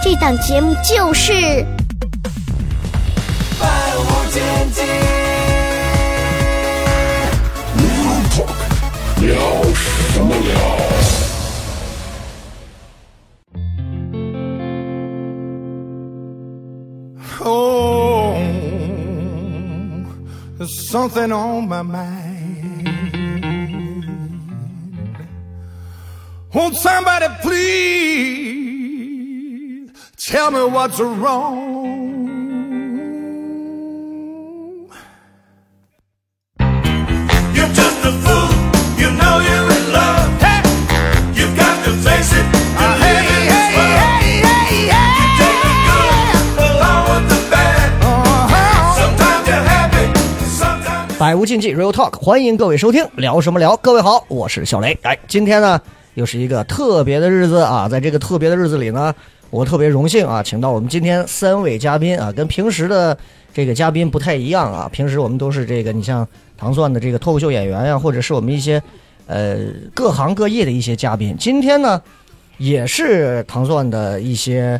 [0.00, 1.32] 这档节目就是
[3.58, 4.82] 《百无禁忌。
[9.20, 9.34] 聊
[9.74, 10.50] 什么聊
[17.44, 18.36] ？Oh,
[20.58, 22.28] there's something on my mind.
[26.54, 28.57] Won't somebody please
[30.28, 31.56] tell me what's wrong?
[37.54, 38.52] You're just a fool.
[39.00, 40.28] You know you're in love.
[40.38, 40.60] Hey,
[41.32, 42.44] you've got to face it.
[42.44, 44.04] You're living this world.
[44.28, 44.44] You
[45.40, 46.12] take the good
[46.60, 47.88] along with the bad.
[49.00, 50.12] Sometimes you're happy,
[50.44, 51.18] sometimes.
[51.18, 53.74] 百无禁忌 Real Talk，欢迎各位收听，聊什么聊？
[53.78, 54.98] 各位好，我是小雷。
[55.04, 55.80] 哎，今天呢
[56.12, 59.14] 又是一个特别的日子啊，在这个特别的日子里呢，
[59.50, 63.16] 我特别荣幸啊，请到我们今天三位嘉宾啊，跟平时的
[63.54, 64.88] 这个嘉宾不太一样啊。
[64.92, 68.82] 平时我们都是这个，你像糖蒜的这个脱口秀演员呀、或者是我们一些
[69.26, 69.56] 呃
[69.94, 71.34] 各行各业的一些嘉宾。
[71.38, 72.00] 今天呢，
[72.58, 74.78] 也是糖蒜的一些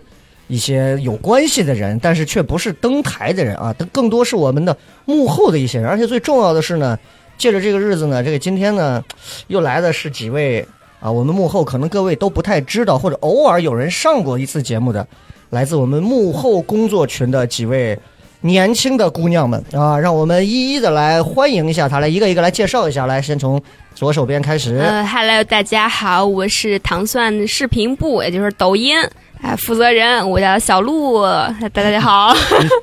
[0.49, 5.89] 一些有关系的人，但是却不是登台的人啊，更多是我们的幕后的一些人。
[5.89, 6.99] 而且最重要的是呢，
[7.39, 9.03] 借着这个日子呢，这个今天呢，
[9.47, 10.67] 又来的是几位
[11.01, 15.07] 啊，我们幕后可能各位都不太知道，或者偶尔有人上过一次节目的，
[15.51, 17.99] 来自我们幕后工作群的几位
[18.41, 23.61] 年轻的姑娘们啊，让我们一一的来欢迎一下她，来一个一个来介绍一下，来先从
[23.95, 24.77] 左手边开始。
[24.77, 28.97] 呃，Hello，大家好，我是糖蒜视频部，也就是抖音
[29.41, 31.23] 哎负责人，我叫小鹿，
[31.73, 32.35] 大家好。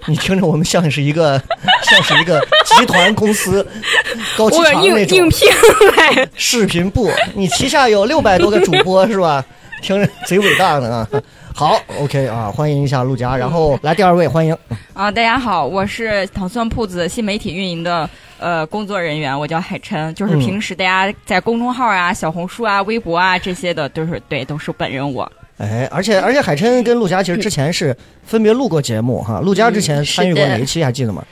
[0.07, 1.41] 你你听着，我们像是一个
[1.83, 3.65] 像是一个集团公司
[4.37, 5.49] 高启我强那种应应聘
[5.97, 9.43] 来，视频部，你旗下有六百多个主播 是吧？
[9.81, 11.07] 听着贼伟大的啊！
[11.53, 14.55] 好，OK 啊，欢迎一下陆佳，然后来第二位，欢迎
[14.93, 25.29] 啊，大家好，我是糖蒜铺子新媒体运营的呃工作人员，我叫海琛，就是嗯平时大家在公众号啊、小红书啊、微博啊这些的，都是对，都是本人我。
[25.57, 27.95] 哎，而且而且海琛跟陆佳其实之前是
[28.25, 31.23] 分别录过节目哈，陆佳之前参与过哪一期还记得吗？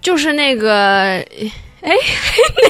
[0.00, 0.70] 就是那个，
[1.80, 1.90] 哎，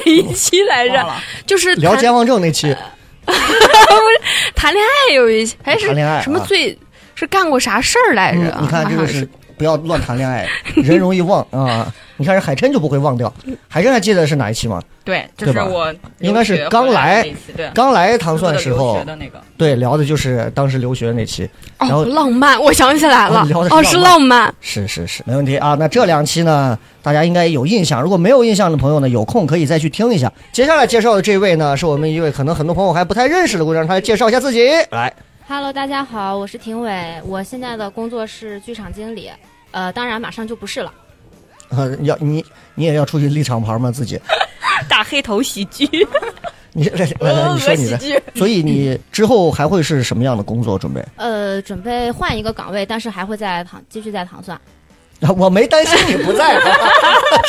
[0.05, 1.05] 哪一期来着？
[1.45, 2.73] 就是聊健忘症那期，
[4.55, 6.77] 谈恋爱有一期，还是谈恋爱啊什么最
[7.15, 8.49] 是干过啥事儿来着？
[8.57, 9.27] 嗯，你看这个是
[9.57, 11.93] 不要乱谈恋爱， 人容易忘啊。
[12.17, 13.33] 你看人海琛就不会忘掉，
[13.67, 14.81] 海琛还记得是哪一期吗？
[15.03, 17.27] 对，就是我应该是刚来
[17.73, 19.41] 刚来糖蒜时候，的那个。
[19.57, 21.49] 对，聊的就是当时留学那期。
[21.79, 24.53] 然后哦，浪漫，我想起来了哦聊的，是哦，是浪浪漫。
[24.61, 25.75] 是是是，没问题啊。
[25.79, 28.01] 那这两期呢，大家应该有印象。
[28.01, 30.31] 如果没有印象的朋友呢，有空可以再去听一下。
[30.51, 34.69] 接下来介绍的这位呢，是我们一位可能很多朋友还不太认识的姑娘，她来介绍一下自己。
[34.91, 35.11] 来
[35.47, 39.31] ，Hello，大家好，我是廷伟，我现在的工作是剧场经理，
[39.71, 40.93] 呃，当然马上就不是了。
[41.75, 42.43] 呃，要你
[42.75, 43.91] 你也要出去立场牌吗？
[43.91, 44.19] 自己，
[44.89, 45.87] 大黑头喜剧，
[46.73, 47.99] 你 来来来，你说你的。
[48.35, 51.03] 所以你之后还会是什么样的工作准备？
[51.17, 54.59] 呃，准备换一个岗位，但是还会在糖继续在糖蒜。
[55.21, 56.53] 啊我没担心你不在，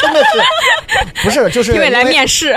[0.00, 2.54] 真的是，不是就是因为来面试，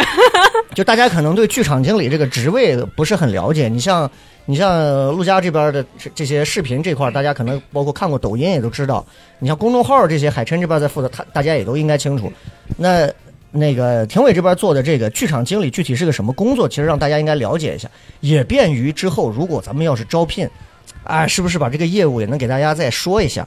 [0.75, 3.67] 就大家可能对剧场经理这个职位不是很了解。
[3.67, 4.09] 你像
[4.49, 9.05] 你像陆家这边的这这些视频这块，大家可能包括看过抖音也都知道。
[9.39, 12.31] 你像公众号这些，海琛这边在负责，他大家也都应该清楚。
[12.77, 13.11] 那
[13.51, 16.67] 那个廷伟这边做的这个剧场经理具体是个什么工作？
[16.67, 17.89] 其实让大家应该了解一下，
[18.21, 20.49] 也便于之后如果咱们要是招聘，
[21.03, 23.45] 啊，是不是把这个业务也能给大家再说一下？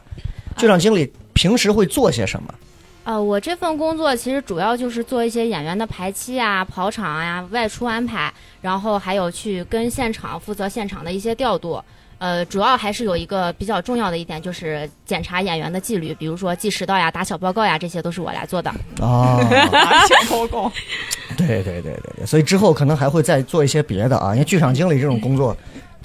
[0.58, 2.54] 剧场经理平时会做些什么？
[3.02, 11.82] 呃，我这份工作其实主要就是做一些演员的排期啊、跑场啊、外出安排，然后还有去跟现场负责现场的一些调度。
[12.18, 18.70] 呃，主要还是有一个比较重要的一点，就是检查演员的纪律，比如说记迟到呀、打小报告呀，这些都是我来做的。
[19.00, 19.40] 啊，
[20.06, 20.70] 小报告，
[21.38, 25.56] 对对对对对，所以之后可能还会再做一些别的啊，因为剧场经理这种工作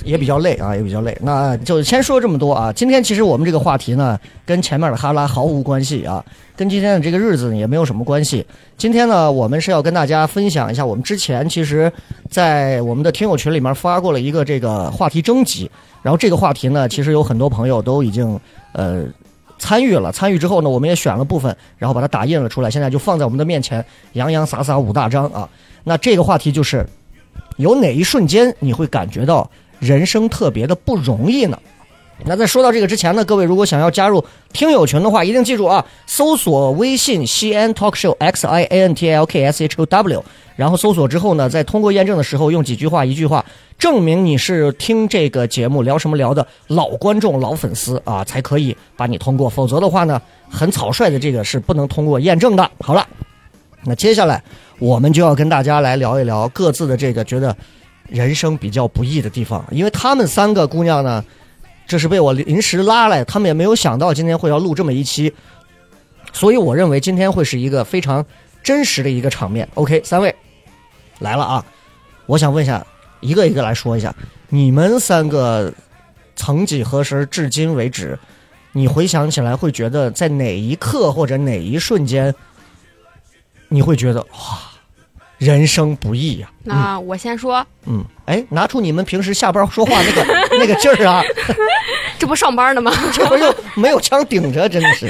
[0.04, 1.18] 也比较累啊，也比较累。
[1.22, 2.72] 那就先说这么多啊。
[2.74, 6.24] 今天其实我们这个话题呢，跟前面的哈拉毫无关系啊，
[6.56, 8.46] 跟今天的这个日子也没有什么关系。
[8.78, 11.92] 今天呢，我们是要跟大家分享一下，我们之前其实，
[12.30, 15.70] 在我们的听友群里面发过了一个这个话题征集，
[16.02, 18.40] 然后这个话题呢，其实有很多朋友都已经
[18.74, 19.06] 呃
[19.58, 23.84] 参与了，参与之后呢，我们也选了部分，然后把它打印了出来，现在就放在我们的面前，
[24.14, 25.48] 洋洋洒洒五大张啊。
[25.86, 26.86] 那这个话题就是，
[27.58, 29.50] 有哪一瞬间你会感觉到
[29.80, 31.60] 人生特别的不容易呢？
[32.24, 34.24] 那在说到这个之前呢，各位如果想要加入
[34.54, 40.24] 听友群的话，一定记住啊，搜索微信西安 Talk Show X I A N T L K S H O W，
[40.56, 43.44] 然后搜索之后呢，在通过验证的时候用几句话一句话
[43.78, 49.50] 证明你是听这个节目聊什么聊的老观众、老粉丝啊，才可以把你通过。
[49.50, 52.72] 否则的话呢，很草率的这个是不能通过验证的。
[52.80, 53.06] 好了，
[53.84, 54.42] 那接下来
[54.80, 57.54] 我们就要跟大家来聊一聊各自的这个觉得
[58.08, 61.24] 人生比较不易的地方，因为她们三个姑娘呢。
[61.88, 65.32] 这是被我临时拉来，他们也没有想到今天会要录这么一期，
[66.34, 68.26] 所以我认为今天会是一个非常
[68.64, 69.70] 真实的一个场面。
[69.76, 70.34] OK，三位
[71.20, 71.64] 来了啊！
[72.26, 72.84] 我想问一下，
[73.20, 74.12] 一个一个来说一下，
[74.50, 75.72] 你们三个
[76.36, 78.18] 曾几何时至今为止，
[78.72, 82.34] 你回想起来会觉得在哪一刻或者哪一瞬间，
[83.68, 84.60] 你会觉得哇，
[85.46, 90.26] 人生不易呀、那我先说，嗯，哎，拿出你们平时下班说话那个
[90.58, 91.22] 那个劲儿啊！
[92.18, 92.92] 这不上班呢吗？
[93.14, 95.08] 这不就没有枪顶着，真的是。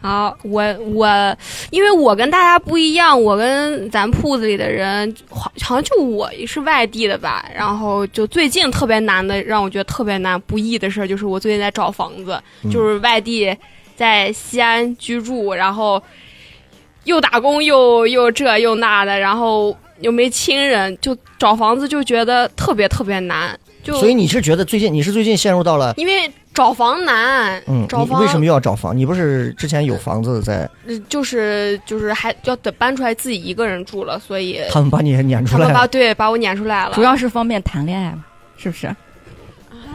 [0.00, 0.62] 好，我
[0.94, 1.36] 我，
[1.70, 7.44] 因为我跟大家不一样，我跟咱铺子里的人，好好像就我是外地的吧。
[7.54, 12.42] 然后就最近特别难的，让我觉得特别难不易的事儿，就是我最近在找房子，
[12.72, 13.54] 就是外地
[13.94, 16.02] 在西安居住，然后
[17.04, 23.58] 又打工又又这又那的，然后又没亲人，就找房子就觉得特别特别难。
[23.82, 28.94] 就所以你是觉得最近你是最近陷入到了因为找房难，嗯，找房你为什么又要找房？
[28.94, 35.88] 你不是之前有房子在，呃就是就是还要得搬出来自己一个人住了，所以他们把你撵出他们把来了？
[35.88, 36.92] 对把我撵出来了。
[36.94, 38.22] 主要是方便谈恋爱嘛，
[38.58, 38.94] 是不是？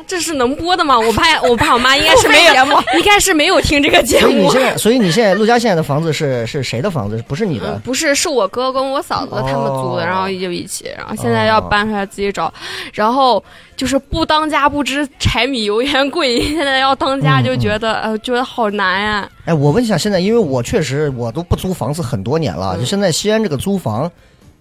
[0.08, 1.00] 这是能播的吗？
[1.00, 2.54] 我爸 我爸我妈应该是没有，
[2.98, 4.62] 应该是没有听这个节目所以你现。
[4.62, 7.24] 在，所以你现在陆家现在的房子是是谁的房子？
[7.28, 7.82] 不是你嗯的？
[7.84, 12.54] 不是，是我哥跟我嫂子他们租的，哦然后就一起，然后现在要搬出来自己找，
[12.94, 13.44] 然后
[13.76, 24.10] 就是不当家不知柴米油盐贵，现在要当家嗯就觉得、呃觉得好难呀、哎，我问一下，现在因为我确实我都不租房子很多年嗯了，就现在西安这个租房，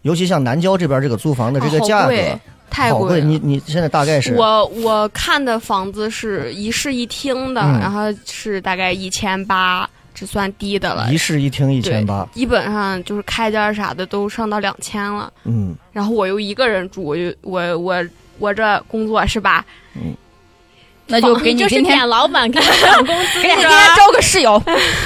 [0.03, 2.39] 尤其像南郊这边这个租房的这个价格，贵
[2.75, 3.21] 太好贵。
[3.21, 3.25] 了。
[3.25, 11.17] 你你现在大概是我我看的房子是一室一厅的，嗯然后是大概一千八，这算低的了一。
[11.17, 15.33] 室一厅一千八，基本上就是开间啥的都上到两千了。
[15.45, 18.05] 嗯，然后我又一个人住，我就我我
[18.41, 19.65] 我这工作是吧？
[19.95, 20.13] 嗯
[21.07, 24.61] 那就给你就是今天点老板给你涨工资给你今天招个室友，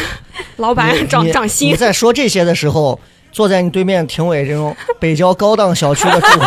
[0.56, 2.98] 老板涨涨薪，你在说这些的时候，
[3.32, 6.46] 坐在你对面评委这种北郊高档小区的住户，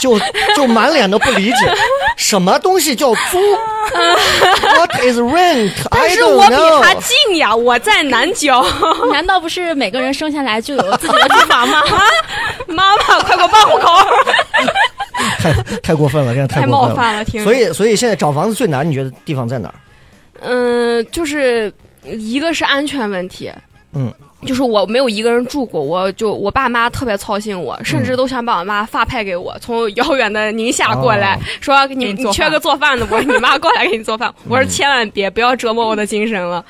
[0.00, 0.18] 就
[0.56, 1.74] 就满脸的不理解，
[2.16, 3.38] 什么东西叫租
[4.76, 5.72] ？What is rent？
[5.90, 6.94] 但是我比他。
[6.94, 8.64] 近呀，我在南郊。
[9.12, 11.82] 难道不是每个人生下来就有自己的住房吗？
[12.66, 13.88] 妈妈，快给我办户口！
[15.38, 15.52] 太
[15.82, 16.88] 太过分了，现在太过分了。
[16.88, 17.42] 冒犯了，听。
[17.44, 19.74] 所以，所以现在找房子最难，你觉得地方在哪儿？
[20.40, 23.50] 嗯，就是一个是安全问题，
[23.94, 24.12] 嗯，
[24.46, 33.18] 就是我没有一个人住过，我就我爸妈特别操心我，甚嗯至都想把我妈发派给我，从遥远的宁夏过来，哦说你给你你缺个做饭的不？
[33.20, 34.32] 你妈过来给你做饭。
[34.48, 36.64] 我说千万别，不要折磨我的精神了。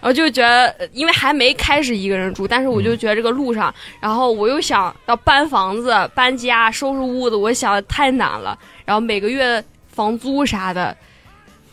[0.00, 8.58] 我就觉得，呃因为还没开始一个人住，但是我就觉得这个路上，然后我又想要搬房子、搬家、收拾屋子，我想太难了。
[8.84, 9.62] 然后每个月
[9.92, 10.96] 房租啥的，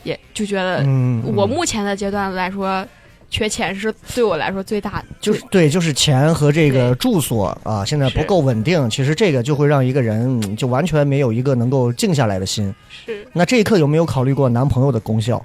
[0.03, 2.85] 也就觉得嗯，我嗯目前的阶段来说，
[3.29, 12.73] 缺钱是对我来说最大的，就是对，就是钱和这个住所啊，现在不够稳定，其实这个就会让一个人嗯就完全没有一个能够静下来的心。
[13.05, 15.43] 是那这一刻有没有考虑过男朋友的功效？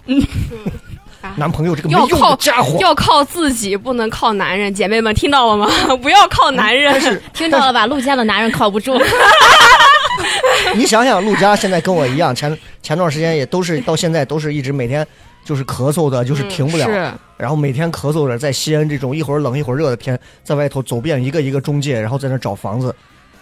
[1.36, 4.72] 男朋友这个没用要靠的家伙，要靠自己，不能靠男人。
[4.72, 5.66] 姐妹们听到了吗？
[6.02, 7.20] 不要靠男人。
[7.32, 7.86] 听到了吧？
[7.86, 9.00] 陆家的男人靠不住。
[10.76, 15.06] 你想想，陆家现在跟我一样，前前段时间也都是到现在都是一直每天
[15.44, 17.10] 就是咳嗽的，就是停不了，是
[17.44, 22.94] 然后每天咳嗽着，在西安这种一会儿冷一会儿热的天，在外头走遍一个一个中介，然后在那找房子。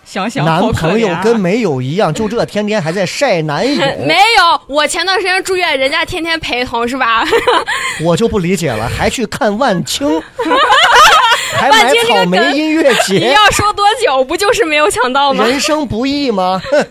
[0.05, 7.25] 想想男朋友跟没有一样，就这天天还在晒男友，没有，我前段时间住院，人家天天陪同是吧？
[8.03, 10.09] 我就不理解了，还去看万青，
[11.63, 15.47] 还买草莓音乐 节你节，要说多久，不就是没有抢到吗？
[15.47, 16.61] 人生不易吗？
[16.71, 16.87] 哼！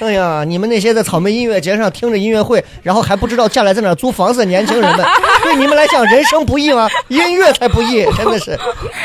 [0.00, 5.06] 哎呀，你们那些在草莓音乐节上听着音乐会，然后还不知道将来在哪儿租房子的年轻人们，
[5.44, 6.88] 对你们来讲人生不易吗？
[7.08, 8.58] 音乐才不易，真的是，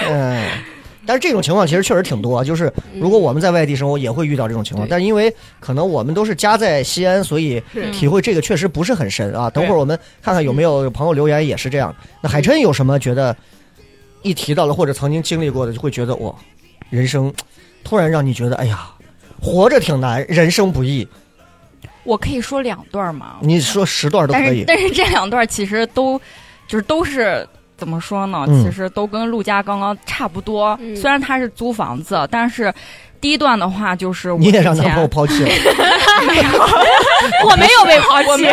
[0.10, 0.44] 嗯。
[1.04, 4.88] 但是这种情况其实确实挺多，就是如果我们在外地生活，也会遇到这种情况。
[4.88, 7.62] 对但是因为可能我们都是家在西安，所以
[7.92, 9.50] 体会这个确实不是很深啊。
[9.50, 11.94] 等会儿我们看看有没有朋友留言也是这样。
[12.22, 13.36] 那海琛有什么觉得
[14.22, 16.34] 一提到了或者曾经经历过的，就会觉得哇，
[16.90, 17.34] 人生
[17.84, 18.88] 突然让你觉得哎呀，
[19.42, 21.08] 活着挺难，人生不易。
[22.04, 23.38] 我可以说两段吗？
[23.42, 24.64] 你说十段都可以。
[24.68, 26.20] 但是 但是这两段其实都
[26.68, 27.48] 就是都是
[27.78, 28.46] 怎么说呢？
[28.48, 30.78] 嗯其实都跟陆家刚刚差不多。
[30.82, 32.74] 嗯虽然他是租房子，但是
[33.20, 35.50] 第一段的话就是我你也让之前男朋友抛弃了，
[37.46, 38.46] 我没有被抛我弃。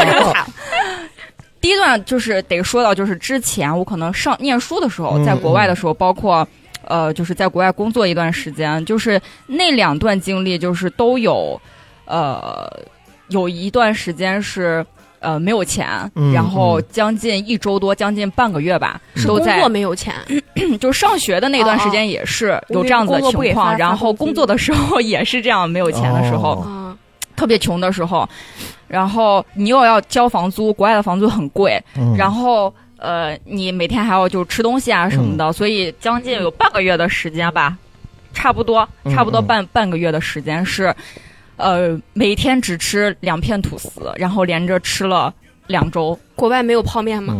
[1.60, 6.46] 第一段就是得说到，就是之前我可能上念书的时候，嗯在国外的时候，包括
[6.86, 11.60] 呃，就是在国外工作一段时间，就是那两段经历，就是都有
[12.06, 12.70] 呃，
[13.28, 14.84] 有一段时间是
[15.20, 20.14] 呃没有钱，嗯然后嗯将近一周多，将近半个月吧，都在工作没有钱，
[20.80, 26.64] 就上学的那段时间也是有这样子的情况，发然后工作的时候也是这样没有钱的时候，
[27.38, 28.28] 特别穷的时候，
[28.88, 37.78] 然后你又要交房租，国外的房租很贵，嗯然后呃，你每天还要就吃东西啊什么的，所以将近有半个月的时间吧，
[38.33, 40.92] 差不多嗯差不多嗯半、半个月的时间是，
[41.57, 45.33] 呃，每天只吃两片吐司，然后连着吃了
[45.68, 46.18] 两周。
[46.35, 47.37] 国外没有泡面吗？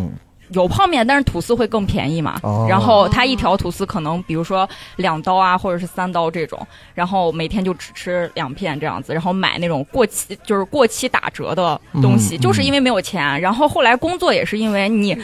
[0.51, 2.39] 嗯有泡面，但是吐司会更便宜嘛。
[2.43, 6.59] 哦然后它一条吐司可能，比如说两刀啊，或者是三刀这种，
[6.95, 13.41] 然后每天就只吃两片这样子，然后买那种过期就是过期打折的东西，嗯就是因为没有钱。
[13.41, 15.17] 然后后来工作也是因为你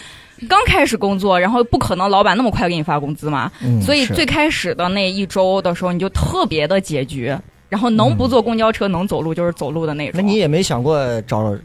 [0.48, 7.34] 刚开始工作，然后不可能老板那么快给你发工资嘛，嗯所以最开始的那一周的时候，你就特别的拮据。
[7.70, 10.20] 然后能不坐公交车，能走路就是走路的那种。
[10.20, 11.56] 那你也没想过找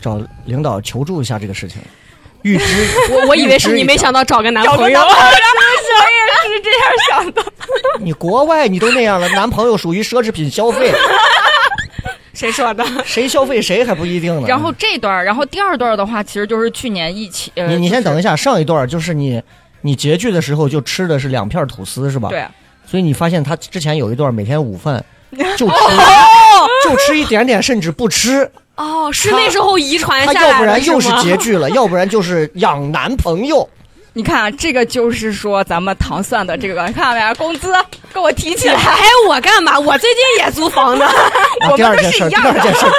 [0.00, 1.80] 找领导求助一下这个事情？
[2.42, 2.64] 预知
[3.10, 7.44] 我我以为是你没想到找个男朋友， 我也是这样想的。
[7.98, 10.92] 你国外你都那样了，男朋友属于奢侈品消费，
[12.34, 12.84] 谁说的？
[13.04, 14.46] 谁消费谁还不一定呢。
[14.46, 17.52] 然后这段儿，然后第二段的话，其实就是去年疫情。
[17.56, 18.30] 呃、你你先等一下。
[18.30, 19.42] 下，上一段就是你
[19.82, 22.28] 你拮据的时候就吃的是两片吐司是吧？。
[22.28, 22.44] 对，
[22.86, 25.04] 所以你发现他之前有一段每天午饭
[25.56, 28.50] 就吃哦就吃一点点，甚至不吃。
[28.76, 33.68] 哦，是那时候遗传下来的要不然又是拮据了，要不然就是养男朋友。
[34.12, 37.34] 你看啊这个就是说咱们糖蒜的这个，看到没？
[37.34, 37.70] 工资
[38.14, 38.76] 给我提起来。
[38.76, 39.78] 还我干嘛？
[39.78, 41.12] 我最近也租房子，啊，
[41.60, 42.90] 我们都第二件事儿，是一样的第二件事儿，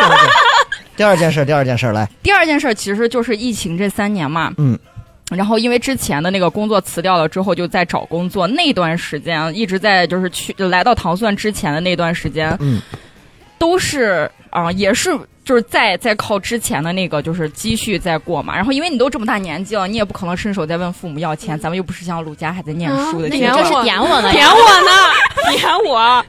[0.95, 4.51] 第二件事儿，第二件事儿，第二件事儿来，第二件事儿其实就是疫情这三年嘛。
[4.57, 4.77] 嗯。
[5.35, 8.47] 然后因为之前的那个工作辞掉了之后，就在找工作。
[8.47, 12.81] 那段时间一直在就是去来到糖蒜之前的那段时间，嗯，
[13.57, 15.11] 都是啊、也是
[15.43, 18.55] 就是在在靠之前的那个就是积蓄在过嘛。
[18.55, 26.25] 然后因为你都这么大年纪了，你也不可能伸手再问父母要钱，咱们又不是像鲁家还在念书的啊这是点我呢 呀，点我呢，点我。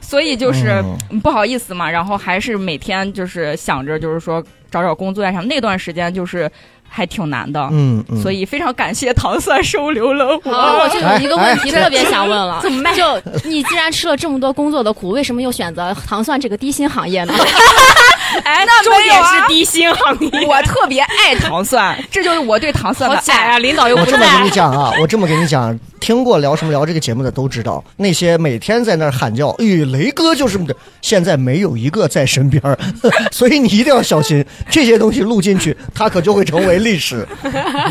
[0.00, 1.88] 所以就是、嗯不好意思嘛。
[1.90, 5.44] 然后还是每天就是想着就是说找找工作呀什么。
[5.44, 6.50] 那段时间就是
[6.88, 7.68] 还挺难的。
[7.70, 10.40] 嗯嗯，所以非常感谢糖蒜收留了我。
[10.44, 17.34] 那我就有一个问题特别想问了， 怎么办就你既然吃了这么多工作的苦，为什么又选择糖蒜这个低薪行业呢？
[18.44, 23.20] 哎，那重点是低薪行业， 我特别爱糖蒜，这就是我对糖蒜的爱。
[23.20, 23.58] 好假呀！
[23.58, 32.78] 领导又不我这么跟你，讲啊，我这么跟你讲，听过聊什么聊这个节目的都知道，那些每天在那儿喊叫，哎，雷哥就是的，现在没有一个在身边儿，
[33.30, 37.26] 所以你一定要小心，这些东西录进去，它可就会成为历史。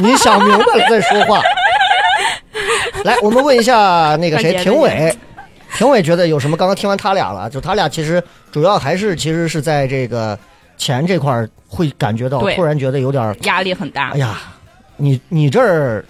[0.01, 1.41] 你想明白了再说话。
[3.03, 5.15] 来，我们问一下那个谁，评委，
[5.77, 6.01] 评委。
[6.01, 6.57] 觉得有什么？
[6.57, 8.21] 刚刚听完他俩了，就他俩其实
[8.51, 10.37] 主要还是其实是在这个
[10.77, 14.17] 钱这块儿会感觉到，突然觉得有点，压力很大哎。
[14.17, 14.39] 呀，
[14.97, 16.03] 你你这儿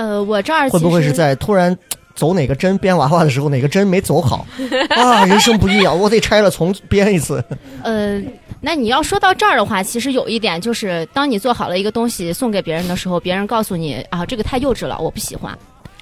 [0.00, 1.76] 呃，我这儿会不会是在突然
[2.14, 4.46] 走哪个针编娃娃的时候，哪个针没走好
[4.96, 5.26] 啊？
[5.26, 7.44] 人生不易啊，我得拆了重编一次。
[7.82, 8.18] 呃，
[8.62, 15.56] 那你要说到这儿的话，其实有一点就是，当你做好了一个东西送给别人的时候，别人告诉你啊，这个太幼稚了，我不喜欢。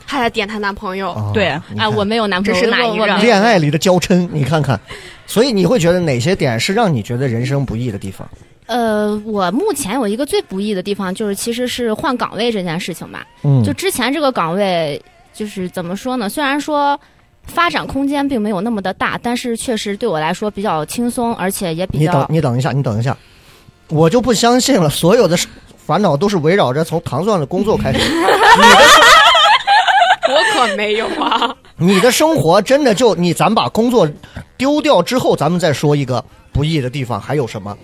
[0.07, 1.11] 还在点她男朋友。
[1.11, 4.81] 啊对啊，我没有男朋友，这是哪一任我我没恋爱里的娇嗔，你看看。
[5.27, 8.29] 所以你会觉得哪些点是让你觉得人生不易的地方？
[8.69, 13.27] 呃，我目前有一个最不易的地方，就是其实是换岗位这件事情吧。
[13.43, 16.29] 嗯，就之前这个岗位，就是怎么说呢？
[16.29, 16.99] 虽然说
[17.45, 23.17] 发展空间并没有那么的大，但是确实对我来说比较轻松，而且也比较你等你等一下，你等一下，
[23.89, 25.35] 我就不相信了，所有的
[25.77, 27.99] 烦恼都是围绕着从糖蒜的工作开始。
[30.29, 31.57] 我可没有啊！
[31.79, 34.07] 你的生活真的就你，咱把工作
[34.59, 36.23] 丢掉之后，咱们再说一个
[36.53, 37.75] 不易的地方还有什么？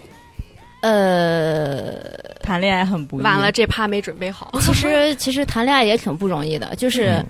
[0.84, 1.94] 呃，
[2.42, 3.22] 谈恋爱很不易。
[3.22, 4.52] 完了，这趴没准备好。
[4.60, 7.24] 其实 其实谈恋爱也挺不容易的，就是。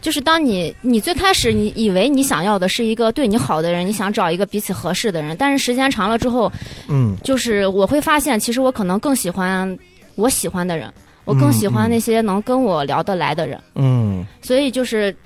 [0.00, 6.52] 就是当你你最开始你以为你想要的是一个对你好的人，你想找一个彼此合适的人，但是时间长了之后，
[6.88, 9.78] 嗯就是我会发现，其实我可能更喜欢
[10.14, 10.92] 我喜欢的人，
[11.24, 15.16] 我更喜欢那些能跟我聊得来的人，嗯所以就是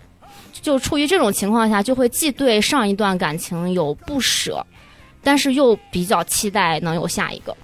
[0.53, 4.65] 就处于这种情况下，就会既对上一段感情有不舍，
[5.29, 7.55] 但是又比较期待能有下一个。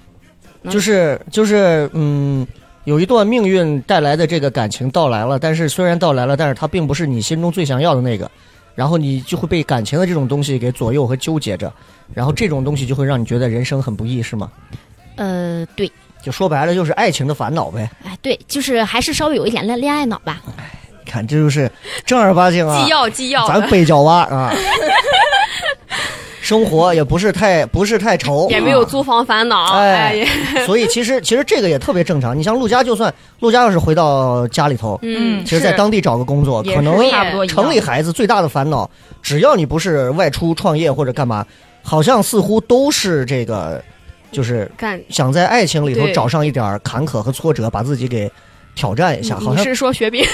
[0.68, 2.46] 就是就是嗯，
[2.84, 8.30] 有一段命运带来的这个感情到来了，但是虽然到来了，但是它并不是你心中最想要的那个，
[8.74, 11.72] 然后你就会被感情的这种东西给左右和纠结着，
[12.12, 14.52] 然后这种东西就会让你觉得人生很不易，是吗？
[15.16, 15.90] 呃，对，
[16.22, 17.90] 就说白了就是爱情的烦恼呗。
[18.04, 20.42] 哎，对，就是还是稍微有一点恋恋爱脑吧。
[21.02, 21.70] 你看，这就是
[22.04, 24.52] 正儿八经啊纪， 要纪要，咱北角蛙啊，
[26.44, 32.38] 生活也不是太不是太愁，啊也没有租房烦恼，哎哎， 所以其实其实这个也特别正常。
[32.38, 36.98] 你像陆家，就算陆家要是回到家里头，嗯，其实在当地找个工作，可能
[37.48, 38.88] 城里孩子最大的烦恼，
[39.22, 41.46] 只要你不是外出创业或者干嘛，
[41.82, 43.82] 好像似乎都是这个，
[44.30, 45.00] 就是干。
[45.08, 48.30] 想在爱情里头找上一点坎坷和挫折，把自己给
[48.74, 49.38] 挑战一下。
[49.38, 50.22] 好像是说雪饼？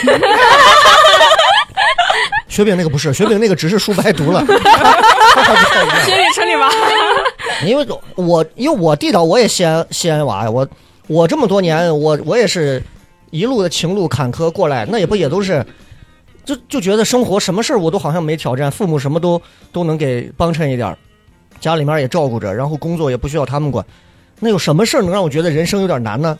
[2.50, 4.44] 雪饼那个不是，雪饼那个只是书白读了。
[6.04, 6.68] 雪饼城里吧？
[7.64, 10.68] 因为我因为我地道我也西安西安娃呀，我
[11.06, 12.82] 我这么多年我我也是
[13.30, 15.64] 一路的情路坎坷过来，那也不也都是，
[16.44, 19.40] 就就觉得生活什么事儿我都好像没挑战，父母什么都
[19.72, 20.98] 都能给帮衬一点儿，
[21.60, 23.84] 家里面也照顾着，然后工作也不需要他们管，
[24.40, 26.36] 那有什么事儿能让我觉得人生有点难呢？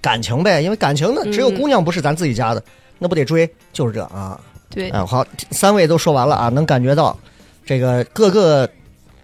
[0.00, 2.62] 感情呗，因为感情呢，只有嗯姑娘不是咱自己家的，
[2.98, 4.40] 那不得追，就是这啊。
[4.76, 7.16] 对，哎，好，三位都说完了啊，能感觉到
[7.64, 8.68] 这个各个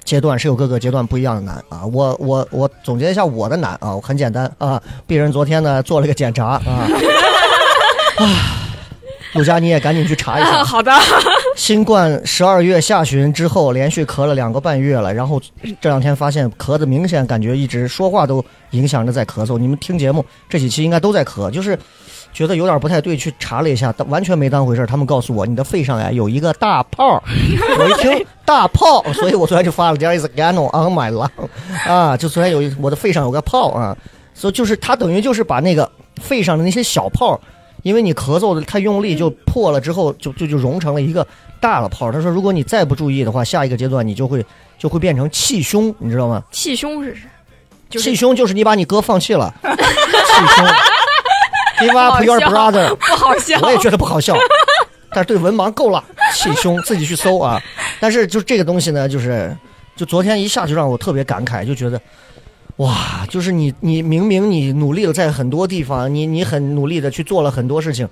[0.02, 1.84] 阶段是有各个阶段不一样的难啊。
[1.84, 4.82] 我我我总结一下我的难啊，我很简单啊。
[5.06, 6.62] 鄙人昨天呢做了个检查啊，
[8.16, 8.26] 啊，
[9.34, 10.64] 陆佳你也赶紧去查一下。
[10.64, 10.90] 好的，
[11.54, 15.38] 新冠十二月下旬之后，连续咳了两个半月了，然后
[15.82, 19.58] 这两天发现咳的明显感觉一直说话都影响着在咳嗽。
[19.58, 21.78] 你们听节目这几期应该都在咳，就是
[22.32, 24.86] 觉得有点不太对，去查了一下，但完全没当回事儿。
[24.86, 27.22] 他们告诉我你的肺上呀有一个大泡，
[27.78, 31.28] 我一听大泡，所以我昨天就发了 There is a gano on my lung，
[31.86, 33.96] 啊，就昨天有一我的肺上有个泡啊，
[34.34, 35.90] 所以就是他等于就是把那个
[36.20, 37.38] 肺上的那些小泡。
[37.82, 41.26] 因为你咳嗽的太用力，就破了之后，就就就融成了一个
[41.58, 42.12] 大的泡。
[42.12, 44.46] 他说，如果你再不注意的话，下一个阶段你就会
[44.78, 46.40] 就会变成气胸，你知道吗？
[46.52, 47.22] 气胸是啥？
[47.90, 50.64] 就是气胸就是你把你哥放弃了， 气胸。
[51.82, 53.58] Give up your brother，不好笑。
[53.62, 54.36] 我也觉得不好笑，
[55.10, 56.02] 但是对文盲够了，
[56.34, 57.60] 气胸自己去搜啊。
[58.00, 59.56] 但是就这个东西呢，就是
[59.96, 62.00] 就昨天一下就让我特别感慨，就觉得
[62.76, 68.08] 哇，就是你你明明你努力了在很多地方，你你很努力的去做了很多事情，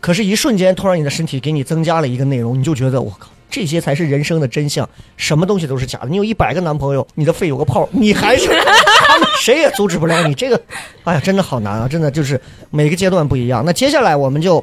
[0.00, 3.28] 可是，一瞬间突然你的身体给你增加了一个内容，你就觉得我靠。
[3.50, 6.08] 这些才是人生的真相，什么东西都是假的。
[6.08, 10.34] 你有一百个男朋友，你的肺有个泡，你还是他 们谁也阻止不了你。
[10.34, 10.60] 这个，
[11.04, 11.88] 哎呀，真的好难啊！
[11.88, 13.62] 真的就是每个阶段不一样。
[13.64, 14.62] 那接下来我们就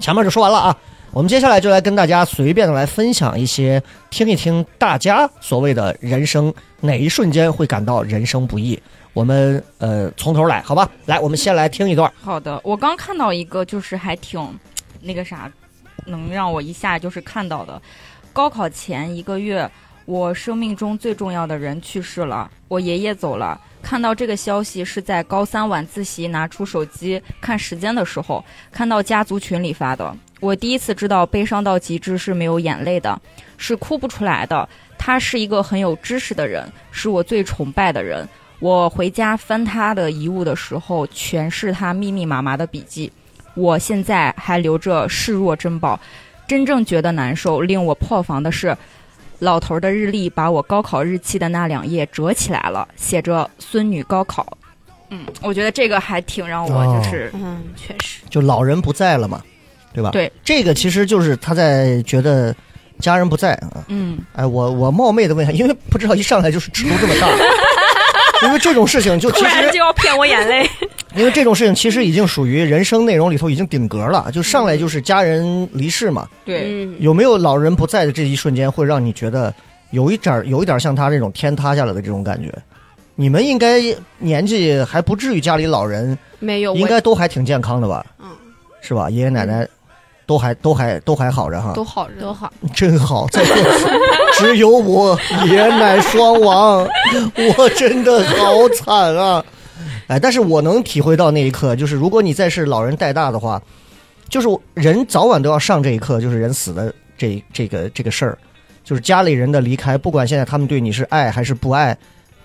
[0.00, 0.76] 前面就说完了啊，
[1.12, 8.80] 我们接下来就来跟大家随便的来分享一些，听一听大家所谓的人生哪一瞬间会感到人生不易。
[9.12, 10.90] 我们呃从头来，好吧？
[11.06, 12.12] 来，我们先来听一段。
[12.20, 14.38] 好的，我刚看到一个，就是还挺
[15.00, 15.50] 那个啥，
[16.04, 17.80] 能让我一下就是看到的。
[18.36, 19.66] 高考前一个月，
[20.04, 23.58] 我生命中最重要的人去世了，我爷爷走了。
[23.80, 30.14] 看到这个消息是在高三晚自习拿出手机看时间的时候，看到家族群里发的。
[30.38, 33.18] 我第一次知道悲伤到极致是没有眼泪的，
[33.56, 34.68] 是哭不出来的。
[34.98, 38.28] 他是一个很有知识的人，是我最崇拜的人。
[38.58, 43.10] 我回家翻他的遗物的时候，全是他密密麻麻的笔记。
[43.54, 45.98] 我现在还留着视若珍宝。
[46.46, 48.76] 真正觉得难受、令我破防的是，
[49.40, 54.46] 老头的日历把我高考日期的那两页折起来了，写着“孙女高考”。
[55.10, 59.40] 嗯，我觉得这个还挺让我就是、嗯，确实，就老人不在了嘛，
[59.92, 60.10] 对吧？
[60.10, 62.54] 对，这个其实就是他在觉得
[62.98, 63.84] 家人不在啊。
[63.88, 67.28] 嗯，哎，我我冒昧的问一下，因为不知道一上来就是尺度这么大，
[68.46, 70.68] 因为这种事情就其实就要骗我眼泪。
[71.16, 76.28] 因为这种事情其实已经属于人生内容里头已经顶格了，就上来就是家人离世嘛。
[76.44, 79.52] 对，嗯，有没有老人不在的这一瞬间，会让你觉得
[79.90, 82.52] 有一点儿有一点儿像他这种天塌下来的这种感觉？
[83.18, 83.80] 你们应该
[84.18, 88.04] 年纪还不至于家里老人没有，应该都还挺健康的吧？
[88.18, 88.28] 嗯，
[88.82, 89.08] 是吧？
[89.08, 89.66] 爷爷奶奶
[90.26, 92.52] 都还都还都还好着哈，都好着，都好。
[92.74, 93.26] 真好。
[93.28, 93.86] 在过去，
[94.34, 96.86] 只有我爷奶双亡，
[97.56, 99.42] 我真的好惨啊！
[100.08, 103.60] 哎，但是我能体会到那一刻，就是如果你再是老人带大的话，
[104.28, 108.38] 就是人早晚都要上这一课，就是人死的这这个这个事儿，
[108.84, 111.96] 就是家里人的离开，不管现在他们对你是爱还是不爱，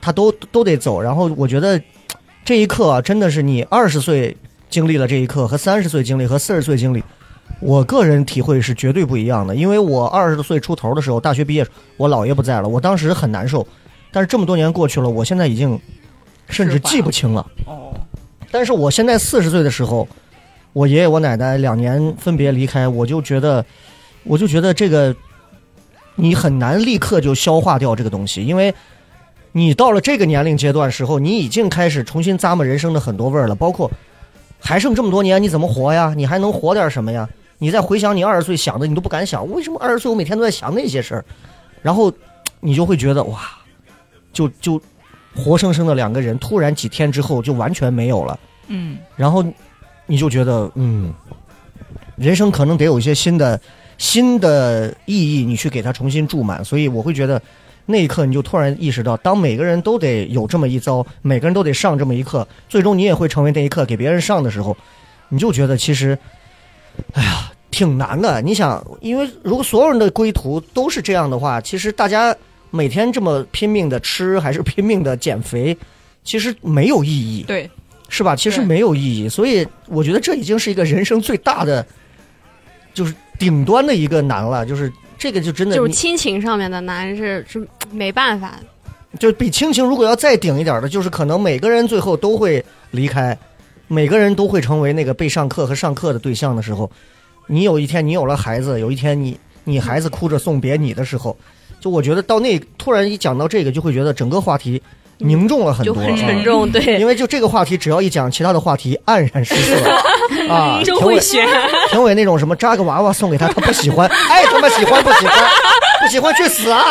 [0.02, 1.00] 他都都得走。
[1.00, 1.80] 然后我觉得
[2.44, 4.36] 这一刻啊，真的是你二十岁
[4.70, 7.04] 经历了这一刻，和三十岁经历和四十岁经历，
[7.60, 9.56] 我个人体会是绝对不一样的。
[9.56, 11.66] 因为我二十岁出头的时候，大学毕业，
[11.98, 13.66] 我姥爷不在了，我当时很难受。
[14.12, 15.80] 但是这么多年过去了，我现在已经
[16.52, 17.44] 甚至记不清了。
[17.66, 17.94] 哦，
[18.52, 20.08] 但是我现在四十岁的时候，
[20.74, 23.66] 我爷爷我奶奶两年分别离开，我就觉得，
[24.24, 25.16] 我就觉得这个
[26.16, 28.74] 你很难立刻就消化掉这个东西，因为
[29.54, 33.90] 你到了这个年龄阶段时候，你已经开始重新咂摸人生的很多味儿了，包括
[34.60, 36.14] 还剩这么多年，你怎么活呀？
[36.16, 37.28] 你还能活点什么呀？
[37.58, 41.26] 你再回想你二十岁想的，你都不敢想，为什么二十岁我每天都在想那些事儿？
[41.82, 42.12] 然后
[42.60, 43.40] 你就会觉得哇，
[44.34, 44.82] 就就
[45.36, 48.40] 活生生的两个人，突然几天之后就完全没有了。
[48.68, 49.44] 嗯，然后
[50.06, 51.14] 你就觉得，嗯，
[52.16, 53.60] 人生可能得有一些新的
[53.98, 56.64] 新的意义，你去给它重新注满。
[56.64, 57.42] 所以我会觉得，
[57.86, 64.76] 那一刻你就突然意识到，当每个人都得有这么一遭，每个人都得上这么一课，最终你也会成为那一课给别人上的时候，
[65.30, 66.18] 你就觉得其实，
[67.14, 68.42] 哎呀，挺难的。
[68.42, 72.36] 你想，因为如果所有人的归途都是这样的话，其实大家
[72.72, 75.78] 每天这么拼命的吃，还是拼命的减肥，
[76.24, 77.44] 其实没有意义。
[77.44, 77.70] 对，
[78.10, 78.36] 是吧？
[78.36, 81.86] 其实没有意义，所以我觉得这已经是一个人生最大的，
[82.94, 84.66] 就是顶端的一个难了。
[84.66, 88.60] 就是这个就真的，就是亲情上面的难是是没办法，
[89.20, 93.38] 就比亲情如果要再顶一点的，就是可能每个人最后都会离开，
[93.88, 96.90] 每个人都会成为那个被上课和上课的对象的时候，
[97.48, 101.38] 你有一天你有了孩子，有一天你你孩子哭着送别你的时候，
[101.82, 104.82] 就我觉得到那突然一讲到这个，就会觉得整个话题
[105.18, 106.72] 凝重了很多，就很沉啊重。
[106.72, 109.90] 对，因为就这个话题，只要一讲，其他的话题黯然失色
[110.48, 110.78] 啊。
[110.78, 111.48] 评委真会选。
[111.90, 115.50] 评委那种什么扎个娃娃送给他，他不喜欢，爱他妈喜欢不喜欢，
[116.02, 116.84] 不喜欢去死啊！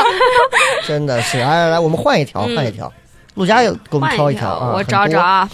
[0.86, 2.92] 真的是，来来来，我们换一条，换一条。
[3.34, 5.20] 陆佳也给我们挑一挑条啊，我找找。
[5.20, 5.48] 啊。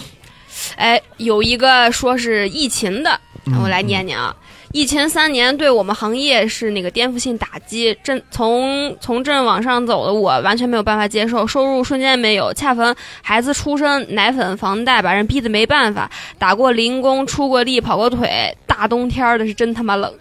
[0.76, 4.34] 哎，有一个说是疫情的，嗯我来念念啊。
[4.72, 20.12] 疫情三年对我们行业是那个颠覆性打击，正从从正往上走的我完全没有办法接受，收入瞬间没有，恰逢孩子出生，奶粉、房贷把人逼得没办法，打过零工，出过力，跑过腿，大冬天的是真他妈冷。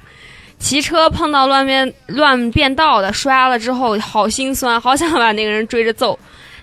[0.57, 6.17] 骑车碰到乱变乱变道的，摔了之后好心酸，好想把那个人追着揍，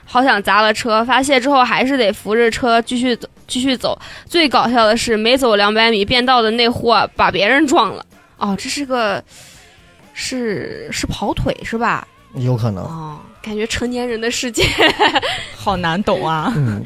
[0.05, 1.05] 好想砸了车。
[1.05, 3.99] 发泄之后还是得扶着车继续走，继续走。
[4.27, 8.05] 最搞笑的是，没走两百米变道的那货把别人撞了。
[8.39, 9.23] 哦，这是个
[10.15, 12.07] 是是跑腿是吧？
[12.37, 14.65] 有可能，哦，感觉成年人的世界。
[15.57, 16.53] 好难懂啊。
[16.57, 16.83] 嗯，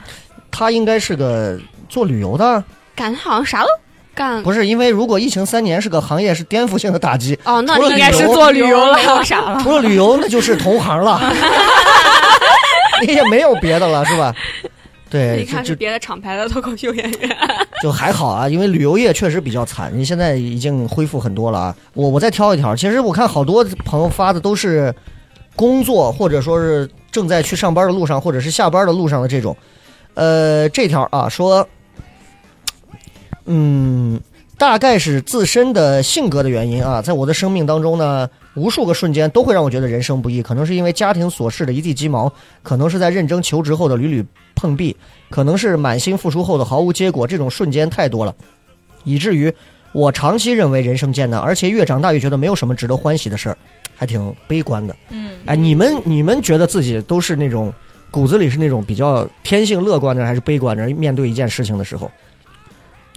[0.51, 2.63] 他应该是个做旅游的，
[2.95, 3.69] 感觉好像啥都
[4.15, 4.43] 干。
[4.43, 7.39] 不是因为如果疫情三年是个行业，是颠覆性的打击。
[7.45, 9.61] 哦，那应该是做旅游了，没有啥了。
[9.63, 11.21] 除了旅游，那就是同行了，
[13.03, 14.35] 你 也没有别的了，是吧？
[15.09, 17.37] 对，一看就是别的厂牌的脱口秀演员。
[17.81, 21.77] 就还好啊，因为旅游业确实比较惨，你现在已经恢复很多了啊。
[21.95, 24.93] 我我再挑一条，其实我看好多朋友发的都是
[25.55, 29.57] 工作或者说是正在去上班的路上，或者是下班的路上的这种。
[30.15, 31.69] 呃，这条啊说，
[33.45, 34.21] 嗯，
[34.59, 44.97] 大概是自身的性格的原因啊，在我的生命当中呢，无数个瞬间都会让我觉得人生不易，可能是因为家庭琐事的一地鸡毛，可能是在认真求职后的屡屡碰壁，
[45.31, 48.35] 可能是满心付出后的毫无结果，这种瞬间太多了，
[49.05, 49.53] 以至于
[49.93, 53.57] 我长期认为人生艰难，而且越长大越觉得没有什么值得欢喜的事儿，
[53.95, 54.97] 还挺悲观的。
[55.11, 57.73] 嗯，哎，你们你们觉得自己都是那种
[58.11, 60.87] 骨子里是那种比较天性乐观的，还是悲观的？
[60.89, 62.11] 面对一件事情的时候，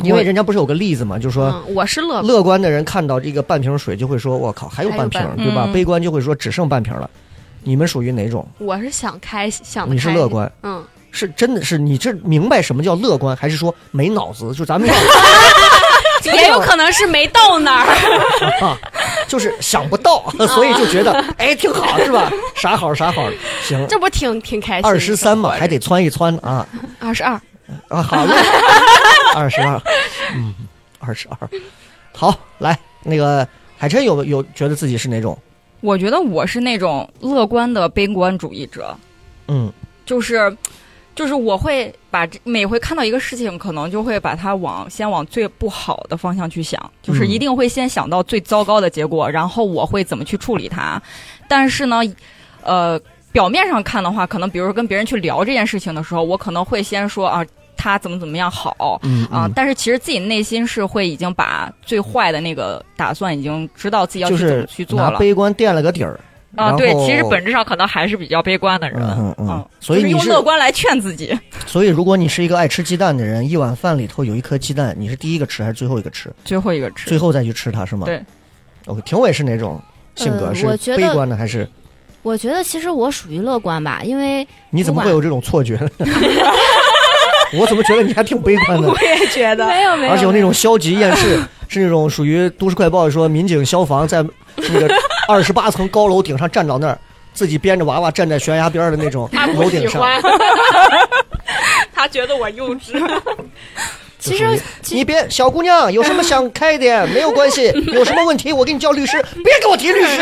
[0.04, 1.46] 因为人家不是有个例子嘛，就说。
[1.68, 2.28] 嗯，我是乐观。
[2.28, 7.10] 乐观的人看到这个半瓶水就会说：“我靠，还有半瓶，半对吧？”嗯悲观就会说：“只剩半瓶了。”
[7.64, 8.48] 你们属于哪种？
[8.58, 10.82] 我是想开想得你是乐观，嗯，
[11.12, 14.54] 是真的是你这明白什么叫乐观，还是说没脑子？
[14.54, 14.90] 就咱们
[16.24, 17.86] 也有可能是没到那儿。
[18.66, 18.78] 啊，
[19.28, 22.32] 就是想不到， 所以就觉得哎挺好，是吧？
[22.56, 23.30] 啥好啥好，
[23.62, 24.88] 行，这不挺挺开心的？
[24.88, 26.66] 二十三嘛，还得窜一窜啊
[27.00, 27.40] 二十二。
[27.88, 28.02] 啊！
[28.02, 28.34] 好嘞，
[29.36, 29.82] 二十二，
[30.36, 30.54] 嗯，
[31.00, 31.50] 二十二，
[32.14, 35.38] 好，来那个海琛有有觉得自己是哪种？
[35.82, 38.96] 我觉得我是那种乐观的悲观主义者，
[39.48, 39.72] 嗯
[40.06, 40.56] 就是。
[41.16, 51.02] 就是我会把这每回看到一个事情，可能就会把它往先往最不好的方向去想，就是嗯一定会先想到最糟糕的结果，然后我会怎么去处理它。
[51.46, 51.98] 但是呢，
[52.64, 52.98] 呃，
[53.34, 57.46] 表面上看的话，可能比如说跟别人去聊这件事情的时候，我可能会先说啊，
[57.80, 59.00] 他怎么怎么样好。
[59.04, 66.20] 嗯啊、但是其实自己内心是会已经把最坏的那个打算已经知道自己要去怎么去做拿了悲观垫了个底儿。
[66.58, 66.74] 啊。
[66.74, 71.38] 对其实本质上可能还是比较悲观的人，嗯嗯嗯，所以你就是用乐观来劝自己。
[71.66, 76.30] 所以如果你是一个爱吃鸡蛋的人，一碗饭里头有一颗鸡蛋，你是第一个吃还是最后一个吃？
[76.44, 78.06] 最后一个吃最后再去吃它是吗？
[78.06, 78.22] 对。
[78.86, 79.82] OK，评委是哪种
[80.16, 80.48] 性格？
[80.48, 81.70] 呃是我觉得悲观的还是？
[82.22, 85.90] 我觉得其实我属于乐观吧，因为你怎么会有这种错觉呢？
[87.54, 88.88] 我怎么觉得你还挺悲观的？
[88.92, 94.24] 我也觉得没有没有，而且有那种消极厌世， 是那种属于都市快报说民警消防在
[94.56, 94.88] 那个
[95.28, 96.98] 二十八层高楼顶上站到那儿，
[97.34, 100.02] 自己编着娃娃站在悬崖边的那种楼顶上。
[101.94, 102.94] 他觉得我幼稚。
[104.20, 104.46] 其实
[104.90, 110.22] 你别小姑娘有什么想开点没有关系，有什么问题我给你叫律师，别给我提律师。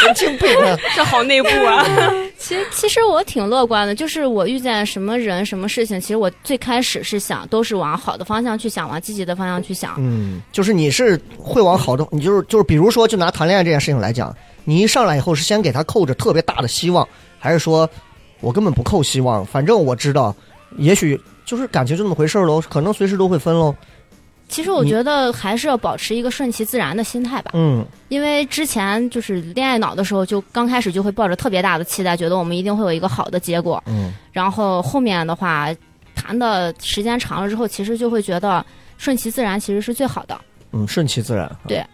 [0.00, 0.76] 神经病啊！
[0.94, 1.84] 这好内部啊！
[2.38, 9.94] 其实其实我挺乐观的，就是我遇见什么人、什么事情，其实我最开始是想都是往好的方向去想，往积极的方向去想。
[9.98, 14.34] 嗯，就是你是会往好的，你就是就是，比如说，就拿谈恋爱这件事情来讲，
[14.64, 17.06] 你一上来以后是先给他扣着特别大的希望，
[17.38, 17.88] 还是说
[18.40, 20.34] 我根本不扣希望，反正我知道，
[20.76, 23.74] 也许就是感情就那么回事喽，可能随时都会分喽。
[24.48, 35.68] 其实我觉得还是要保持一个顺其自然的心态吧，嗯因为之前就是恋爱脑的时候，就刚开始就会抱着特别大的期待，觉得我们一定会有一个好的结果，嗯然后后面的话
[36.14, 38.64] 谈的时间长了之后，其实就会觉得
[38.96, 40.38] 顺其自然其实是最好的。
[40.72, 41.50] 嗯，顺其自然。
[41.66, 41.84] 对。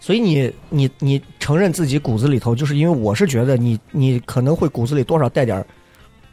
[0.00, 5.66] 所以你你你承认自己骨子里头，就是因为我是觉得你你可能会骨子里多少带点儿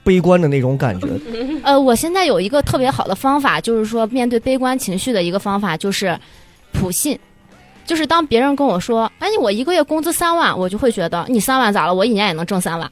[0.06, 1.08] 悲观的那种感觉。
[1.64, 6.18] 呃，我现在有一个特别好的方法，就是说面对悲观情绪的一个方法，就是
[6.72, 7.20] 普信。
[7.86, 11.94] 就是当别人跟我说，哎，我一个月工资三万，我就会觉得你三万咋了？
[11.94, 12.90] 我一年也能挣三万。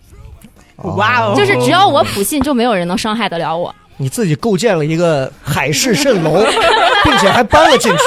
[0.97, 3.73] 哇哦就是只要我普信，就没有人能伤害得了我。
[3.97, 6.43] 你自己构建了一个海市蜃楼，
[7.03, 7.99] 并且还搬了进去，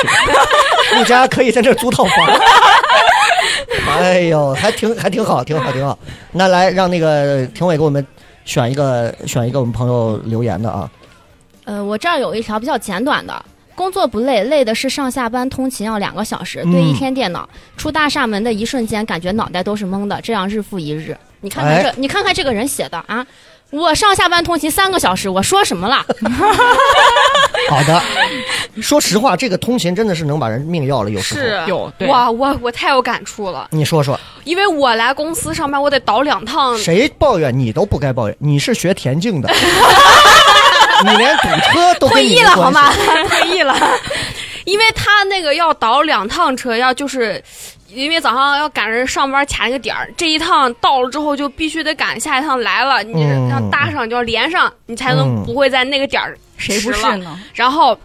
[0.96, 2.26] 陆家可以在这租套房。
[3.88, 5.98] 哎呦，还挺还挺好，挺好，挺好。
[6.32, 8.04] 那来让那个评委给我们
[8.46, 10.90] 选一个选一个我们朋友留言的啊。
[11.64, 13.44] 呃，我这儿有一条比较简短的。
[13.74, 17.46] 工作不累，累的是上下班通勤要两个小时，嗯对一天电脑。
[17.76, 21.14] 出大厦门的一瞬间，感觉脑袋都是懵的，这样日复一日。
[21.42, 23.26] 你看看这，哎你看看这个人写的啊，
[23.70, 25.96] 我上下班通勤三个小时，我说什么了？
[27.68, 28.00] 好的，
[28.80, 31.40] 说实话，这个通勤真的是能把人命要了，有时候。
[31.40, 36.78] 是有对哇，我我太有感触了，你说说，因为我来公司上班，我得倒两趟。
[36.78, 39.48] 谁抱怨你都不该抱怨，你是学田径的，
[41.04, 42.92] 你连堵车都跟退役了好吗？
[43.28, 43.76] 退役了，
[44.64, 47.42] 因为他那个要倒两趟车，要就是。
[47.88, 53.48] 因为早上要赶着上班卡那个点儿，这一趟到了之后就必须得赶下一趟来了，你嗯。
[53.50, 55.16] 要搭上就要连上，你才嗯。
[55.16, 57.40] 能不会在那个点儿谁不迟了是呢？
[57.54, 57.98] 然后，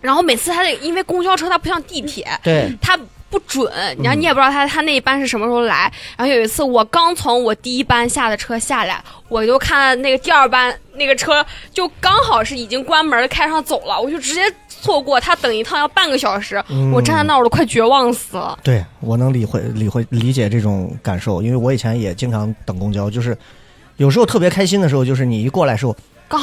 [0.00, 2.98] 然后每次他得因为公交车它不像地铁，对，它
[3.30, 3.70] 不准，
[4.02, 5.92] 然后你也不知道他他那一班是什么时候来。
[6.16, 15.20] 然后有一次我刚从我第一班下的车下来，我就看那个第二班那个车就刚好是已经关门开上走了，我就直接错过。
[15.20, 18.58] 他等一趟要半个小时，嗯我站在那儿我都快绝望死了。
[18.62, 23.36] 对我能理会理会理解这种感受，因为我以前也经常等公交，就是
[23.96, 25.94] 有时候特别开心的时候，就是你一过来的时候，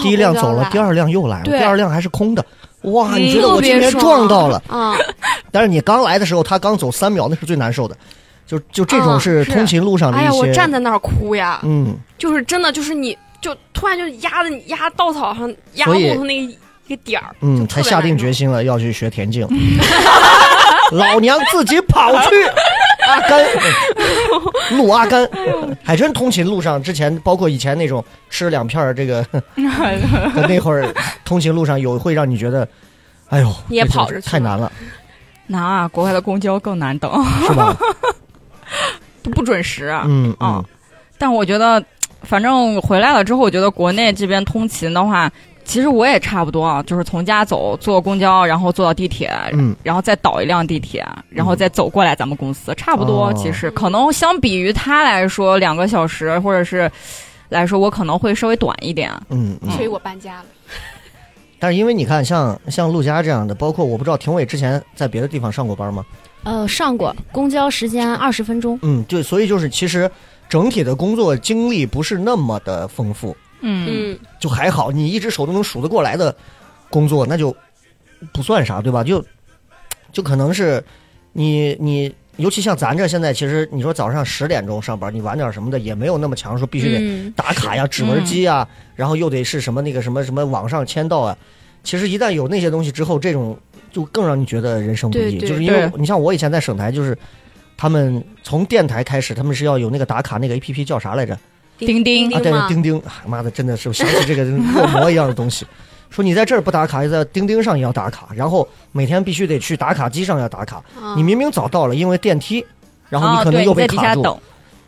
[0.04, 2.46] 第一辆走了，第二辆又来了，第二辆还是空的，
[2.92, 4.62] 哇，嗯你觉得我今天撞到了？
[4.68, 4.96] 啊、
[5.52, 7.96] 但是你刚来的时候，他刚走三秒，那是最难受的，
[8.48, 9.52] 就就这种嗯是是。
[9.52, 19.48] 通勤路上的哎呀，我站在那儿哭呀，嗯，就是真的就是你就突然就压的压稻草上压所以住那一个点儿，嗯，才下定决心了要去学田径。
[20.92, 22.30] 老娘自己跑去
[23.08, 23.46] 阿甘，
[24.72, 25.30] 陆阿甘，
[25.84, 32.68] 还真通勤路上之前，包括以前那种吃两片儿这个那会儿，通勤路上有会让你觉得，
[33.30, 34.72] 哎呦，你也跑着去太难了，
[35.48, 37.12] 难啊，国外的公交更难等，
[37.48, 37.76] 是吧？
[39.24, 40.04] 都不准时啊。
[40.08, 40.66] 嗯嗯啊，
[41.18, 41.84] 但我觉得，
[42.24, 45.32] 反正回来了之后，我觉得国内这边通勤的话，
[45.66, 53.28] 其实我也差不多啊，就是从家走，坐公交，然后坐到地铁，嗯然后再倒一辆地铁，然后再走过来咱们公司，差不多。
[53.28, 56.90] 哦其实可能相比于他来说，两个小时或者是
[57.50, 59.12] 来说，我可能会稍微短一点。
[59.30, 59.72] 嗯嗯。
[59.72, 60.46] 所以我搬家了。
[61.60, 66.06] 但是因为你看，像像陆佳这样的，包括我不知道廷伟之前在别的地方上过班吗？
[66.44, 70.10] 呃，上过公交时间二十分钟，嗯，对所以就是其实
[70.48, 73.36] 整体的工作经历不是那么的丰富。
[73.68, 76.34] 嗯嗯，就还好，你一只手都能数得过来的
[76.90, 77.56] 工作，那就
[78.32, 79.04] 不算啥，对吧？
[79.04, 79.26] 就
[80.12, 80.84] 就可能是
[81.34, 91.36] 你你尤其像咱这现在，其实你说早上十点钟上班，你晚点什么的也没有那么强，说必须得嗯打卡呀、指纹机呀，然后又得是什么那个什么什么网上签到啊。
[91.84, 93.58] 其实一旦有那些东西之后，这种
[93.92, 95.40] 就更让你觉得人生不易。
[95.40, 97.18] 就是因为你像我以前在省台，就是
[97.78, 101.38] 他们从电台开始，他们是要有那个打卡那个 A P P 叫啥来着？
[101.78, 105.66] 钉钉啊，对吗，钉钉，啊妈的，真的是想起这个恶魔一样的东西。
[106.10, 110.78] 说你在这儿不打卡，在钉钉上也要打卡，然后每天必须得去打卡机上要打卡。
[111.00, 112.66] 啊你明明早到了，因为电梯，
[113.10, 114.40] 然后你哦可能又被卡住。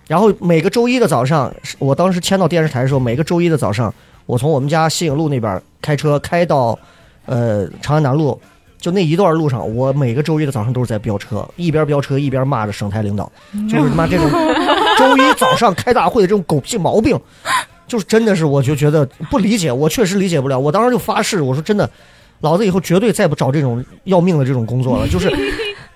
[0.07, 3.93] 然后每个周一的早上，我当时签到电视台的时候，每个周一的早上，
[4.25, 6.79] 我从我们家西影路那边开车开到，
[7.25, 8.39] 呃，长安南路，
[8.79, 13.29] 就那一段路上，我每个周一的早上都是在飙车，一边飙车一边骂着省台领导，
[13.69, 14.29] 就是他妈这种
[14.99, 17.19] 周一早上开大会的这种狗屁毛病，
[17.87, 20.59] 就是真的是我就觉得不理解，我确实理解不了。
[20.59, 21.89] 我当时就发誓，我说真的，
[22.41, 25.31] 老子以后绝对再不找这种要命的这种工作了，就是。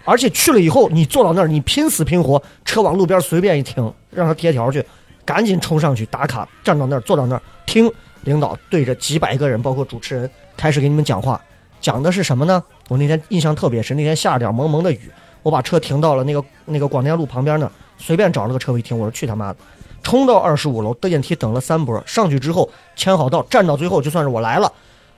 [0.03, 4.83] 而且去了以后，你坐到那儿，你拼死拼活，车往路边随便一停，让他贴条去，
[5.23, 7.87] 赶紧冲上去打卡，站到那儿，坐到那儿听
[8.23, 11.39] 领导对着几百个人，包括主持人开始给你们讲话，
[11.79, 12.63] 讲的是什么呢？
[12.89, 15.01] 我那天印象特别深，那天下了点蒙蒙的雨，
[15.43, 19.59] 我把车停到了那个那个广电路旁边呢，随便找了个车位停，我说去他妈的，
[20.01, 24.71] 冲到二十五楼，电梯等了三波，上去之后签好到，站到最后就算是我来了，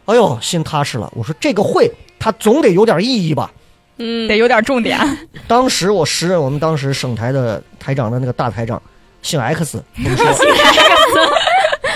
[0.05, 1.11] 哎呦，心踏实了。
[1.15, 3.51] 我说这个会它总得有点意义吧。
[3.97, 4.99] 嗯，得有点重点。
[5.47, 8.81] 当时我时任我们当时省台的台长的那个大台长，
[9.21, 10.45] 姓 X，跟我说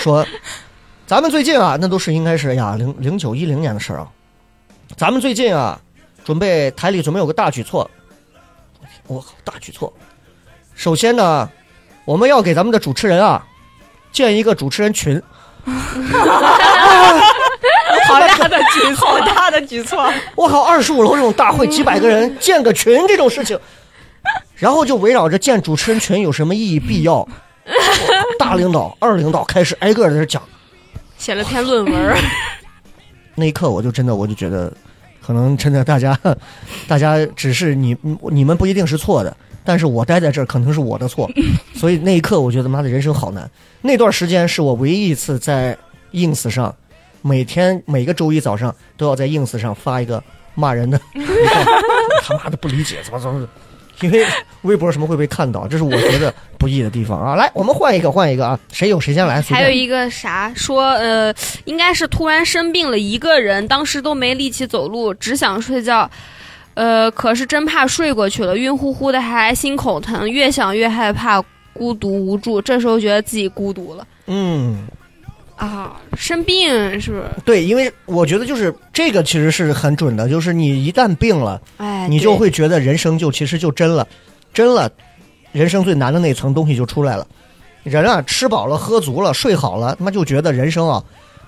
[0.00, 0.26] 说，
[1.08, 4.08] 咱们最近啊，那都是应该是哎呀零零九一零年的事儿啊，
[4.96, 5.78] 咱们最近啊，
[6.24, 7.90] 准备台里准备有个大举措，
[9.08, 9.92] 我靠，大举措，
[10.78, 11.50] 首先呢，
[12.04, 13.44] 我们要给咱们的主持人啊
[14.12, 15.20] 建一个主持人群，
[15.66, 15.74] 好
[18.20, 20.08] 大的举措，好大的举措。
[20.36, 23.58] 我靠，二十五楼这种大会，几百个人建个群这种事情，
[24.54, 27.26] 然后就围绕着建主持人群有什么意义必要，
[28.38, 30.40] 大领导、二领导开始挨个在这讲。
[31.16, 32.16] 写了篇论文，
[33.34, 34.72] 那一刻，我就真的我就觉得，
[35.26, 36.16] 可能真的大家，
[36.86, 37.96] 大家只是你
[38.30, 39.36] 你们不一定是错的，
[39.68, 41.30] 但是我待在这儿可能是我的错，
[41.76, 43.46] 所以那一刻我觉得妈的人生好难。
[43.82, 45.76] 那段时间是我唯一一次在
[46.12, 46.74] ins 上，
[47.20, 50.98] 每天每个周一早上都要在 ins 上发一个骂人的，
[52.24, 53.46] 他妈的不理解怎么怎么。
[54.00, 54.24] 因为
[54.62, 57.34] 微博什么会被看到，这是我觉得不易的地方啊！
[57.34, 58.58] 来，我们换一个，换一个啊！
[58.72, 61.34] 谁有谁先来，还有一个啥说呃，
[61.66, 66.08] 应该是突然生病了一个人，当时都没力气走路，只想睡觉。
[66.78, 72.62] 呃，可是真怕睡过去了，晕乎乎的，还心口疼，越想越害怕，孤独无助。
[72.62, 74.86] 这时候觉得自己孤独了嗯，
[75.56, 77.24] 啊，生病是不是？
[77.44, 84.06] 对，因为我觉得就是这个其实是很准的，就是你一旦病了，哎，你就会觉得人生就其实就真了，
[84.54, 84.88] 真了，
[85.50, 87.26] 人生最难的那层东西就出来了。
[87.82, 91.02] 人啊，吃饱了喝足了睡好了，他妈就觉得人生啊，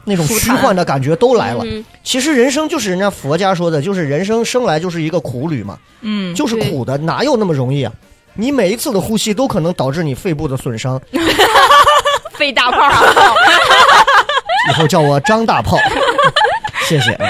[0.04, 1.64] 那种虚幻的感觉都来了。
[1.64, 7.92] 嗯其实人生就是人家佛家说的，就是人生生来就是一个苦旅嘛，嗯，就是苦的，哪有那么容易啊？
[8.34, 11.00] 你每一次的呼吸都可能导致你肺部的损伤，
[12.34, 12.78] 肺大泡，
[14.70, 15.76] 以后叫我张大炮，
[16.86, 17.12] 谢谢。
[17.12, 17.26] 啊。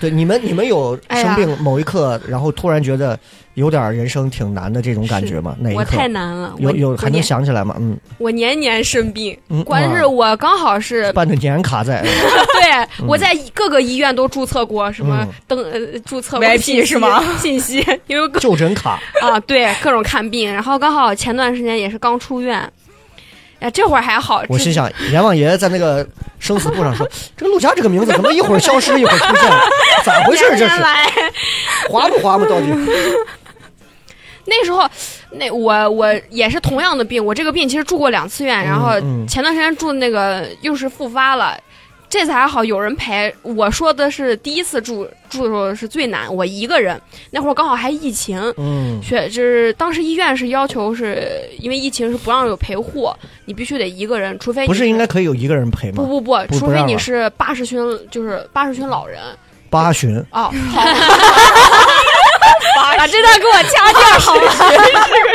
[0.00, 3.18] 对，你们你们有生病某一刻，然后突然觉得
[3.54, 5.56] 有点人生挺难的这种感觉吗？
[5.60, 6.08] 哪一刻我太？
[6.08, 7.74] 难了，有有还能想起来吗？
[7.78, 12.02] 嗯，我年年生病，嗯 关键是我刚好是办的年卡在，
[12.60, 17.22] 对，我在各个医院都注册过什么嗯登呃注册 VIP 是吗？
[17.38, 22.70] 信息， 因为就诊卡，啊对各种看病，然后刚好前段时间也是刚出院，
[23.66, 26.06] 哎这会儿还好，我心想，阎王爷在那个
[26.38, 27.04] 生死簿上说，
[27.36, 29.50] 这个陆家这个名字怎么一会儿消失一会儿出现，
[30.04, 30.44] 咋回事？
[30.56, 30.80] 这是
[31.90, 32.66] 划不划不到底？
[34.48, 34.88] 那时候，
[35.32, 41.58] 那我我也是同样的病，我这个病其实住过两次院，然后嗯前段时间住那个又是复发了。
[42.18, 46.98] 这次还好有人陪，我说的是第一次住住的时候是最难，我一个人，
[47.30, 53.12] 那会儿刚好还疫情，嗯，学就是当时医院是要求是因为疫情是不让有陪护，
[53.44, 55.96] 你必须得一个人，除非你不是应该可以有一个人陪吗？
[55.96, 57.78] 不不不，除非你是八十旬
[58.10, 59.20] 就是八十旬老人。
[59.68, 60.84] 八旬，哦，好，
[62.96, 64.42] 把这段给我掐掉好吗？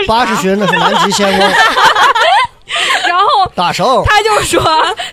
[0.07, 1.51] 八十旬那是南极仙翁，
[3.07, 3.25] 然后。
[4.05, 4.61] 他就说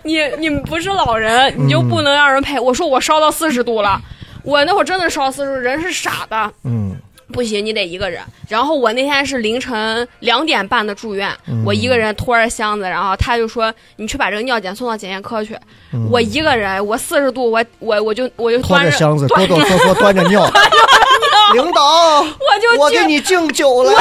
[0.04, 2.58] 你你们不是老人，你就不能让人陪。
[2.58, 4.00] 我说我烧到四十度了，
[4.42, 6.96] 我那会儿真的烧四十度，人是傻的，嗯，
[7.32, 8.22] 不行，你得一个人。
[8.48, 15.54] 然后我那天是凌晨两点半的住院，嗯我一个人拖着箱子，然后他就说你去把这个尿检送到检验科去。
[15.92, 20.44] 嗯我一个人，我四十度，我我我就我就拖端着着箱子，哆哆嗦嗦端着尿，
[21.54, 22.26] 领导，我
[22.60, 23.92] 就去我给你敬酒了。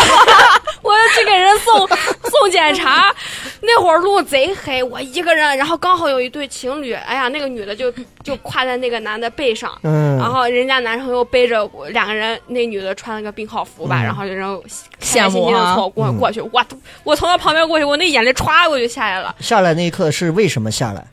[0.82, 1.88] 我要 去给人送
[2.30, 3.14] 送检查，
[3.62, 7.92] 那会儿路贼黑，我一个人，然后刚好有一对情侣，哎呀，那个女的就
[8.24, 14.04] 就挎在那个男的背上，嗯然后人家男生又背着两个人，那女的穿了个病号服吧，嗯。
[14.04, 14.64] 然后就然后
[15.02, 15.76] 羡慕开开心心的啊。
[15.76, 16.18] 从过嗯。
[16.18, 16.66] 过去，我
[17.04, 21.04] 我从他旁边过去，我那眼泪歘我就下来了，下来那一刻是为什么下来？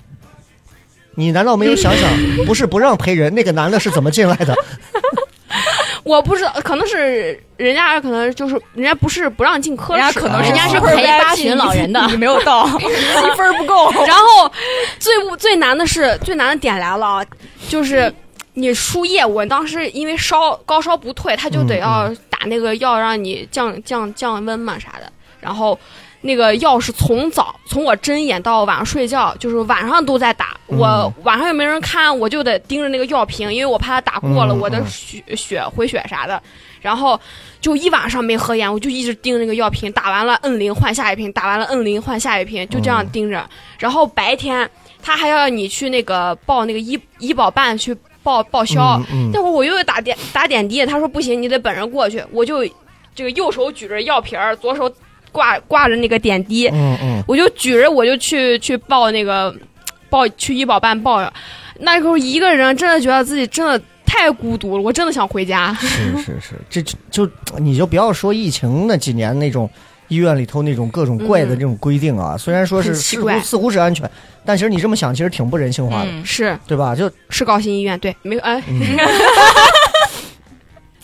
[1.17, 2.11] 你难道没有想想，
[2.45, 4.55] 不是不让陪人，那个男的是怎么进来的？
[6.03, 12.05] 我不知道，可能是人家可能就是人家不是不让进科室，人家可能是人家是陪八旬老人的。
[12.09, 13.91] 你没有到， 一分不够。
[14.05, 14.51] 然后
[14.99, 17.25] 最不最难的是最难的点来了啊，
[17.69, 18.13] 就是
[18.55, 25.79] 你输液，我当时因为烧高烧不退，他就得要打那个药让你降降降温嘛啥的，然后。
[26.27, 30.57] 那个药是从早从我睁眼到晚上睡觉，就是晚上都在打。
[30.69, 36.43] 我晚上又没人看，我就得盯着那个药瓶，因为我怕他打过了，嗯我的嗯血血回血啥的。
[36.81, 37.21] 然后
[37.61, 43.47] 就一晚上没合眼，我就一直盯着那个药瓶，打完了摁铃换下一瓶，打完了摁铃换下一瓶，就这样盯着。
[43.79, 44.67] 然后白天
[45.03, 47.95] 他还要你去那个报那个医医保办去
[48.25, 52.65] 报报销，嗯那会儿我又打点打点滴，他说不行，你得本人过去，我就
[53.15, 54.93] 这个右手举着药瓶儿，左手
[55.31, 59.55] 挂挂着那个点滴，嗯嗯，我就举着我就去去报那个
[60.09, 61.33] 报去医保办报，
[61.79, 65.75] 那时候一个人真的觉得自己真的太孤独了，我真的想回家。
[65.75, 69.69] 是是是，这就就你就不要说疫情那几年那种
[70.09, 74.09] 医院里头那种各种怪的这种规定啊，虽然说是似乎似乎是安全，
[74.45, 76.59] 但其实你这么想，其实挺不人性化的，嗯是。
[76.67, 76.95] 对吧？
[76.95, 78.63] 就是高新医院，对，没有哎，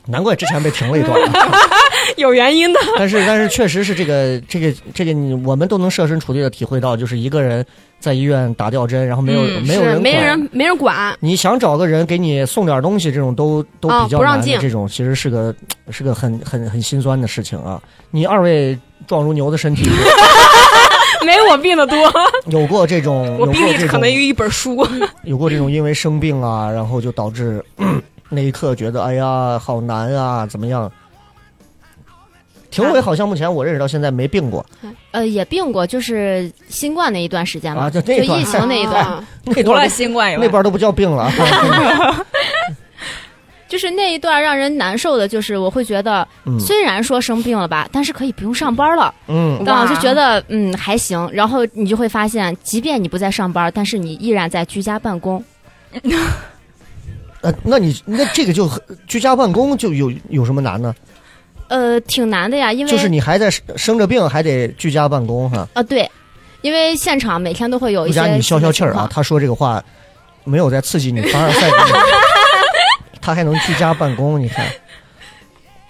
[0.06, 1.50] 难怪之前被停了一段啊。
[2.16, 2.80] 有原因的。
[2.98, 7.64] 但是但是确实是这个这个这个你我们都能设身处地的体会到，就是一个人
[8.00, 15.54] 在医院打吊针，然后没有、嗯没有人管没人没人管，你想找个人给你送点东西，这种都都啊比较难让进这种其实是个
[15.90, 17.80] 是个很很很心酸的事情啊。
[18.10, 18.76] 你二位
[19.06, 19.88] 壮如牛的身体，
[21.24, 21.96] 没我病的多，
[22.46, 24.86] 有过这种我病有过这种里可能有一本书。
[25.24, 27.62] 有过这种因为生病啊，然后就导致
[28.30, 30.90] 那一刻觉得哎呀好难啊，怎么样？
[32.70, 34.64] 庭伟好像目前我认识到现在没病过
[35.10, 41.28] 呃，也病过，就是新冠那一段时间嘛，啊，就就疫情那一段，啊 那段都新冠以外，那边都不叫病了。
[43.68, 51.28] 就是那一段让人难受的，就是我会觉得，嗯虽然说生病了吧，但是可以不用上班了，嗯，但我就觉得嗯还行。
[51.32, 55.42] 然后你就会发现，即便你不在上班，但是你依然在居家办公。
[57.42, 60.94] 呃，那你那这个就很居家办公就有有什么难呢？
[61.68, 65.68] 呃，挺难的呀，因为就是你还在生生着病，还得居家办公哈。
[65.72, 66.10] 啊，对，
[66.62, 69.82] 因为现场每天都会有一些你消消气儿啊，他说这个话
[70.42, 71.92] 没有在刺激你凡尔赛你，
[73.20, 74.66] 他还能居家办公，你看，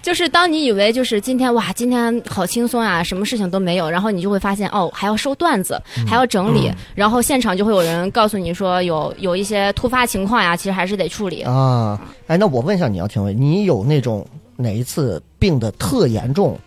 [0.03, 11.43] 就是当你以为就是今天哇，今天好轻松啊，什么事情都没有，然后你就会发现哦，还要收段子，嗯还要整理，然后现场就会有人告诉你说有有一些突发情况呀，其实还是得处理。
[11.43, 14.27] 啊，哎，那我问一下你要听伟，你有那种
[14.57, 16.59] 哪一次病的特严重，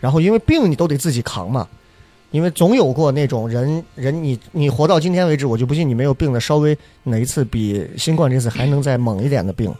[0.00, 1.68] 然后因为病你都得自己扛嘛？
[2.32, 9.72] 因为总有过那种人人你你活到今天为止，我就不信你没有病的稍微哪一次比新冠这次还能再猛一点的病。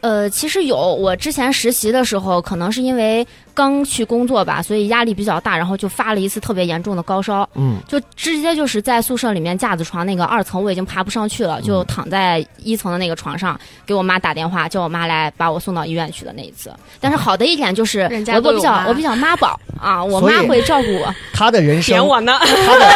[0.00, 16.72] 呃，其实有，我之前实习的时候，可能是因为刚去工作吧，所以压力比较大，然后就发了一次特别严重的高烧，嗯，就直接就是在宿舍里面架子床那个二层，我已经爬不上去了，就躺在一层的那个床上，给我妈打电话，叫我妈来把我送到医院去的那一次。
[17.00, 21.14] 但是好的一点就是人家我比较我比较妈宝啊，我妈会照顾我。
[21.34, 22.90] 他的人生点我呢，他的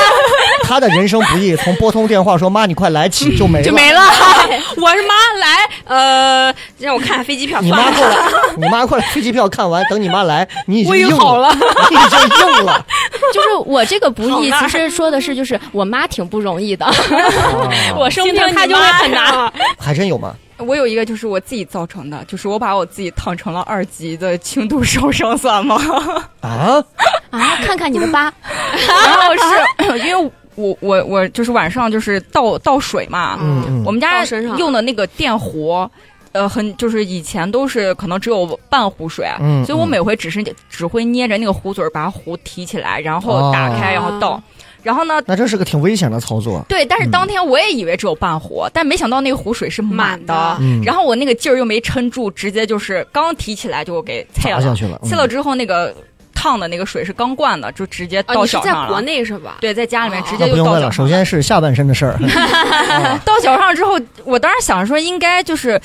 [0.64, 4.00] 他的人生不易，从拨通电话说妈你快来起就没了，就没了。
[4.76, 6.45] 我是妈来，呃，
[6.78, 7.70] 让我看看飞机票你。
[7.70, 8.16] 妈过来，
[8.56, 11.50] 你妈过来，飞机票看完，等你妈来，你已经好了，
[11.90, 12.84] 你已经硬了。
[13.32, 19.24] 就是我这个不易，其实说的是就是我妈挺不容易的，哦 我生病她就会很难。
[19.34, 20.34] 呀还真有吗？
[20.58, 25.76] 我有一个就是我自己造成的，就是我把我自己烫成了二级的轻度烧伤，算吗？
[26.40, 26.82] 啊，
[27.30, 28.32] 啊，看看你的疤，
[28.88, 34.24] 然后是 因为我我我就是晚上就是倒倒水嘛，嗯嗯，我们家
[34.56, 35.88] 用的那个电壶。
[36.36, 44.42] 呃，很就是以前都是可能只有半壶水，嗯所以我嗯每回只是只会捏着那个壶嘴儿把壶提起来，然后打开，哦然后倒。
[44.82, 46.64] 然后呢，那这是个挺危险的操作。
[46.68, 54.60] 对，但是嗯当天我也以为只有半壶，但没想到那个壶水是满满的嗯然后我那个劲儿又没撑住，直接就是刚提起来就给啐了。
[54.60, 55.92] 砸下去了，嗯了之后，那个
[56.32, 59.00] 烫的那个水是刚灌的，就直接啊，到你是在国。
[59.00, 59.56] 内是吧？
[59.60, 61.10] 对，在家里面哦直接就那不用问了，到脚上了。
[61.10, 62.12] 首先是下半身的事儿。
[62.12, 65.80] 啊到脚上之后，我当时想说应该就是。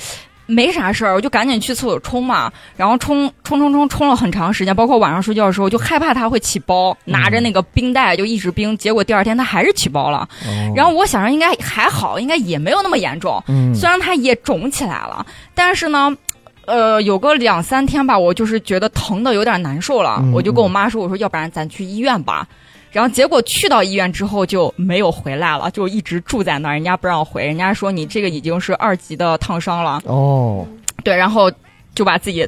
[0.52, 10.28] 没啥事儿，我就赶紧去厕所冲嘛，然后冲冲冲冲冲了很长时间，包括晚上睡觉的时候，就害怕它会起包，拿着那个冰袋就一直冰，结果第二天它还是起包了。
[10.46, 15.24] 哦然后我想着应该还好，应该也没有那么严重，嗯虽然它也肿起来了，
[15.54, 16.16] 但是呢。
[16.64, 22.46] 呃，有个两三天吧，我就是觉得疼的有点难受了，嗯我就跟我妈说，我说要不然咱去医院吧。
[22.92, 30.66] 然后结果去到医院之后就没有回来了，就一直住在那儿，人家不让回，人家说你这个已经是二级的烫伤了，哦，
[31.02, 31.50] 对，然后
[31.94, 32.46] 就把自己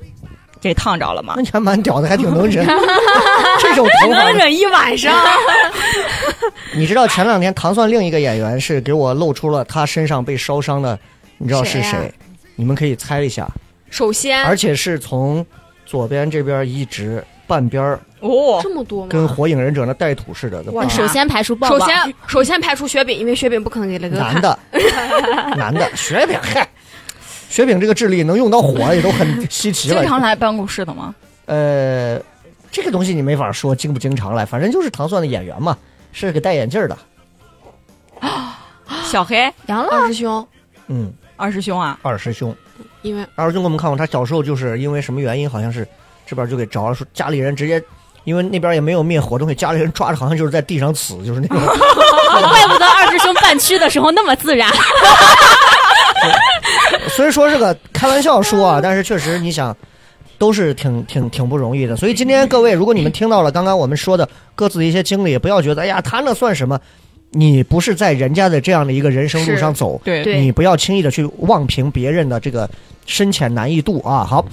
[0.61, 1.43] 给烫着了嘛那。
[1.43, 2.67] 你还蛮屌的，还挺能忍。
[3.59, 5.15] 这种疼法能，忍一晚上。
[6.77, 10.99] 你知道前两天糖蒜另一个演员是给我露出了他身上被烧伤的，
[11.39, 12.13] 你知道是谁？
[12.57, 13.49] 你们可以猜一下，
[13.91, 15.45] 首先而且是从
[15.87, 19.29] 左边这边一直半边儿哦，这么多吗跟？
[19.29, 24.33] 火影忍者那带土似的，哇首先排除抱抱，首先首先排除雪饼，因为雪饼不可能给雷哥看。
[24.33, 24.59] 男的，
[25.57, 26.67] 男的，雪饼，嗨，
[27.51, 30.09] 雪饼这个智力能用到火也都很 稀奇了经。
[30.09, 31.15] 常来办公室的吗？
[31.45, 32.19] 呃，
[32.71, 35.77] 这个东西你没法说经不经常来，反正就是糖蒜的演员嘛，
[36.11, 36.97] 是个戴眼镜儿的，
[39.05, 40.49] 小黑 阳了，二师兄，
[40.87, 42.57] 嗯，二师兄啊，二师兄。
[43.03, 45.87] 因为二师兄给我们看过，他小时候就是因为什么原因，好像是
[46.25, 47.83] 这边就给着了，说家里人直接。
[48.25, 51.59] 因为那边也没有灭火东西，家里人抓着好像就是在地上死，就是那种。
[52.35, 54.69] 怪不得二师兄办区的时候那么自然。
[57.09, 59.77] 虽然说是个开玩笑说啊，但是确实你想，
[60.37, 61.97] 都是挺挺挺不容易的。
[61.97, 66.79] 所以今天各位，如果你们听到了刚刚我们说的各自的一些经历，不要觉得哎呀他那算什么，
[67.31, 72.69] 你不是在人家的这样的一个人生路上走，对对你不要轻易的去妄评别人的这个
[73.07, 74.25] 深浅难易度啊。
[74.25, 74.45] 好，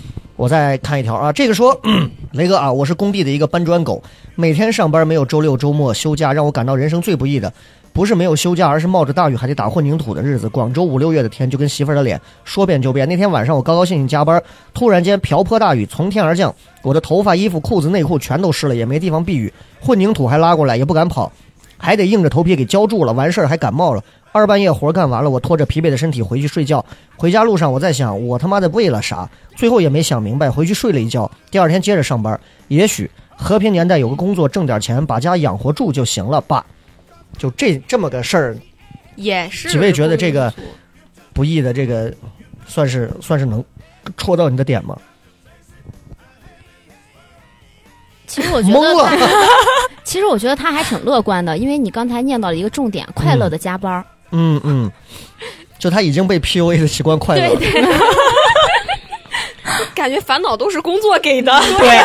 [0.41, 1.79] 我再看一条啊，这个说，
[2.33, 4.01] 雷哥啊，我是工地的一个搬砖狗，
[4.33, 7.53] 每天上班没有周六周末休假，让我感到人生最不易的。
[7.93, 10.49] 不是没有休假，而是冒着大雨还得打混凝土的日子。
[10.49, 13.07] 广州五六月的天，就跟媳妇儿的脸说变就变。
[13.07, 14.41] 那天晚上我高高兴兴加班，
[14.73, 21.31] 突然间瓢泼大雨从天而降，我的头发、衣服、裤子、内裤全都湿了，也没地方避雨，混凝土还拉过来，也不敢跑，
[21.77, 23.13] 还得硬着头皮给浇住了。
[23.13, 26.85] 完事儿还感冒了，二半夜活干完了，我拖着疲惫的身体回去睡觉。
[27.17, 29.29] 回家路上我在想，我他妈的为了啥？
[29.55, 32.39] 最后也没想明白，回去睡了一觉，第二天接着上班。
[32.69, 36.65] 也许和平年代有个工作挣点钱，把家养活住就行了吧。
[37.37, 38.57] 就这这么个事儿，
[39.15, 39.69] 也是。
[39.69, 40.53] 几位觉得这个
[41.33, 42.13] 不易的这个，
[42.65, 43.63] 算是算是能
[44.15, 44.97] 戳到你的点吗？
[48.27, 49.09] 其实我觉懵得了，
[50.05, 54.01] 其实我觉得他还挺乐观的，因为你刚才念到了一个重点，快乐的加班儿。
[54.01, 54.91] 嗯嗯嗯，
[55.79, 57.59] 就他已经被 PUA 的习惯快乐了。
[59.95, 61.51] 感觉烦恼都是工作给的。
[61.77, 61.97] 对。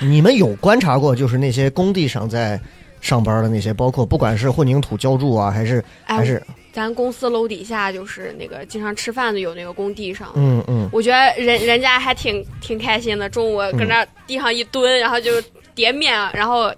[0.00, 2.60] 你们有观察过，就是那些工地上在
[3.00, 6.42] 上班的那些，包括不管是混凝土浇筑啊，还是哎还是？
[6.72, 15.32] 咱公司楼底下就是那个经常吃饭的有那个工地上，嗯嗯，我觉得人人家还挺挺开心的，中午搁那地上一蹲，然后就
[15.74, 16.72] 叠面，然后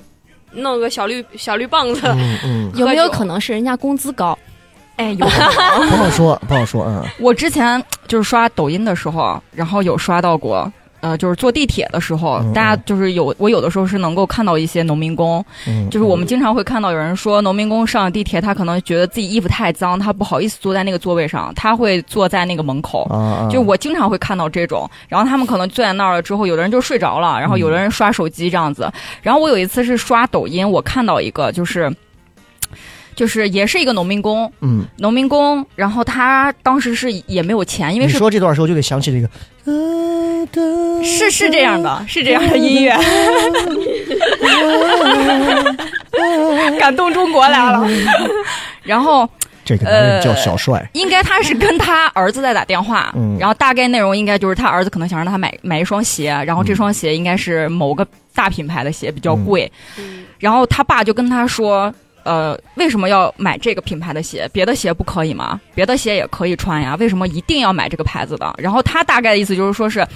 [0.53, 4.37] 弄个小绿小绿棒子，嗯嗯， 有没有可能是人家工资高？
[4.97, 5.89] 哎，有可能。
[5.89, 10.71] 不好说，不好说，嗯我之前就是刷抖音的时候，然后有刷到过。
[11.01, 23.09] 呃，就是坐地铁的时候，嗯大家就是有我有的时候是能够看到一些农民工，嗯，就是我们经常会看到有人说，农民工上地铁，他可能觉得自己衣服太脏，他不好意思坐在那个座位上，他会坐在那个门口。
[23.51, 28.91] 就我经常会看到这种，然后他们可能坐在那儿了之后，有的人就睡着了，然后有的人刷手机这样子。
[29.23, 31.91] 然后我有一次是刷抖音，我看到一个就是。
[33.21, 39.29] 就是也是一个农民工，嗯，农民工，然后他当时是也没有钱，因为你是说这段时候就得想起这个，
[41.05, 42.97] 是是这样的，是这样的音乐，
[46.81, 47.87] 感动中国来了。
[48.85, 49.29] 然后
[49.67, 53.37] 这个男人叫小帅，应该他是跟他儿子在打电话，嗯。
[53.39, 60.25] 然后大概内容应该就是他儿子可能想让他买买一双鞋，然后这双鞋应该是某个大品牌的鞋，比较贵，嗯。
[60.39, 61.95] 然后他爸就跟他说。
[62.25, 64.49] 呃，为什么要买这个品牌的鞋？
[64.53, 65.61] 别的鞋不可以吗？
[65.75, 68.55] 别的鞋也可以穿呀，为什么一定要买这个牌子的？
[68.59, 70.07] 然后他大概的意思就是说是，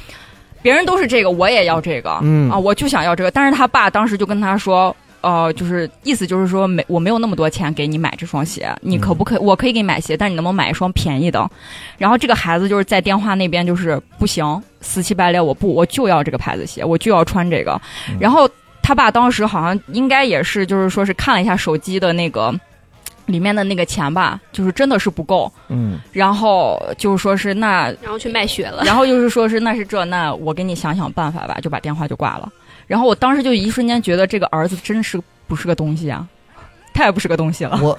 [0.63, 3.31] 别人都是这个，我也要这个，嗯啊，我就想要这个。
[3.31, 9.39] 但是他爸当时就跟他说，呃，就是意思就是说没我没有那么多钱给你买这双鞋，你可不可以？
[9.39, 11.51] 我可以给你买鞋，但是你能不能买一双便宜的？
[11.97, 17.81] 然后这个孩子就是在电话那边就是不行，死乞白赖，我不，我就要这个牌子鞋，我就要穿这个。
[18.21, 18.49] 然后
[18.85, 22.55] 他爸当时好像应该也是就是说是看了一下手机的那个。
[23.27, 28.83] 里面的那个钱吧，就是真的是不够，嗯然后就说是那然后去卖血了。
[28.85, 32.53] 然后就是说是那是这，那我给你想想办法吧，就把电话就挂了。
[32.87, 35.19] 然后我当时就一瞬间觉得这个儿子真是
[35.49, 36.29] 不是个东西啊，
[36.93, 37.81] 太不是个东西了。
[37.83, 37.99] 我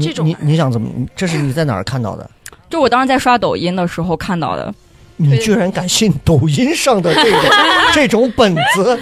[0.00, 0.90] 这种你你想怎么？
[1.14, 2.28] 这是你在哪儿看到的？
[2.68, 4.74] 就我当时在刷抖音的时候看到的，
[5.16, 7.40] 你居然敢信抖音上的这种
[7.94, 8.98] 这种本子？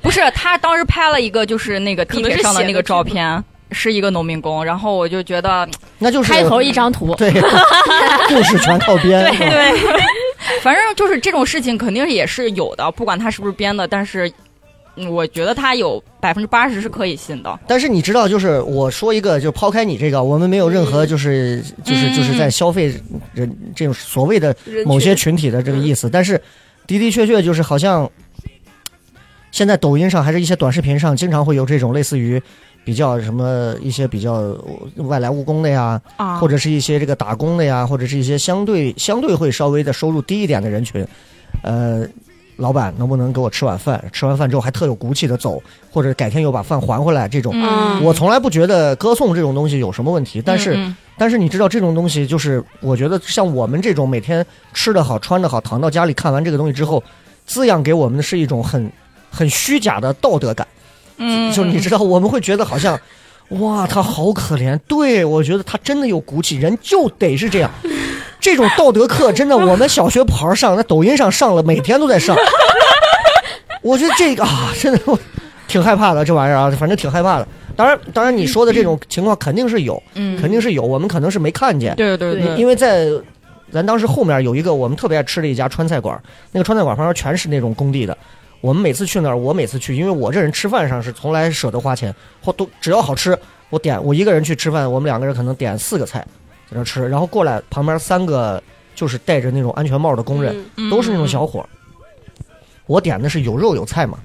[0.00, 7.30] 不是他当时拍了一个就是那个地铁上的那个照片，是一个农民工，然后我就觉得那就是开头一张图，对，
[8.28, 9.24] 故事全靠编。
[9.36, 10.00] 对对，
[10.60, 14.32] 反正就是这种事情肯定也是有的，不管他是不是编的，但是嗯
[15.08, 17.58] 我觉得他有百分之八十是可以信的。
[17.66, 22.94] 但是你知道，就是我说一个，就抛开你这个，我们没有任何就是就是嗯就是在消费
[23.32, 26.36] 人这种所谓的某些群群体的这个意思，但是
[26.86, 28.10] 的的确确就是好像
[29.50, 32.40] 现在抖音上还是一些短视频上，经常会有这种类似于
[32.84, 34.54] 比较什么一些比较
[34.96, 41.02] 外来务工的呀，啊或者是一些这个打工的呀，或者是一些相对相对会稍微的收入低一点的人群，
[41.62, 42.06] 呃。
[42.56, 44.02] 老板能不能给我吃碗饭？
[44.12, 50.42] 吃完饭之后还特有骨气的走，或者改天又把饭还回来，这种、嗯，我从来不觉得歌颂这种东西有什么问题。
[50.44, 57.02] 但是，嗯但是你知道这种东西，就是我觉得像我们这种每天吃得好、穿得好、躺到家里看完这个东西之后，
[57.46, 58.90] 滋养给我们的是一种很
[59.30, 60.66] 很虚假的道德感。
[61.18, 62.98] 嗯，就是你知道，我们会觉得好像，
[63.50, 64.76] 哇，他好可怜。
[64.88, 67.70] 对我觉得他真的有骨气，人就得是这样。
[68.42, 72.36] 这种道德课真的，我们小学不好好上，那抖音上上了，每天都在上。
[73.80, 75.18] 我觉得这个啊，真的我
[75.68, 77.46] 挺害怕的，这玩意儿啊，反正挺害怕的。
[77.76, 81.94] 当然，当然你说的这种情况肯定是有，嗯，肯定是有，我们可能是没看见。
[81.94, 83.06] 对对对，因为在
[83.72, 86.20] 咱当时后面有一个我们特别爱吃的一家川菜馆，
[86.50, 88.16] 那个川菜馆旁边全是那种工地的。
[88.60, 92.14] 我们每次去那儿，我每次去，因为我这人吃饭上是从来舍得花钱，
[92.44, 93.36] 或都只要好吃，
[93.70, 96.24] 我点我一个人去吃饭，我们两个人可能点四个菜
[96.72, 98.62] 在那吃，然后过来旁边三个
[98.94, 101.68] 就是戴着那种安全帽的工人，嗯都是那种小伙儿。
[102.86, 104.18] 我点的是有肉有菜嘛，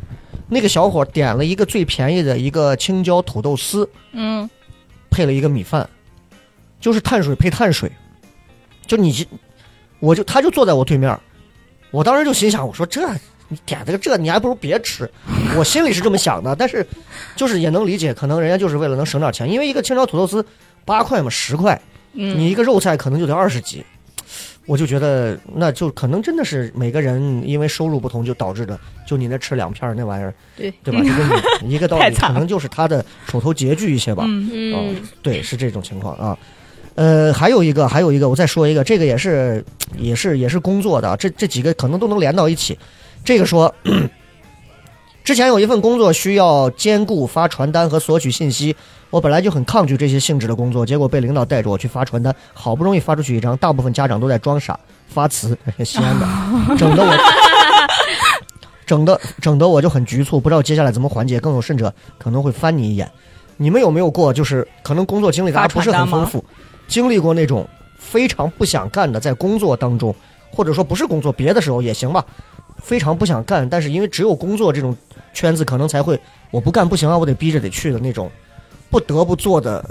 [0.48, 4.50] 那个小伙儿点了一个最便宜的一个青椒土豆丝，嗯
[5.12, 5.88] 配了一个米饭，
[6.80, 7.92] 就是碳水配碳水，
[8.86, 9.26] 就你，
[10.00, 11.18] 我就他就坐在我对面，
[11.92, 13.08] 我当时就心想，我说这
[13.48, 15.10] 你点这个这你还不如别吃，
[15.56, 16.86] 我心里是这么想的，但是
[17.36, 20.46] 就是也能理解，可能人家就是为了能省点钱，因为一个青椒土豆丝
[20.84, 21.80] 八块嘛十块，
[22.18, 23.86] 嗯，你一个肉菜可能就得二十几。
[24.66, 31.00] 我就觉得，那就可能真的是每个人因为收入不同，就导致的，就你那吃两片儿那玩意儿，对对吧？
[31.00, 31.26] 就跟
[31.62, 34.26] 你一个道理，可能就是他的手头拮据一些吧。
[34.28, 36.38] 嗯对，是这种情况啊。
[36.96, 39.64] 呃，还有一个，还有一个，我再说一个，这个也是，
[39.98, 42.78] 也是，也是工作的啊，这这几个可能都能连到一起。
[43.24, 43.74] 这个说，
[45.28, 48.74] 之前有一份工作需要兼顾发传单和索取信息，
[49.10, 56.26] 我本来就很抗拒这些性质的工作，结果被领导带着我去发传单，好不容易发出去一张，大部分家长都在装傻发词， 西安的，
[56.80, 57.14] 整的我。
[58.86, 63.12] 整的整的我就很局促，不知道接下来怎么缓解，更有甚者可能会翻你一眼。
[63.58, 66.42] 你们有没有过，就是可能工作经历大家不是很丰富，
[66.88, 67.68] 经历过那种
[67.98, 70.16] 非常不想干的，在工作当中，
[70.54, 72.24] 或者说不是工作，别的时候也行吧，
[72.82, 74.96] 非常不想干，但是因为只有工作这种
[75.38, 76.20] 圈子，可能才会
[76.50, 78.32] 我不干不行啊，我得逼着得去的那种，
[78.90, 79.88] 不得不做的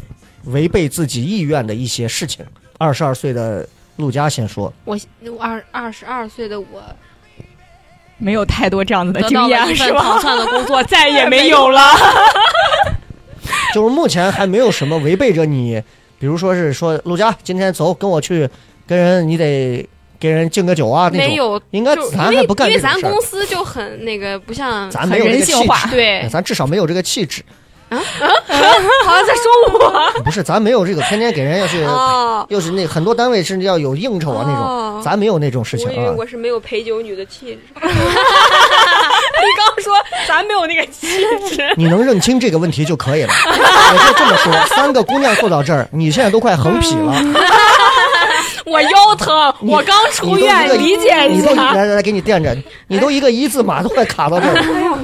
[0.47, 2.45] 违背自己意愿的一些事情。
[2.79, 4.99] 二十二岁的陆佳先说，我
[5.39, 6.83] 二二十二岁的我
[8.19, 10.19] 没有太多这样子的经验是吧？
[10.19, 11.81] 蒜的工作， 再也没有了。
[13.73, 15.81] 就是目前还没有什么违背着你，
[16.19, 18.51] 比如说是说陆佳今天走跟我去
[18.85, 19.89] 跟人，你得
[20.19, 21.29] 给人敬个酒啊那种。
[21.29, 27.43] 没有，应该咱还不干因为因为咱公司就很那个，不像咱没有人性化气质，对，咱至少没有这个气质。
[27.89, 27.97] 啊
[29.07, 32.45] 好像在说我 不是，咱没有这个天天给人要去，哦。
[32.51, 36.13] 又是那很多单位甚至要有应酬啊那种，哦咱没有那种事情啊。
[36.17, 37.61] 我是没有陪酒女的气质。
[37.81, 37.89] 你
[39.57, 39.95] 刚说
[40.27, 41.07] 咱没有那个气
[41.49, 43.33] 质，你能认清这个问题就可以了。
[43.47, 47.15] 我就这么说，三个姑娘坐到这儿，你现在都快横劈了。
[48.71, 51.43] 我腰疼，我刚出院，理解一你。
[51.55, 52.57] 来来来，给你垫着，
[52.89, 54.99] 你都一个一字马都快卡到这儿了。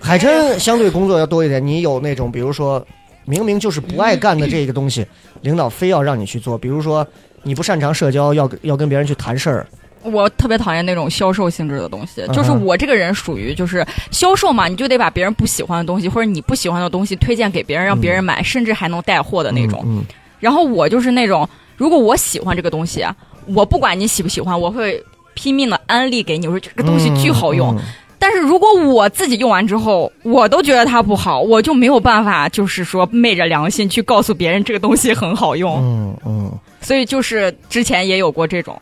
[0.00, 2.84] 海琛相对工作要多一点，你有那种比如说
[3.24, 5.06] 明明就是不爱干的这个东西，
[5.42, 7.06] 领导非要让你去做，比如说
[7.42, 9.66] 你不擅长社交，要要跟别人去谈事儿，
[10.02, 19.80] 我特别讨厌那种销售性质的东西，就是我这个人属于就是销售嘛，你就得把别人不喜欢的东西或者你不喜欢的东西推荐给别人，让别人买，甚至还能带货的那种。
[19.86, 20.04] 嗯，
[20.40, 23.04] 然后我就是那种，如果我喜欢这个东西，
[23.46, 25.02] 我不管你喜不喜欢，我会
[25.34, 27.76] 拼命的安利给你，我说这个东西巨好用。
[27.76, 27.82] 嗯
[28.18, 35.76] 但是如果我自己用完之后，我都觉得它不好，我就没有办法，就是说昧着良心去告诉别人这个东西很好用。
[35.80, 38.80] 嗯嗯所以就是之前也有过这种，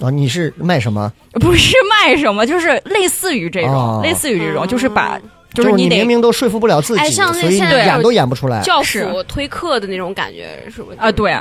[0.00, 1.12] 啊，你是卖什么？
[1.34, 5.20] 不是卖什么，就是类似于这种，哦类似于这种，嗯就是把，
[5.52, 8.60] 就是你得明明都说服不了自己，哎像那所以你现在演都演不出来。
[8.62, 10.96] 教是辅推课的那种感觉，是不是？
[10.98, 11.36] 啊，对，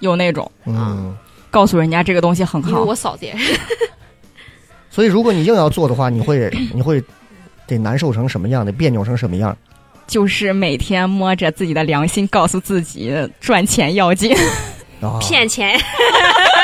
[0.00, 1.16] 有那种嗯，
[1.50, 2.82] 告诉人家这个东西很因为好。
[2.84, 3.58] 我嫂子也是，
[4.90, 7.02] 所以如果你硬要做的话，你会 你会
[7.66, 9.56] 得难受成什么样的，别扭成什么样？
[10.06, 14.34] 就是每天摸着自己的良心，告诉自己赚钱要紧。
[15.00, 15.78] 啊，骗钱，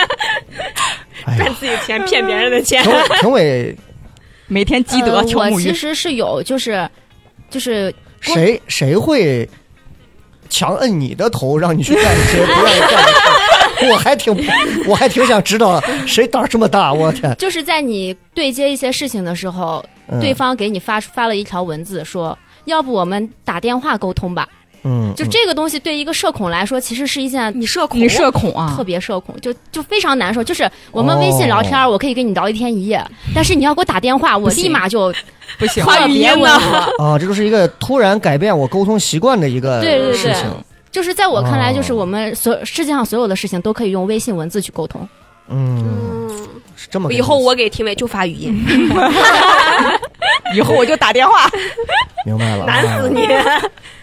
[1.36, 2.92] 赚自己钱，骗别人的钱评。
[2.92, 3.76] 委评委
[4.48, 5.22] 每天积德。
[5.22, 6.88] 我其实是有，就是
[7.48, 9.48] 就是谁谁会
[10.54, 13.12] 强摁你的头，让你去干一些 不愿意干的
[13.82, 13.90] 事？
[13.90, 14.32] 我还挺
[14.86, 17.34] 我还挺想知道谁胆儿这么大，我天！
[17.36, 22.38] 就是在你对接一些事情的时候，嗯对方给你发发了一条文字说。
[22.66, 24.48] 要不我们打电话沟通吧？
[24.84, 28.84] 嗯，就这个东西对一个社恐来说，其实是一件你社恐，你社恐啊特？
[28.84, 30.44] 别社恐，就就非常难受。
[30.44, 33.02] 就是我们微信聊天，哦我可以跟你聊一天一夜，
[33.34, 35.12] 但是你要给我打电话，我立马就
[35.58, 36.76] 不行，特别吻合。
[37.02, 40.44] 啊，这就是一个突然改变我沟通习惯的一个对对对事情。
[40.92, 45.08] 就是在我看来，就是哦我们所世界上所有的事情都可以用微信文字去沟通。
[45.48, 46.30] 嗯，嗯，
[46.76, 48.64] 是这么个以后我给评委就发语音，
[50.54, 51.48] 以后我就打电话。
[52.24, 53.20] 明白了，难死你！
[53.20, 53.44] 你看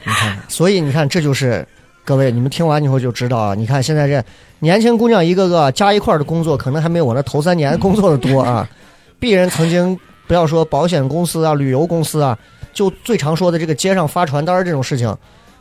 [0.05, 1.67] 看，所以你看，这就是
[2.05, 3.55] 各位，你们听完以后就知道啊。
[3.55, 4.23] 你看现在这
[4.59, 8.69] 年轻姑娘一个个加一块儿的工作，可能还没有我那头三年工作的多啊。
[9.19, 12.37] 鄙人曾经不要说保险公司啊、旅游公司啊，
[12.73, 15.15] 就最常说的这个街上发传单儿这种事情，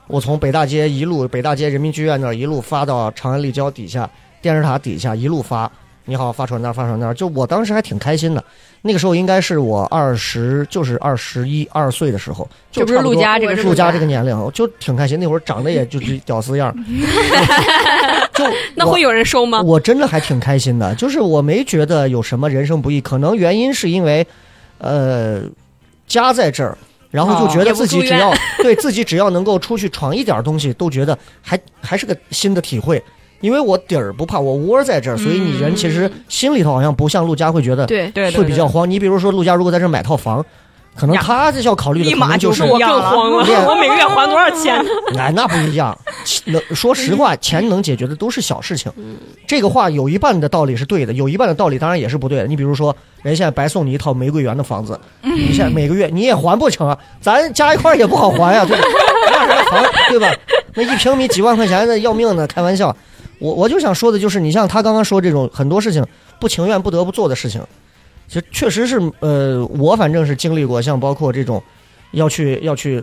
[0.07, 4.09] 我从北大街一路北大街人民剧院那儿一路发到长安立交底下
[4.41, 5.71] 电视塔底下一路发。
[6.07, 7.15] 你好，发传单，发传单。
[7.15, 8.43] 就我当时还挺开心的，
[8.83, 15.21] 那个时候应该是我二十，就是二十一二岁的时候，就这不是陆家这个陆家这个年龄，就挺开心。
[15.21, 16.75] 那会儿长得也就是屌丝样儿，
[18.35, 19.63] 就那会有人收吗？
[19.63, 24.27] 我真的还挺开心的，就是我没觉得有什么人生不易，可能原因是因为，
[24.79, 25.43] 呃，
[26.09, 26.77] 家在这儿，
[27.13, 33.01] 然后就觉得自己只要、对自己只要能够出去闯一点东西，都觉得还还是个新的体会。
[33.41, 38.89] 因为我底儿不怕，我窝在这儿，所以你人其实心里头好像不像陆家会觉得对，对对会比较慌。
[38.89, 40.45] 你比如说陆家如果在这买套房，
[40.97, 44.85] 可能呀他这要考虑的立马可能就就是不一样了更慌了，我每个月还多少钱？
[45.17, 45.97] 哎，那不一样。
[46.47, 48.93] 能说实话，钱能解决的都是小事情。
[49.47, 52.47] 这个话有一半的道理是对的，有一半的道理当然也是不对的。
[52.47, 58.85] 你比如说，人现在白送你一套玫瑰园的房子，你现在每个月你也还不成啊，咱加一块也不好还呀、对吧？
[59.31, 60.29] 那还，对吧？
[60.75, 62.95] 那一平米几万块钱的要命的，开玩笑。
[63.41, 66.07] 我我就想说的就是，你像他刚刚说这种很多事情
[66.39, 67.61] 不情愿不得不做的事情，
[68.29, 71.61] 其实确实是呃，我反正是经历过，像包括这种
[72.13, 73.03] 要去要去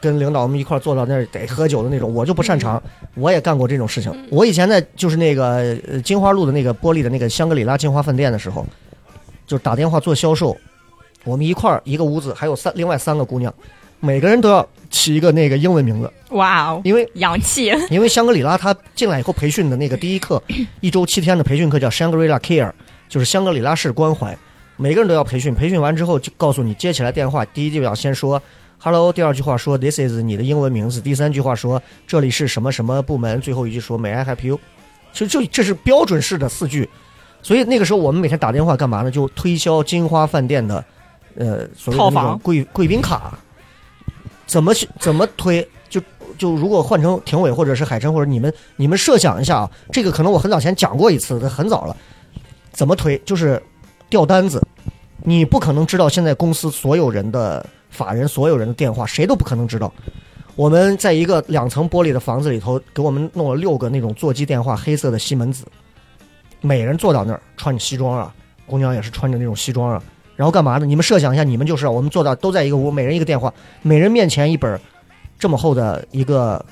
[0.00, 2.82] 跟领导们一块儿坐到那儿得喝酒的那种，我就不擅长。
[3.14, 4.12] 我也干过这种事情。
[4.28, 8.66] 我以前在就是那个呃金花路的那个玻璃的那个香格里拉金花饭店的时候，
[9.46, 10.56] 就打电话做销售，
[11.22, 13.54] 我们一块儿一个屋子，还有三另外三个姑娘，
[14.04, 17.72] 每个人都要起一个那个英文名字，哇哦，因为洋气！
[17.90, 20.42] 因为香格里拉他进来以后培训的那个第一课，
[20.80, 22.70] 一周七天的培训课叫 Shangri-La Care，
[23.08, 24.36] 就是香格里拉式关怀，
[24.76, 25.54] 每个人都要培训。
[25.54, 28.40] 培训完之后就告诉你接起来电话，第一句要先说
[28.78, 34.60] Hello，第二句话说 This is 你的英文名字，第三句话说这里是什么什么部门，最后一句说 May I help you？
[35.12, 36.88] 就就这是标准式的四句。
[37.40, 39.10] 所以那个时候我们每天打电话干嘛呢？
[39.10, 40.84] 就推销金花饭店的，
[41.36, 43.38] 呃，所谓的那种套房贵贵宾卡，
[44.46, 45.66] 怎么去怎么推？
[45.88, 46.00] 就
[46.36, 51.96] 就如果换成廷伟或者是海琛或者你们你们设想一下啊，这个可能我很早前讲过一次，很早了。
[52.72, 53.16] 怎么推？
[53.24, 53.62] 就是
[54.10, 54.60] 调单子，
[55.22, 59.92] 你不可能知道现在公司所有人的法人所有人的电话，谁都不可能知道。
[60.56, 65.64] 我们在一个两层玻璃的房子里头，给我们弄了六个那种座机电话，黑色的西门子，
[66.60, 68.34] 每人坐到那儿穿着西装啊，
[68.66, 70.02] 姑娘也是穿着那种西装啊，
[70.36, 70.86] 然后干嘛呢？
[70.86, 74.80] 你们设想一下，你们就是啊我们坐到都在一个屋，每人一个电话，每人面前一本
[75.38, 76.64] 这么厚的一个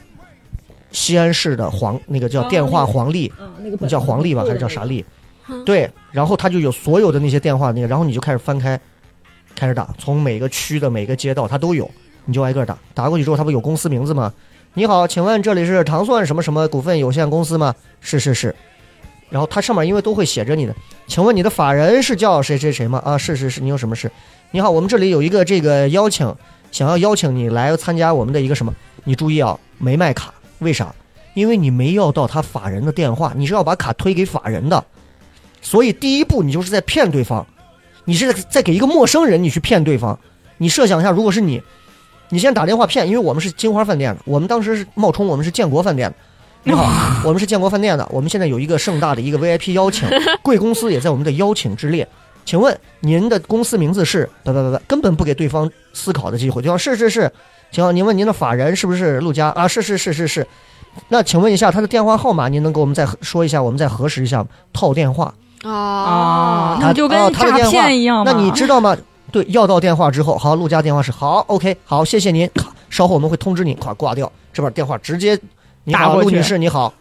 [0.91, 3.33] 西安市的黄那个叫电话黄历，
[3.79, 5.05] 那叫黄历吧，还是叫啥历？
[5.65, 8.79] 对，然后他就有所有的那些电话那个，然后你就开始翻开，
[9.55, 11.91] 开始打，从每个区的每个街道他都有，
[12.25, 14.33] 你就挨个打，打过去之后，他不有公司名字吗？
[14.75, 17.75] 你好，请问这里是糖蒜什么什么股份有限公司吗？
[18.01, 18.55] 是是是。
[19.33, 20.76] 然后它上面因为都会写着你的，
[21.07, 23.01] 请问你的法人是叫谁谁谁吗？
[23.03, 24.12] 啊，是是是，你有什么事？
[24.51, 26.37] 你好，我们这里有一个这个邀请，
[26.70, 28.74] 想要邀请你来参加我们的一个什么？
[29.05, 30.95] 你注意啊，没卖卡，为啥？
[31.33, 34.85] 因为你没要到他法人的电话，你是要把卡推给法人的，
[35.62, 37.47] 所以第一步你就是在骗对方，
[38.05, 40.18] 你是在在给一个陌生人你去骗对方。
[40.59, 41.62] 你设想一下，如果是你，
[42.28, 46.16] 你先打电话骗，因为我们是金花饭店的，我们当时是冒充我们是建国饭店的。
[46.65, 46.85] 你好，
[47.25, 50.09] 我们是建国饭店的，我们现在有一个盛大的一个 VIP 邀请，
[50.43, 52.07] 贵公司也在我们的邀请之列。
[52.45, 54.29] 请问您的公司名字是？
[54.45, 56.63] 不不不不，根本不给对方思考的机会。
[56.63, 57.31] 对方是是是，
[57.73, 59.67] 请问您问您的法人是不是陆家啊？
[59.67, 60.47] 是是是是是。
[61.09, 63.61] 那请问一下他的电话号码，您能给我们再说一下？
[63.61, 65.35] 我们再核实一下套电话。
[65.65, 68.33] 啊哦，那就跟哦他的诈电话骗一样嘛。
[68.33, 68.97] 那你知道吗？
[69.33, 72.49] 对，要到电话之后，好，陆家电话是好，OK，好，谢谢您，
[72.91, 75.39] 稍后我们会通知您，咵挂掉，这边电话直接，
[75.85, 76.93] 你好，打过去陆女士，你好，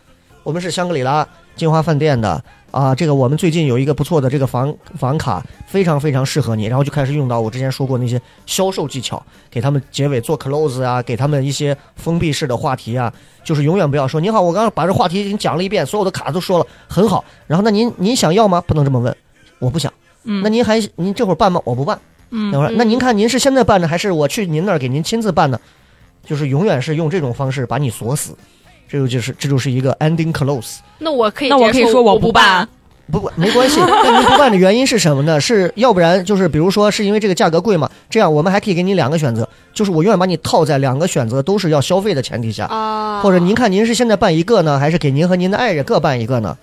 [0.44, 13.14] 我们是香格里拉金华饭店的啊，这个我们最近有一个不错的这个房房卡，非常非常适合你，然后就开始用到我之前说过那些销售技巧，给他们结尾做 close 啊，给他们一些封闭式的话题啊，
[13.44, 18.64] 就是永远不要说你好，我刚刚把这话题已经讲了一遍，所有的卡都说了，很好，然后那您您想要吗？
[18.66, 19.16] 不能这么问，
[19.60, 19.94] 我不想。
[20.24, 21.62] 嗯那您还您这会儿办吗？
[21.66, 22.00] 我不办。
[22.32, 25.60] 嗯等会儿，那您看您是现在办呢，还是我去您那儿给您亲自办呢？
[26.26, 28.38] 就是永远是用这种方式把你锁死，
[28.92, 30.80] 这个就是这就是一个 ending close。
[31.00, 32.68] 那我可以那我可以说我不不办。
[33.12, 35.42] 不不没关系，那您不办的原因是什么呢？
[35.42, 37.90] 是要不然就是比如说是因为这个价格贵嘛？
[38.10, 46.58] 这样我们还可以给你两个选择，就是我永远把你套在两个选择都是要消费的前提下，啊，或者您看您是现在办一个呢，还是给您和您的爱人各办一个呢？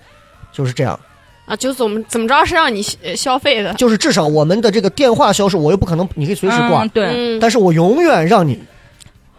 [0.51, 0.99] 就是这样。
[1.45, 8.59] 啊，就怎么怎么着是让你呃消费的，就是至少我们的这个电话销售，我又不可能，你可以随时挂，嗯对，嗯，但是我永远让你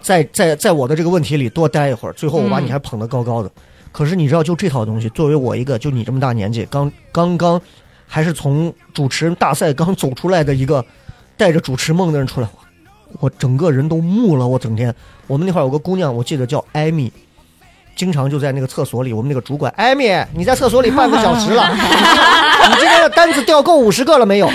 [0.01, 3.51] 在在在我的这个问题里多待一会儿，最后我把你还捧得高高的。
[3.93, 7.61] 可是你知道，就这套东西，作为我一个就你这么大年纪，刚刚刚
[8.07, 10.85] 还是从主持人大赛刚走出来的一个
[11.37, 14.47] 带着主持梦的人出来，我我整个人都木了。
[14.47, 14.95] 我整天，
[15.27, 17.13] 我们那块儿有个姑娘，我记得叫艾米。
[17.97, 24.49] 经常就在那个厕所里，我们那个主管，艾米，你在厕所里半个小时了， 你今天的单子掉够五十个了没有？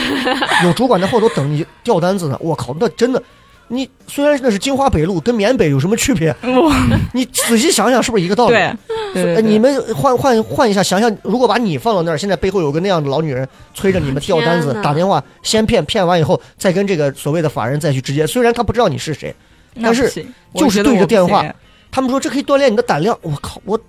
[0.64, 2.38] 有主管在后头等你掉单子呢。
[2.40, 3.22] 我靠，那真的，
[3.68, 6.36] 你虽然那是金华北路，跟缅北有什么区别？
[7.14, 8.54] 你仔细想想，是不是一个道理？
[8.54, 8.74] 对
[9.14, 19.34] 对呃，对，你们换换换一下，想想，如果把你放到那儿，现在背后有个那样的老女人催着你们调单子打电话，先骗骗完以后，再跟这个所谓的法人再去直接，虽然他不知道你是谁，
[19.82, 20.10] 但是
[20.54, 21.44] 就是对着电话
[21.92, 23.18] 他们说这可以锻炼你的胆量。
[23.22, 23.80] 我靠，我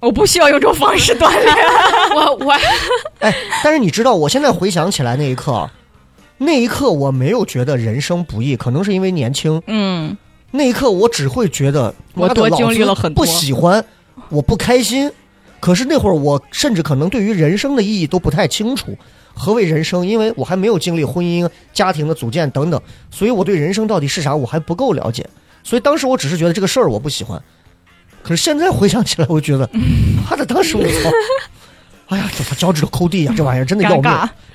[0.00, 1.56] 我不需要用这种方式锻炼。
[2.14, 2.52] 我我
[3.20, 5.72] 哎，但是你知道，我现在回想起来那一刻啊，
[6.38, 10.16] 那一刻我没有觉得人生不易，可能是因为年轻，嗯，
[10.52, 13.84] 那一刻我只会觉得我多经历老子了很多不喜欢，
[14.28, 15.10] 我不开心。
[15.60, 18.96] 可是那会儿我甚至可能对于人生的意义都不太清楚，
[19.34, 20.06] 何为人生？
[20.06, 22.80] 因为我还没有经历婚姻、家庭的组建等等，
[23.10, 25.28] 所以我对人生到底是啥我还不够了解。
[25.64, 27.42] 所以当时我只是觉得这个事儿我不喜欢，
[28.22, 29.68] 可是现在回想起来，我觉得，
[30.30, 31.10] 妈的，当时我操，
[32.06, 34.02] 哎呀，这脚趾头抠地呀、这玩意儿真的要命，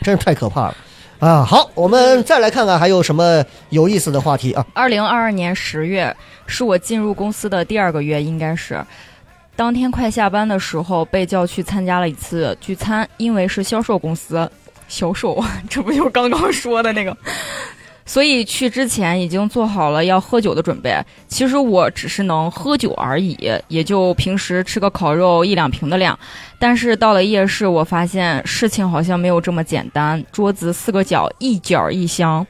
[0.01, 0.77] 真是太可怕了。
[1.23, 4.65] 啊，好，我们再来看看还有什么有意思的话题啊？
[4.73, 6.13] 二零二二年十月
[6.47, 8.85] 是我进入公司的第二个月，应该是。
[9.55, 14.51] 当天快下班的时候，被叫去参加了一次聚餐，因为是销售公司，
[14.89, 17.15] 销售， 这不就是刚刚说的那个？
[18.05, 20.95] 所以去之前已经做好了要喝酒的准备。
[21.27, 23.37] 其实我只是能喝酒而已，
[23.67, 26.17] 也就平时吃个烤肉一两瓶的量。
[26.59, 30.23] 但是到了夜市，我发现事情好像没有这么简单。
[30.31, 32.45] 桌子四个角，一角一箱。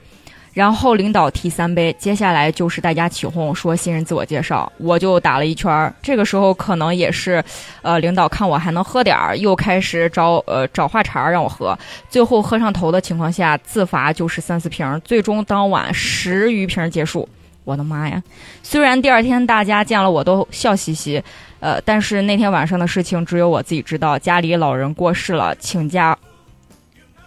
[0.54, 5.94] 然后领导提三杯，接下来就是大家起哄说新人自我介绍，我就打了一圈儿。
[6.02, 7.44] 这个时候可能也是，
[7.82, 11.78] 呃，领导看我还能喝点儿，又开始找呃找话茬儿让我喝。
[12.08, 17.28] 最后喝上头的情况下，自罚就是三四瓶儿，最终当晚十余瓶儿结束。
[17.66, 18.22] 我的妈呀！
[18.62, 21.24] 虽然第二天大家见了我都笑嘻嘻，
[21.62, 24.20] 呃，但是那天晚上的事情只有我自己知道。
[24.20, 26.16] 家里老人过世了，请假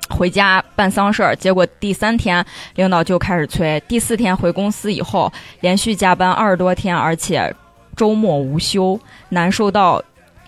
[0.08, 2.44] 回家办丧事儿，结果第三天
[2.74, 7.54] 领导就开始催，第四天回公司以后连续加班二十多天，而且
[7.96, 8.98] 周末无休，
[9.30, 10.02] 难受到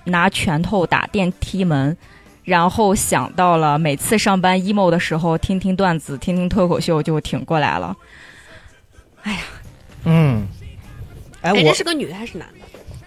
[0.05, 1.97] 拿拳头打电梯门。
[2.45, 7.95] 然后想到了每次上班 emo 的时候，听听段子，听听脱口秀就挺过来了。
[9.23, 9.41] 哎呀
[10.05, 10.49] 嗯，
[11.43, 12.58] 哎，哎，我这是个女的还是男的？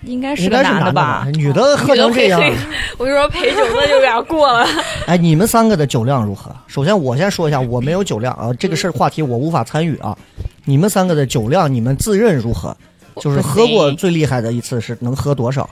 [0.03, 1.27] 应该是个男的吧？
[1.33, 2.41] 女的喝成这样，
[2.97, 4.65] 我就说陪酒那就有点过了。
[5.07, 6.55] 哎，你们三个的酒量如何？
[6.67, 10.17] 首先，我先说一下，我没有酒量啊，这个事儿话题我无法参与啊。
[10.65, 12.75] 你们三个的酒量，你们自认如何？
[13.19, 15.69] 就是喝过最厉害的一次是能喝多少？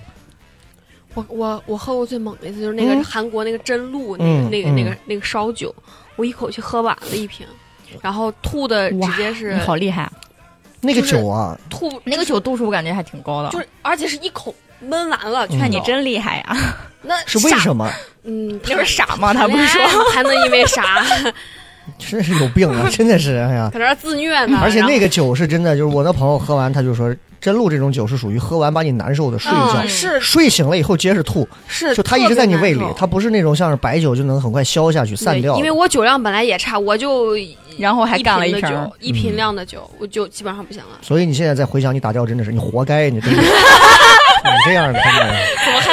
[1.16, 5.74] 我我我喝过最猛的一次就是那个嗯韩国那个真露那嗯个那个那个嗯那个烧酒，
[6.18, 7.48] 我一口气喝完了一瓶，
[8.02, 10.10] 然后吐的直接是好厉害！
[10.80, 16.58] 啊那个酒啊，吐那个酒度数我感觉还挺高的，就是而且是一口闷完了，劝你真厉害呀！
[17.02, 17.90] 那是为什么？
[18.24, 19.34] 嗯，那不是傻吗？
[19.34, 19.82] 他不是说
[20.14, 21.04] 还能因为啥？
[21.98, 22.88] 真是有病啊！
[22.92, 23.70] 真的是，哎呀！
[23.74, 24.60] 搁这儿自虐呢？
[24.62, 37.36] 而且那个酒是真的，就是我的朋友喝完，他就说，真露这种酒是属于喝完把你难受的，睡一觉，嗯是睡醒了以后接着吐，是，就它一直在你胃里它不是那种像是白酒就能很快消下去散掉因为我酒量本来也差，我就
[37.78, 41.00] 然后还干了一一瓶的酒，一瓶量的酒，我就基本上不行了。
[41.02, 43.42] 所以你现在再回想你打掉，真的是你活该，你真的。
[44.42, 45.00] 你这样的。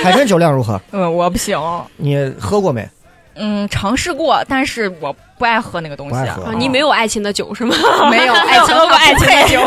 [0.03, 0.81] 海参酒量如何？
[0.93, 1.61] 嗯，我不行。
[1.97, 2.89] 你喝过没？
[3.35, 6.17] 嗯，尝试过，但是我不爱喝那个东西。
[6.17, 7.75] 啊，你没有爱情的酒是吗？
[8.11, 9.61] 没有爱情喝过爱情的酒。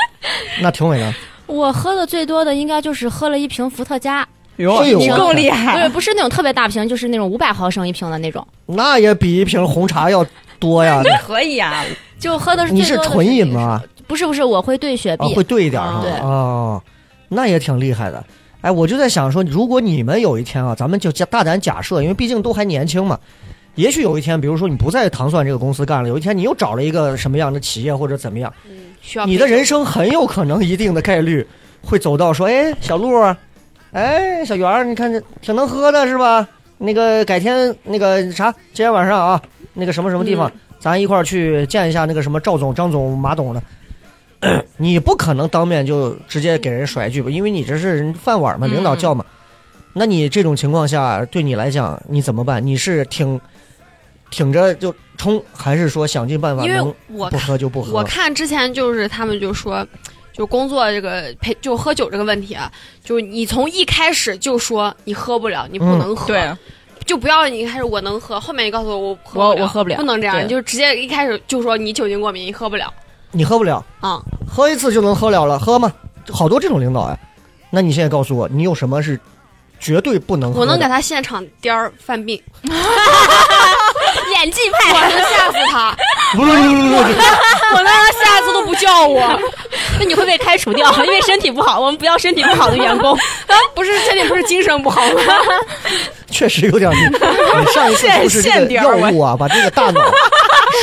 [0.60, 1.14] 那挺伟呢？
[1.46, 5.78] 我喝的最多的应该就是喝了一瓶伏特加，哟你更厉害！
[5.78, 5.88] 对。
[5.88, 10.26] 不是那种特别大瓶，就是那种五百毫升一瓶的那种，那也比一瓶红茶要
[10.58, 11.00] 多呀。
[11.24, 11.84] 可以啊，
[12.18, 13.80] 就喝的是你是最多的纯饮吗？
[14.08, 15.44] 不是不是，我会兑雪啊，碧会。
[15.44, 16.82] 兑一点儿是吧对哦，
[17.28, 18.22] 那也挺厉害的。
[18.62, 23.18] 哎，我就在想说，如果你们有一天啊，咱们就假大胆假设，因为毕竟都还年轻嘛，
[23.76, 28.52] 也许有一天，比如说你不在糖蒜这个公司干了，有一天你又找了一个什么样的企业或者怎么样，
[29.26, 31.46] 你的人生很有可能一定的概率
[31.82, 33.36] 会走到说，哎，小鹿啊，
[33.92, 36.48] 哎，小圆儿，你看这挺能喝的是吧？
[36.78, 39.40] 那个改天那个啥，今天晚上啊，
[39.72, 43.62] 那个什么什么地方，咱一块儿去见一下那个什么赵总、张总、马总的。
[44.76, 49.24] 你不可能当面就直接给人甩一句吧，因为你这是人饭碗嘛，嗯领导叫嘛。
[49.94, 52.64] 那你这种情况下，对你来讲，你怎么办？
[52.64, 53.40] 你是挺
[54.30, 57.92] 挺着就冲，还是说想尽办法因为我不喝就不喝？
[57.92, 59.86] 我看之前就是他们就说，
[60.32, 62.70] 就工作这个陪就喝酒这个问题啊，
[63.04, 66.52] 就是你从一开始就说你喝不了，你不嗯能喝，对，
[67.04, 72.92] 就不要你一开始我能喝，后面你告诉我我喝我我喝不了不能这样，你就直接一开始就说你酒精过敏，你喝不了
[73.32, 75.92] 你喝不了，啊、喝一次就能喝了了，喝吗？
[76.30, 77.18] 好多这种领导哎。
[77.70, 79.18] 那你现在告诉我，你有什么是
[79.78, 80.60] 绝对不能喝？
[80.60, 82.40] 我能给他现场颠儿犯病，
[84.32, 85.96] 演技派我派，能吓死他，
[86.32, 89.38] 不不不不不，我让他下次都不叫我。
[89.98, 91.80] 那你会被开除掉，因为身体不好。
[91.80, 93.14] 我们不要身体不好的员工。
[93.14, 95.22] 啊，不是身体不是精神不好吗？
[96.30, 96.98] 确实有点你。
[97.06, 100.00] 你上一次是不是这个现点儿药物啊，把这个大脑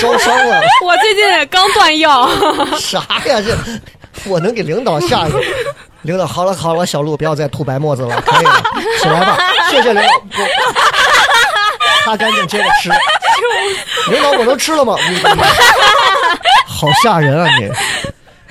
[0.01, 0.61] 烧伤了？
[0.83, 2.27] 我最近刚断药，
[2.79, 3.41] 啥呀？
[3.41, 3.55] 这
[4.25, 5.39] 我能给领导吓一个。
[6.03, 8.63] 领导，好了好了，小鹿不要再吐白沫子了，可以了，
[9.01, 9.37] 起来吧，
[9.69, 10.43] 谢谢领导。
[11.83, 12.89] 不擦干净接着吃。
[14.11, 14.95] 领导，我能吃了吗？
[15.09, 15.21] 你你
[16.65, 17.69] 好吓人啊你！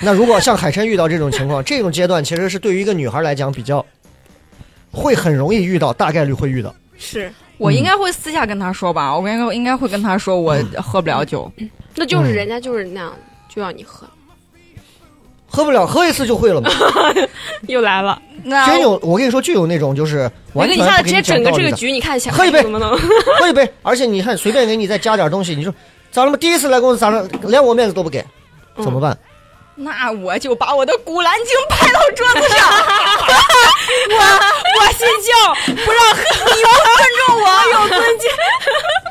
[0.01, 3.85] 那如果像海参遇到这种情况，这种阶段其实是对于一个女孩来讲比较
[4.91, 6.75] 会很容易遇到，大概率会遇到。
[6.99, 11.51] 是，我应该会私下跟他说吧，我应该应该会跟他说我喝不了酒。
[11.95, 13.13] 那就是人家就是那样，
[13.49, 14.07] 就要你喝。
[15.53, 16.71] 喝不了，喝一次就会了嘛。
[17.69, 22.91] 又来了，那真有，我跟你说，就有那种就是我跟完全不给你整个这个局，你看想喝一杯怎么能？
[23.39, 25.73] 喝一杯，而且你看随便给你再加点东西，你说
[26.11, 28.25] 咋了嘛第一次来公司，咋了连我面子都不给，
[28.77, 29.17] 嗯怎么办？
[29.75, 32.69] 那我就把我的古兰经拍到桌子上，
[34.11, 34.17] 我
[34.79, 35.33] 我信教，
[35.85, 36.21] 不让喝，
[36.55, 38.29] 你不尊重我，有尊敬。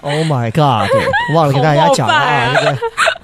[0.03, 0.89] Oh my god！
[0.91, 2.77] 对，忘了给大家讲了啊，这个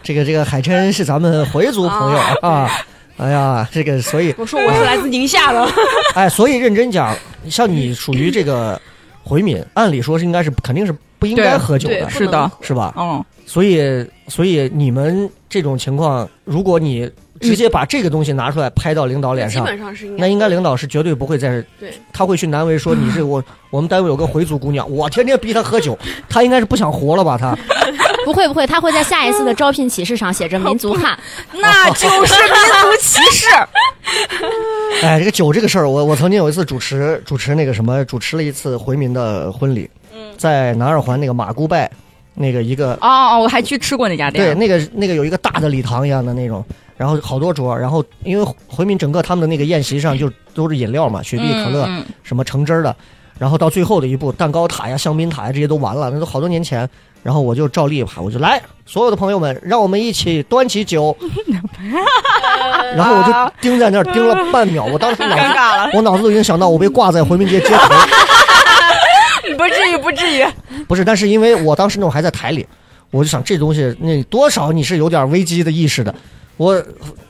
[0.03, 2.71] 这个这个海琛是咱们回族朋友啊。
[3.17, 5.67] 哎呀，这个所以我说我是来自宁夏的，
[6.15, 7.15] 哎，所以认真讲，
[7.49, 8.79] 像你属于这个
[9.23, 12.93] 回民，按理说是应该是肯定是不应该喝酒的，是的，是吧？
[12.97, 17.09] 嗯，所以所以你们这种情况，如果你
[17.41, 20.21] 直接把这个东西拿出来拍到领导脸基上，本上是应该。
[20.21, 25.97] 那应该领导是绝对不会在对，他会去难为说你是我我们单位有个回族姑娘，我天天逼她喝酒，
[26.29, 27.37] 她应该是不想活了吧？
[27.37, 27.57] 她
[28.27, 31.17] 不会不会，他会在下一次的招聘启事上写着 民族汉。
[31.53, 33.45] 那就是民族歧视。
[35.01, 39.89] 哎，这个酒这个事儿，我我曾经有一次主持主持那个什么，主持了一次回民的婚礼，
[40.37, 41.89] 在南二环那个马姑拜
[42.33, 44.53] 那个一个哦哦，我还去吃过那家店对。
[44.55, 46.61] 那个那个有一个大的礼堂一样的那种，
[46.97, 51.85] 然后好多桌，然后因为回民整个他们的那个宴席上就都是饮料嘛，雪碧、可乐。
[51.85, 52.93] 嗯，嗯什么橙汁儿的，
[53.39, 56.89] 然后到最后的一步，蛋糕塔呀、香槟塔呀这些都完了，那都好多年前。
[57.23, 61.13] 然后我就照例吧，我就来，所有的朋友们，让我们一起端起酒。
[62.95, 67.77] 然后我就盯在那儿盯了半秒，我当时脑子 我脑子都已经想到我被挂在回民街街头，
[69.57, 70.45] 不至于，不至于。
[70.87, 72.65] 不是，但是因为我当时那种还在台里，
[73.11, 76.15] 我就想这东西那多少你是有点危机的意识的，
[76.55, 76.81] 我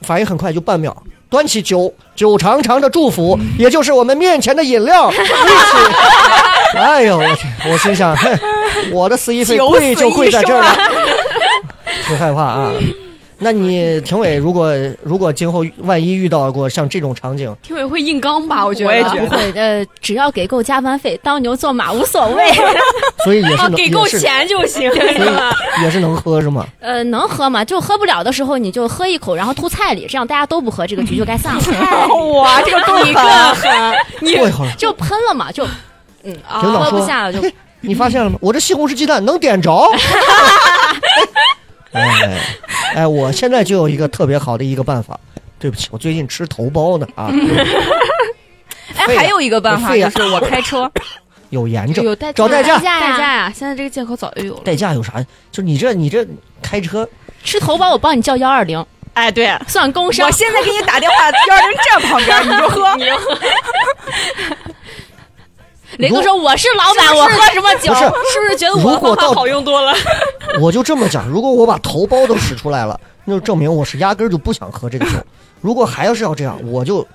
[0.01, 0.95] 反应很快，就半秒。
[1.30, 5.22] 端起酒，酒长长的祝福，也就是我们面前的饮料， 一起。
[6.78, 7.48] 哎呦，我去！
[7.72, 8.40] 我心想，哼，
[8.92, 10.86] 我的死一费九贵就死一贵在这儿了生，
[12.08, 12.72] 挺害怕啊。
[13.40, 14.74] 那你评委，如果
[15.04, 18.66] 如果今后万一遇到过像这种场景，评委会硬刚吧？
[18.66, 22.52] 我觉得，我也觉得不会，呃，只要给够加班费，当牛做马无所谓。
[23.24, 24.90] 所以也是给够钱就行。
[24.92, 26.66] 所以也是能喝是吗？
[26.80, 27.64] 呃，能喝吗？
[27.64, 31.62] 就喝不了的时候，你就喝一口，然后吐菜里，这样大家都不喝，这个局就该散了。
[32.42, 34.36] 哇，这个更狠，你
[34.78, 35.64] 就喷了嘛，就
[36.24, 37.40] 领导说喝不下了就。
[37.82, 38.38] 你发现了吗？
[38.42, 39.72] 我这西红柿鸡蛋能点着。
[41.98, 42.38] 哎
[42.95, 45.20] 哎，我现在就有一个特别好的一个办法。
[45.60, 47.32] 对不起，我最近吃头孢呢啊。
[48.95, 50.89] 哎，还有一个办法就是我开车，
[51.50, 54.62] 有炎症，有代找代驾代代驾驾呀，现在这个借口早就有了。
[54.64, 55.14] 代驾有啥？
[55.52, 56.24] 就你这你这
[56.62, 57.10] 开车，
[57.43, 60.32] 吃头孢我帮你叫幺二零，哎，对，算工伤我。
[60.32, 62.95] 现在给你打电话，幺二零站旁边，你就喝。
[66.00, 67.94] 雷哥说我是老板，我喝什么酒？
[67.94, 69.94] 不是 是不是觉得如果到好用多了？
[70.60, 75.12] 我就这么讲，如果我把头孢都使出来了，那就证明我是压根儿就不想喝这个酒。
[75.62, 77.06] 如果还要是要这样，我就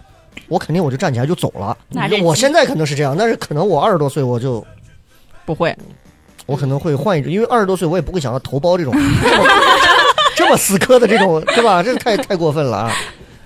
[0.49, 1.77] 我肯定我就站起来就走了。
[1.91, 4.64] 那我现在可能是这样，但是可能我二十多岁我就
[5.45, 5.77] 不会，
[6.47, 9.45] 我可能会换一种，因为二十多岁我也不会想到头孢这种这么
[10.35, 11.83] 这么死磕的这种，对吧？
[11.83, 12.93] 这太太过分了啊！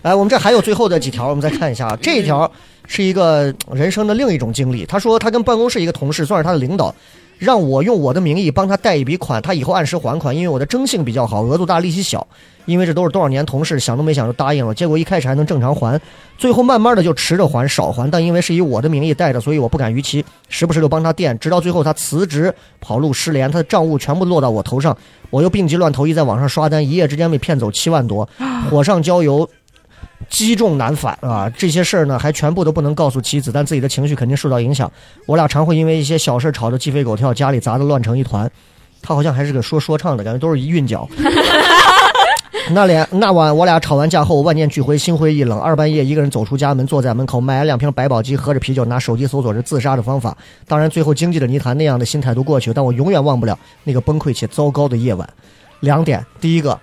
[0.03, 1.99] 来，我们这还有最后的几条，我们再看一下啊。
[2.01, 2.51] 这一条
[2.87, 4.85] 是一个人生的另一种经历。
[4.87, 6.95] 他说他跟办公室一个同事，算是他的领导，
[7.39, 12.27] 让我用我的名义帮他贷一笔款，他以后按时还款，因为我的征信比较好，额度大，利息小。
[12.65, 14.75] 因为这都是多少年同事，想都没想就答应了。
[14.75, 16.01] 结果一开始还能正常还，
[16.37, 18.11] 最后慢慢的就迟着还，少还。
[18.11, 24.97] 但因为是以我的名义贷的，所以我不敢逾期，时不时就帮他垫，直到最后他辞职跑路失联，他的账务全部落到我头上，
[25.31, 28.29] 我又病急乱投医，在网上刷单，一夜之间被骗走七万多，
[28.69, 29.49] 火上浇油。
[30.29, 31.51] 积重难返啊！
[31.57, 34.91] 这些事儿呢，还全部都不能告诉妻子，但自己的情绪肯定受到影响。
[35.27, 38.51] 我俩常会因为一些小事吵得鸡飞狗跳，家里砸得乱成一团。
[39.03, 41.09] 他好像还是个说说唱的，感觉都是一韵脚。
[42.73, 45.61] 那连那晚我俩吵完架后，万念俱灰，心灰意冷。
[45.61, 50.37] 二半夜一个人走出家门，坐在门口，买了两瓶百宝鸡，喝着啤酒，拿手机搜索着自杀的方法。
[50.67, 55.29] 当然，最后经济的泥潭那样的心态都过去，但我永远忘不了那个崩溃且糟糕的夜晚。
[55.81, 56.77] 两点，第一个，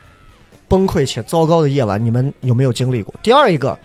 [0.73, 3.13] 崩溃且糟糕的夜晚，你们有没有经历过？
[3.21, 3.77] 第二一个，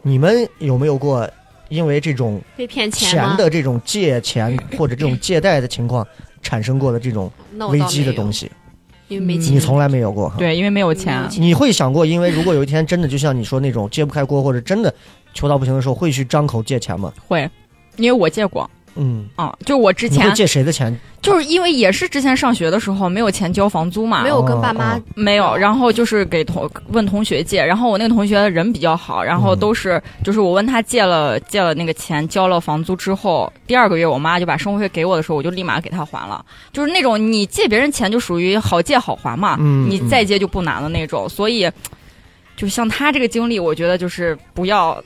[0.00, 1.28] 你们有没有过
[1.68, 3.10] 因为这种被骗钱？
[3.10, 6.06] 钱的这种借钱或者这种借贷的情况
[6.40, 7.30] 产生过的这种
[7.68, 8.50] 危机的东，西？
[9.08, 9.54] 因为没钱。
[9.54, 10.36] 你从来没有过哈？
[10.38, 11.28] 对，因为没有钱啊。
[11.36, 14.94] 你会想过，因为如果有一天真的就像你说那种揭不开锅，或者真的
[15.34, 17.12] 求到不行的时候，会去张口借钱吗？
[17.28, 17.46] 会，
[17.98, 20.98] 因为我借过嗯，啊，就我之前借谁的钱？
[21.20, 41.70] 就是因为也是之前上学的时候没有钱交房租嘛，没有跟爸妈哦没有，然后就是给同问同学借，然后我那个同学人比较好，然后都是、就是我问他借了借了那个钱，交了房租之后，第二个月我妈就把生活费给我的时候，我就立马给他还了，就是那种你借别人钱就属于好借好还嘛，嗯你再借就不难的那种，所以
[42.54, 45.02] 就像他这个经历，我觉得就是不要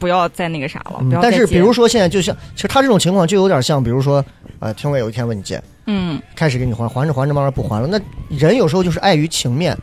[0.00, 4.24] 不要再那个啥了，但是比如说现在就像，其实他这种情况就有点像，比如说，
[4.58, 7.86] 呃，听伟有一天问你借，嗯开始给你还，还着还着慢慢不还了。
[7.86, 8.00] 那
[8.34, 9.76] 人有时候就是碍于情面，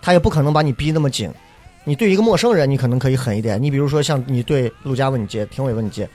[0.00, 1.28] 他也不可能把你逼那么紧。
[1.82, 3.60] 你对一个陌生人，你可能可以狠一点。
[3.62, 6.08] 你比如说像你对陆佳问你借，听伟问你借，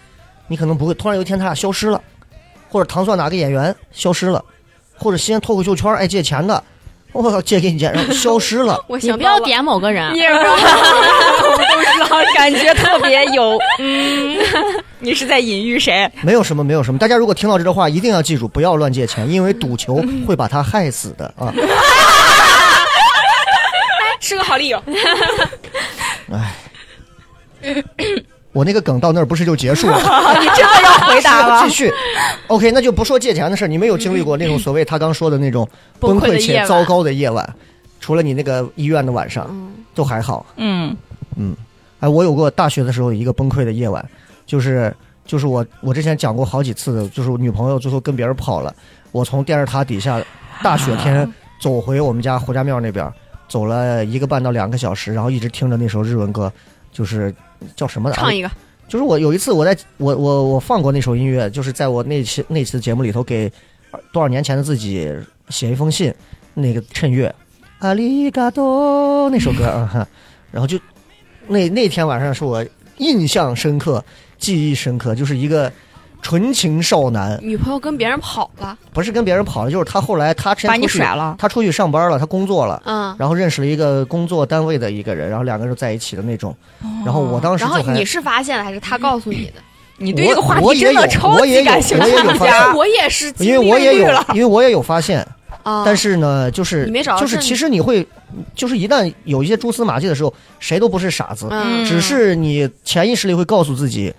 [0.48, 0.94] 你可能不会。
[0.94, 2.02] 突然有一天他俩消失了，
[2.70, 4.44] 或者糖蒜哪个演员消失了，
[4.98, 6.64] 或者西安脱口秀圈爱借钱的，
[7.12, 8.80] 我靠借给你钱，然后消失了。
[8.88, 14.38] 我你不要点某个人，你也不 知道，感觉特别有，嗯，
[15.00, 16.10] 你是在隐喻谁？
[16.22, 17.00] 没有什么，没有什么。
[17.00, 21.54] 大家如果听到这段话，一定要记住，不要乱借钱，因为赌球会把他害死的啊！
[24.20, 24.84] 是个好理由。
[28.52, 29.98] 我那个梗到那儿不是就结束了？
[30.40, 31.74] 你真的要回答了继？
[31.74, 31.92] 续。
[32.48, 33.68] OK，那就不说借钱的事儿。
[33.68, 35.68] 你没有经历过那种所谓他刚说的那种
[36.00, 37.48] 崩溃且糟糕的夜晚？
[38.00, 40.46] 除了你那个医院的晚上，嗯都还好。
[40.56, 40.96] 嗯
[42.00, 44.04] 哎，我有过大学的时候一个崩溃的夜晚，
[44.46, 44.96] 就是
[45.26, 48.74] 就是我我之前讲过好几次的，就是我女朋友最后跟别人跑了，
[49.12, 50.22] 我从电视塔底下
[50.64, 51.30] 大雪天
[51.62, 53.12] 走回我们家胡家庙那边，
[53.50, 56.52] 走了一个半到两个小时，然后一直听着那首日文歌，
[56.92, 57.34] 就是
[57.76, 58.22] 叫什么来着？
[58.22, 58.52] 唱一个，
[58.88, 63.52] 就是我有一次我在我我我放过那首音乐，就是在我那期那次节目里头给
[64.12, 65.12] 多少年前的自己
[65.50, 66.14] 写一封信，
[66.54, 67.34] 那个趁月，
[67.80, 70.08] 阿里嘎多那首歌 啊哈，
[70.52, 70.80] 然后就
[71.48, 72.66] 那那天晚上是我
[72.98, 74.04] 印象深刻、
[74.38, 75.72] 记忆深刻，就是一个
[76.22, 81.36] 纯情少男，女朋友跟别人跑了，不是跟别人跑了，就是他后来他把你甩了。
[81.40, 82.82] 他出去上班了，他工作了。
[82.86, 86.56] 嗯，然后认识了一个工作单位的一个人，然后两个人在一起的那种。
[87.06, 89.54] 然后我当时然后你是发现了还是他告诉你的？
[90.02, 92.12] 你对这个话题真的超级感兴趣
[92.74, 95.28] 我也是因为我也有，因为我也有发现，
[95.62, 96.90] 啊，但是呢，就是
[97.20, 98.08] 就是其实你会，
[98.56, 101.84] 就是一旦有一些蛛丝马迹的时候，谁都不是傻子，嗯。
[101.84, 104.14] 只是你潜意识里会告诉自己，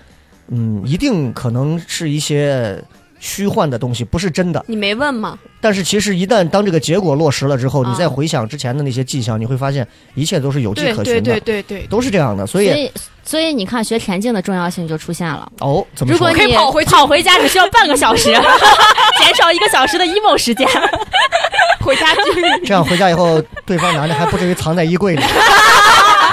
[0.50, 2.82] 嗯，一定可能是一些
[3.18, 4.64] 虚幻的东西，不是真的。
[4.66, 5.38] 你没问吗？
[5.60, 12.46] 但是其实一旦当这个结果落实了之后，啊你再回想之前的那些迹象，你会发现一切都是有迹可循的，对对对，都是这样的。
[12.46, 15.50] 所以所以所以你看学田径的重要性就出现了。
[15.60, 16.46] 哦，怎么说如果？
[16.46, 18.32] 你跑回去跑回家只需要半个小时，
[19.20, 20.66] 减少一个小时的 emo 时间。
[21.80, 22.20] 回家去
[22.64, 25.22] 这样回家以后，对方男的还不至于藏在衣柜里，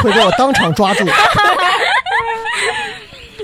[0.02, 1.06] 会被我当场抓住。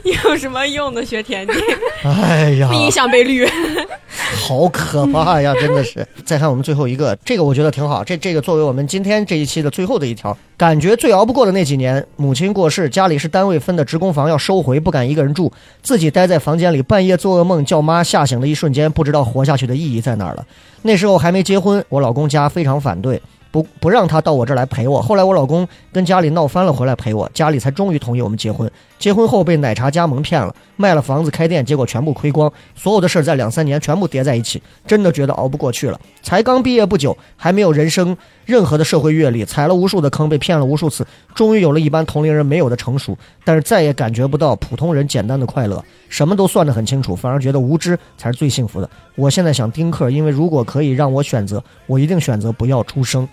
[0.26, 1.06] 有什么用呢？
[1.06, 1.56] 学田径
[2.04, 3.48] 哎呀，不影响被绿。
[4.36, 6.06] 好可怕呀，真的是。
[6.26, 8.04] 再看我们最后一个，这个我觉得挺好。
[8.04, 15.52] 这这个作为我们今天这一期的最后的一条，感觉最熬不过的那几年，母亲过世，家里是单位分的职工房，要收回，不敢一个人住，
[15.82, 20.46] 自己待在房间里，半夜做噩梦，叫妈吓醒的一瞬间，不知道活下去的意义在哪儿了。
[20.82, 23.22] 那时候还没结婚，我老公家非常反对。
[23.52, 25.00] 不不让他到我这儿来陪我。
[25.00, 28.68] 后来我老公跟家里闹翻了，回来陪我，家里才终于同意我们结婚。
[29.04, 36.00] 结婚后被奶茶加盟骗了，卖了房子开店，结果全部亏光，所有的事儿在两三年全部叠在一起，真的觉得熬不过去了。
[36.22, 38.16] 才刚毕业不久，还没有人生
[38.46, 41.06] 任何的社会阅历，踩了无数的坑，被骗了无数次，
[41.36, 48.90] 终于有了一般同龄人没有的成熟，但是再也感觉不到普通人简单的快乐，什么都算得很清楚，反而觉得无知才是最幸福的。
[49.16, 53.28] 我现在想丁克，因为如果可以让我选择，我一定选择不要出生。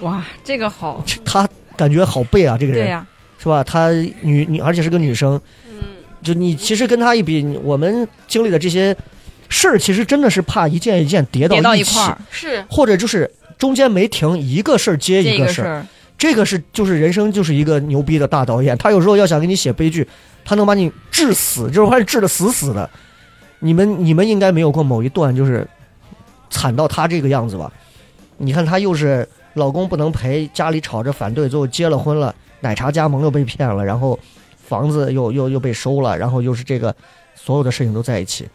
[0.00, 3.06] 哇，这个好，他感觉好背啊，这个人、对呀、
[3.42, 3.64] 是吧？
[3.64, 3.90] 她
[4.20, 5.40] 女女，而且是个女生，
[6.22, 8.94] 就你其实跟她一比，我们经历的这些
[9.48, 15.64] 事儿，其实真的是怕一件一件叠到叠到一起块儿，是或者就是中间没停，一个事儿接这一个事儿。
[15.64, 15.86] 个事儿，
[16.18, 20.06] 这个是就是人生就是一个牛逼的大导演，他有时候要想给你写悲剧，
[20.44, 22.88] 他能把你治死，就是把你治的死死的。
[23.60, 25.66] 你们你们应该没有过某一段就是
[26.50, 27.72] 惨到他这个样子吧？
[28.36, 34.18] 你看他又是老公不能陪，家里吵着反对，最后结了婚了，奶茶加盟又被骗了，然后
[34.56, 36.94] 房子又又又被收了，然后又是这个
[37.34, 38.48] 所有的事情都在一起。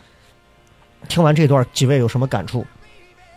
[1.08, 2.66] 听完这段，几位有什么感触？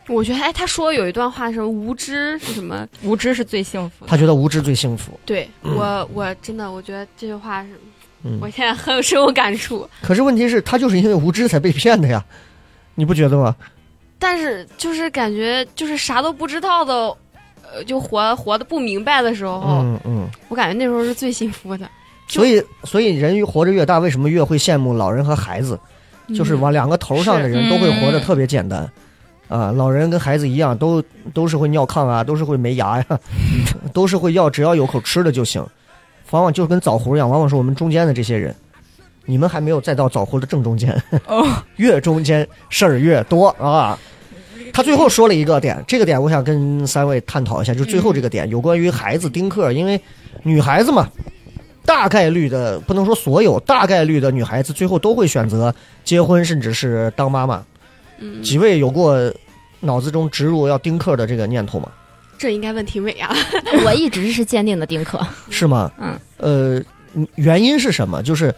[0.08, 2.88] 我觉得，哎，他说有一段话是无知是什么？
[3.02, 4.06] 无知是最幸福。
[4.06, 5.18] 他觉得无知最幸福。
[5.26, 7.78] 对我，我真的我觉得这句话是，
[8.22, 9.86] 嗯我现在很有深有感触。
[10.00, 12.24] 可是问题是，他就是因为无知才被骗的呀，
[12.94, 13.54] 你不觉得吗？
[14.18, 17.14] 但是就是感觉就是啥都不知道的，
[17.72, 20.28] 呃，就活活的不明白的时候，嗯嗯。
[20.48, 21.88] 我感觉那时候是最幸福的。
[22.28, 25.78] 所以，所以人活着越大，为什么越会羡慕老人和孩子？
[26.36, 28.86] 就是嗯往两个头上的人都会活得特别简单，
[29.48, 33.04] 啊，老人跟孩子一样，都都是会尿炕啊，都是会没牙呀，
[33.94, 35.64] 都是会要，只要有口吃的就行。
[36.30, 38.54] 往往就跟枣核一样，往往是我们中间的这些人，
[39.24, 41.46] 你们还没有再到枣核的正中间，哦，
[41.76, 43.98] 越中间事儿越多啊。
[44.78, 50.00] 他最后说了一个点，这个点我想跟三位探讨一下，就是最后这个点，有关于孩子丁克，因为
[50.44, 51.08] 女孩子嘛，
[51.84, 55.74] 大概率的不能说所有，大概率的女孩子最后都会选择
[56.04, 57.60] 结婚，甚至是当妈妈。
[58.20, 59.18] 嗯，几位有过
[59.80, 61.88] 脑子中植入要丁克的这个念头吗？
[62.38, 63.34] 这应该问题伟啊。
[63.84, 65.20] 我一直是坚定的丁克。
[65.50, 65.90] 是吗？
[65.98, 66.16] 嗯。
[66.36, 66.80] 呃，
[67.34, 68.22] 原因是什么？
[68.22, 68.54] 就是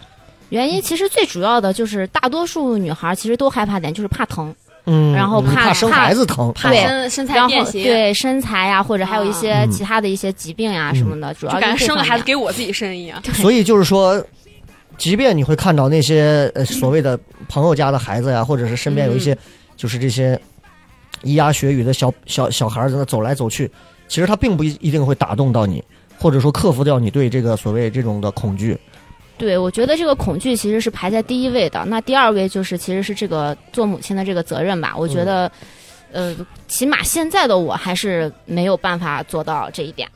[0.50, 4.54] 原因其实最主要的就是大多数女孩其实都害怕点，就是怕疼，
[4.92, 13.22] 嗯，然后怕生孩子疼，怕对身身材然变形，后对身材呀，或者还有一些嗯其他的一些疾病呀什么的，主要就感觉生了孩子给我自己生一样。
[13.34, 14.20] 所以就是说，
[14.98, 17.16] 即便你会看到那些呃所谓的
[17.48, 19.36] 朋友家的孩子呀，或者是身边有一些
[19.76, 20.38] 就是这些
[21.22, 23.70] 咿呀学语的小小小孩儿在那走来走去，
[24.08, 25.84] 其实他并不一一定会打动到你，
[26.18, 28.76] 或者说克服掉你对这个所谓这种的恐惧。
[29.40, 31.82] 对，我觉得这个恐惧其实是排在第一位的。
[31.86, 34.92] 那第二位就是其实是这个做母亲的这个责任吧。
[34.94, 35.50] 我觉得，
[36.12, 36.36] 呃，
[36.68, 40.06] 起码现在的我还是没有办法做到这一点，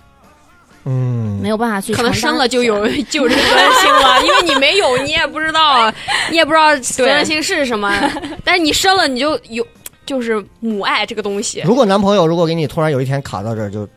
[0.84, 5.94] 嗯，没有办法去可能生了就有 就有这个责任心了，因为你没有，你也不知道，啊
[6.30, 7.98] 你也不知道责任心是什么。
[8.44, 9.66] 但是你生了，你就有，
[10.04, 11.62] 就是母爱这个东西。
[11.64, 13.88] 如果男朋友如果给你突然有一天卡到这儿就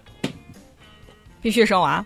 [1.42, 2.06] 必须生娃，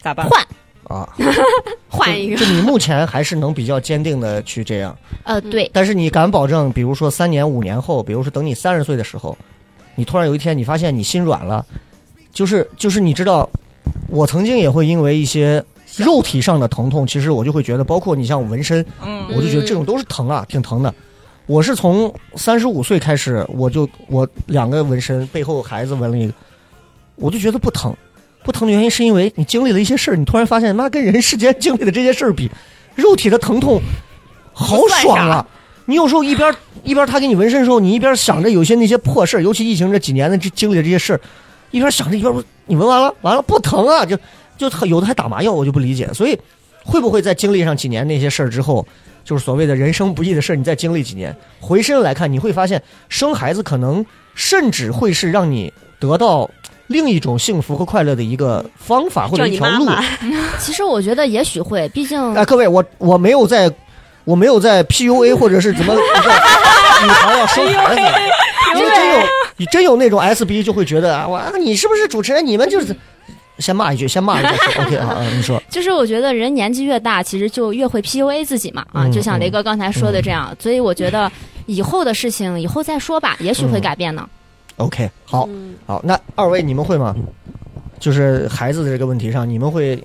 [0.00, 0.24] 咋办？
[0.28, 0.40] 换
[0.88, 1.08] 啊，
[1.88, 9.36] 换一个就，你目前还是能比较坚定的去这样，呃，对，但是你敢保证，比如说三年五年后，比如说等你三十岁的时候，
[9.94, 11.64] 你突然有一天你发现你心软了，
[12.32, 13.48] 就是就是你知道，
[14.08, 15.62] 我曾经也会因为一些
[15.96, 20.92] 肉体上的疼痛，其实我就会觉得，包括你像纹身，嗯，我就觉得这种都是疼啊，挺疼的。
[21.46, 26.32] 我是从三十五岁开始，我就我两个纹身，背后孩子纹了一个，
[27.16, 27.94] 我就觉得不疼。
[28.48, 32.50] 不疼的原因是因为你经历了一些事儿，你突然发现，妈跟人世间经历的这些事儿比，
[32.94, 33.78] 肉体的疼痛
[34.54, 35.46] 好爽啊！
[35.84, 36.50] 你有时候一边
[36.82, 41.20] 一边他给你纹身的时候，你一边想着有些那些破事儿，尤其疫情这几年的这经历的这些事儿，
[41.72, 42.32] 一边想着一边
[42.64, 44.16] 你纹完了，完了不疼啊，就
[44.56, 46.10] 就有的还打麻药，我就不理解。
[46.14, 46.34] 所以
[46.82, 48.86] 会不会在经历上几年那些事儿之后，
[49.26, 54.02] 就是所谓的人生不易的事儿，你再经历几年，回身来看，你会发现生孩子可能
[54.34, 55.70] 甚至会是让你
[56.00, 56.50] 得到
[56.88, 59.84] 另一种幸福和快乐的一个方法或者一条路。
[59.84, 60.04] 妈妈，
[60.58, 63.70] 其实我觉得也许会，毕竟哎，各位，我我没有在，
[64.24, 66.02] 我没有在 PUA 或者是怎么一个
[67.04, 68.00] 女孩要生孩子，
[68.76, 69.26] 因为真有，
[69.58, 72.44] 你真有那种 SB 就会觉得啊，你是不是主持人？
[72.44, 72.94] 你们就是
[73.58, 74.80] 先骂一句，先骂一句。
[74.80, 81.30] OK 啊，啊你说， 就是我觉得人年纪越大，其实就越会 PUA 自己嘛啊，嗯就像雷哥刚才说的这样，所以我觉得
[81.66, 84.26] 以后的事情以后再说吧，也许会改变呢。
[84.78, 87.14] OK，好，嗯好，那二位你们会吗？
[88.00, 90.02] 就是孩子的这个问题上，你们会？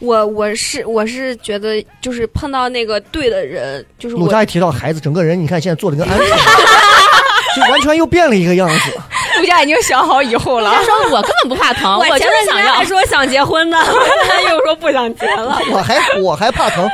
[0.00, 6.38] 我我是我是觉得就是碰到那个对的人，就是我陆佳一提到孩子，整个人你看现在做的跟鹌鹑一样，
[7.54, 9.00] 就完全又变了一个样子。
[9.38, 10.82] 陆佳已经想好以后了他。
[10.84, 12.82] 说我根本不怕疼， 我就是想要。
[12.84, 13.78] 说想结婚呢，
[14.28, 15.58] 他又说不想结了。
[15.70, 16.88] 我还我还怕疼，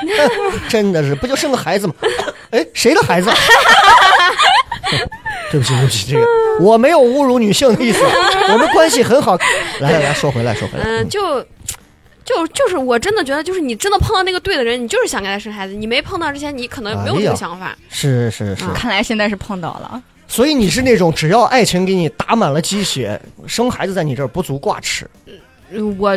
[0.69, 1.95] 真的是不就生个孩子吗？
[2.51, 3.31] 哎，谁的孩子？
[5.51, 6.27] 对不起，对不起，这个
[6.61, 8.01] 我没有侮辱女性的意思，
[8.53, 9.37] 我们关系很好。
[9.81, 10.85] 来来来说回来，说回来。
[10.85, 11.43] 嗯，就
[12.25, 15.73] 就就是我真的觉得，就是你真的碰到那个对的人，你就是想跟他生孩子。
[15.75, 17.77] 你没碰到之前，你可能没有这个想法。
[17.89, 25.09] 是是是，看来现在是碰到了，所以你是那种只要爱情给你打满了鸡血，生孩子在你这儿不足挂齿。
[25.71, 26.17] 嗯我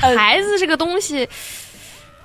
[0.00, 1.26] 孩子这个东西，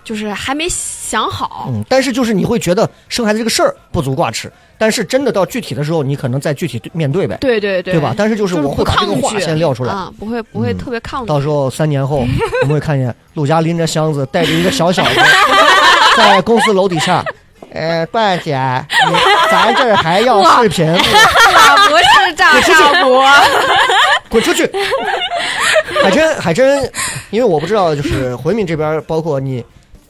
[0.03, 1.67] 就是还没想好。
[1.69, 8.13] 嗯，但是就是你会觉得生孩子这个事儿不足挂齿，但是真的到具体的时候，你可能再具体对面对呗，对对对，对吧？
[8.17, 9.93] 但是就是我会把这个话先撂出来。
[9.93, 11.27] 啊，不会不会嗯特别抗拒。
[11.27, 12.17] 到时候三年后，
[12.63, 15.23] 我们会看见陆家拎着箱子，带着一个小小的，
[16.17, 17.23] 在公司楼底下。
[17.73, 18.51] 呃，段姐，
[19.07, 19.15] 你
[19.51, 23.25] 咱 这儿还要视频 不是炸炸锅，
[24.29, 24.69] 滚出去！
[26.01, 26.89] 海珍，海珍，
[27.29, 29.63] 因为我不知道，就是回民这边，包括你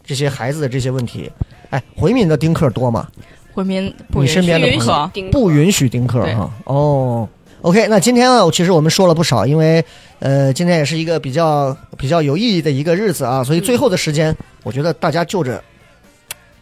[0.05, 1.31] 这些孩子的这些问题，
[1.71, 3.07] 哎，回民的丁克多吗？
[3.53, 6.49] 回民不你身边的允许朋友不允许丁克对哈。
[6.63, 7.27] 哦
[7.63, 9.83] ，OK，那今天呢，其实我们说了不少，因为
[10.19, 15.61] 呃，今天也是一个比较比较有意义的一个日子啊，所以最后的时间，我觉得大家就着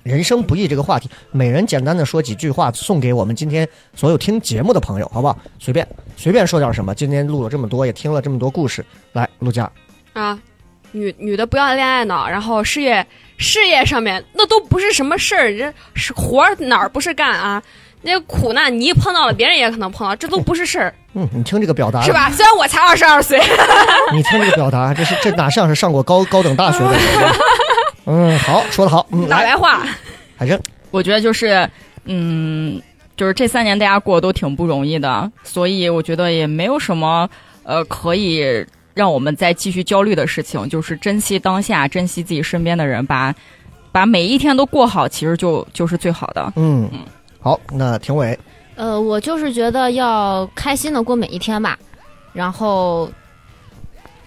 [0.10, 5.38] 人生不易这个话题，每人简单的说几句话，送给我们今天所有听节目的朋友，好不好？
[5.60, 5.88] 随便
[6.18, 6.96] 随便说点什么。
[6.96, 8.84] 今天录了这么多，也听了这么多故事，
[9.14, 9.70] 来，陆佳，
[10.14, 10.38] 啊，
[10.92, 13.06] 女女的不要恋爱脑，然后事业
[13.38, 17.62] 事业上面那都不是什么事儿，这是活儿哪儿不是干啊？
[18.02, 22.12] 那苦难你一碰到了，别人也可能碰到，这都不是事儿，嗯，你听这个表达是？
[22.12, 22.32] 吧？
[22.32, 23.40] 虽然我才二十二岁，
[24.12, 27.00] 你听这个表达，这是这哪像是上过高高等大学的人？
[28.12, 29.86] 嗯，好，说得好，嗯，来，大白话，
[30.36, 30.60] 海珍，
[30.90, 31.70] 我觉得就是，
[32.06, 32.82] 嗯，
[33.16, 37.30] 就是这三年大家过得都挺不容易的，所以我觉得也没有什么
[37.62, 38.66] 呃可以
[38.96, 43.32] 让我们再继续焦虑的事情，就是珍惜当下，珍惜自己身边的人，把
[43.92, 46.52] 把每一天都过好，其实就 就是最好的。
[46.56, 46.90] 嗯，
[47.40, 48.36] 好，那庭伟，
[48.74, 51.78] 呃，我就是觉得要开心的过每一天吧，
[52.34, 53.08] 然后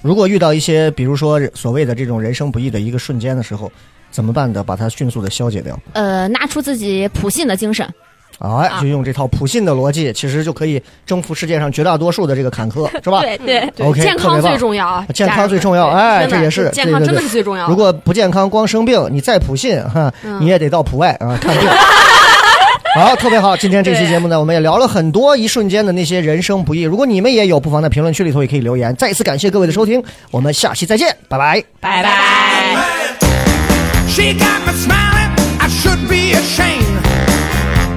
[0.03, 3.70] 如果遇到一些，比如说所谓的这种人生不易的一个瞬间的时候，
[4.11, 4.62] 怎么办的？
[4.62, 5.79] 把它迅速的消解掉。
[5.93, 7.89] 呃拿出自己普信的精神。
[8.39, 13.20] 哎，就用这套普信的逻辑，其实就可以征服世界上绝大多数的这个坎坷， 是吧？
[13.20, 17.70] 对对健康最重要啊，健康最重要哎这也是健康真的是最重要的。
[17.70, 21.69] 如果不健康，光生病，你再普信哈，嗯你也得到普外啊看病。
[22.94, 23.56] 好，特别好。
[23.56, 26.82] 今天这期节目呢，我们也聊了很多一瞬间的那些人生不易。
[26.82, 28.94] 如果你们也有，不妨在评论区里头也可以留言。
[28.97, 31.64] 再一次感谢各位的收听，我们下期再见，拜拜。
[31.81, 32.77] 拜拜。
[34.09, 37.01] She got me smiling, I should be ashamed.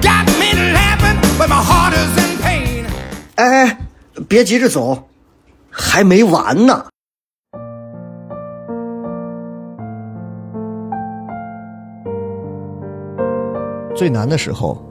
[0.00, 2.86] Got me laughing, but my heart is in pain.
[3.34, 3.78] 哎哎，
[4.26, 5.10] 别急着走，
[5.70, 6.86] 还没完呢。
[13.96, 14.84] 最难的时候，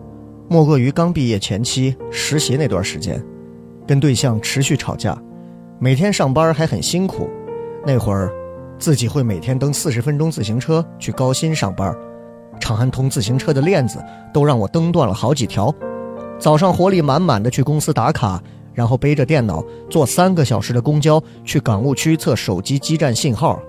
[0.49, 3.23] 莫过于刚毕业前期实习那段时间，
[3.85, 5.15] 跟对象持续吵架，
[5.77, 7.29] 每天上班还很辛苦。
[7.85, 8.31] 那会儿，
[8.79, 11.95] 自己会每天蹬四十分钟自行车去高新上班，
[12.59, 14.03] 长安通自行车的链子
[14.33, 15.71] 都让我蹬断了好几条。
[16.39, 18.41] 早上活力满满的去公司打卡，
[18.73, 23.61] 然后背着电脑坐三个小时的公交去港务区测手机基站信号，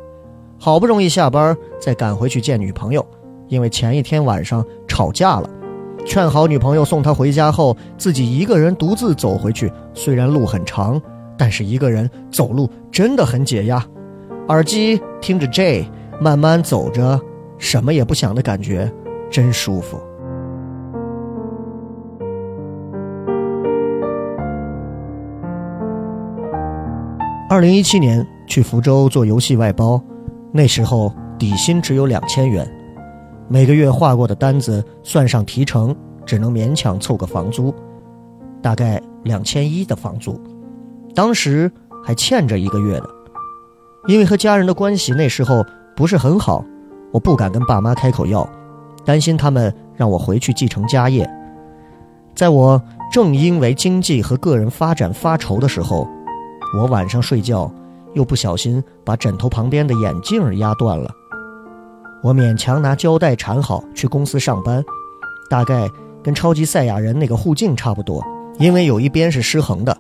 [0.58, 3.06] 好不容易下班再赶回去见女朋友，
[3.48, 4.64] 因为前一天晚上
[4.97, 5.51] 吵架了，
[6.06, 9.70] 劝好女朋友送她回家后，自己一个人独自走回去。
[9.93, 10.98] 虽然路很长，
[11.36, 13.85] 但是一个人走路真的很解压。
[14.48, 15.86] 耳机听着 J，
[16.18, 17.20] 慢慢走着，
[17.59, 18.90] 什么也不想的感觉，
[19.31, 19.98] 真舒服。
[27.51, 30.02] 二零一七年去福州做游戏外包，
[30.52, 32.66] 那时候底薪只有两千元，
[33.48, 35.94] 每个月划过的单子算上提成，
[36.24, 37.73] 只能勉强凑个房租，
[38.60, 40.40] 大概两千一的房租，
[41.14, 41.70] 当时
[42.05, 43.09] 还欠着一个月的。
[44.09, 45.64] 因为和家人的关系那时候
[45.97, 46.64] 不是很好，
[47.12, 48.48] 我不敢跟爸妈开口要，
[49.05, 51.28] 担心他们让我回去继承家业。
[52.35, 52.82] 在我
[53.12, 56.06] 正因为经济和个人发展发愁的时候，
[56.77, 57.73] 我晚上睡觉
[58.14, 61.09] 又不小心把枕头旁边的眼镜压断了。
[62.26, 64.84] 我勉强拿胶带缠好，去公司上班，
[65.48, 65.88] 大概
[66.24, 68.20] 跟超级赛亚人那个护镜差不多，
[68.58, 69.96] 因为有一边是失衡的。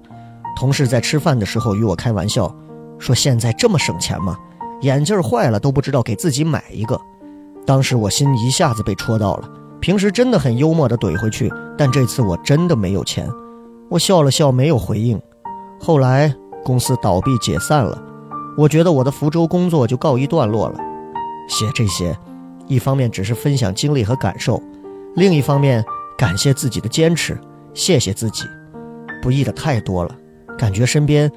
[0.56, 2.52] 同事在吃饭的时候与我开玩笑，
[2.98, 4.36] 说现在这么省钱吗？
[4.80, 7.00] 眼镜坏了都不知道给自己买一个。
[7.64, 9.48] 当时我心一下子被戳到了，
[9.78, 11.48] 平时真的很幽默的怼回去，
[11.78, 13.30] 但这次我真的没有钱。
[13.88, 15.16] 我笑了笑，没有回应。
[15.80, 16.34] 后来
[16.64, 17.96] 公司倒闭解散了，
[18.58, 20.80] 我觉得我的福州工作就告一段落了。
[21.48, 22.16] 写这些，
[22.66, 24.62] 一方面只是分享经历和感受，
[25.14, 25.84] 另一方面
[26.18, 27.38] 感谢自己的坚持，
[27.74, 28.44] 谢谢自己。
[29.22, 30.16] 不易的太多了，
[30.56, 31.30] 感觉身边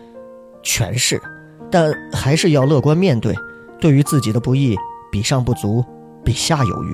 [0.62, 1.22] 全是，
[1.72, 3.36] 但还是要乐观面对。
[3.80, 4.76] 对于自己的不易，
[5.12, 5.84] 比上不足，
[6.24, 6.94] 比下有余。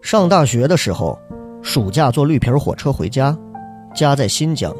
[0.00, 1.18] 上大学的时候，
[1.62, 3.36] 暑假坐绿皮火车回家，
[3.94, 4.74] 家在新疆，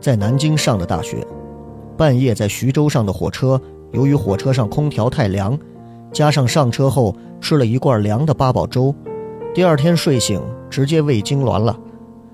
[0.00, 1.26] 在南京上的大学。
[1.96, 3.60] 半夜在徐州上的火车，
[3.92, 5.58] 由于火车上空调太凉，
[6.12, 8.94] 加上上车后吃了一罐凉的八宝粥，
[9.54, 10.40] 第二天睡醒
[10.70, 11.78] 直接胃痉挛了，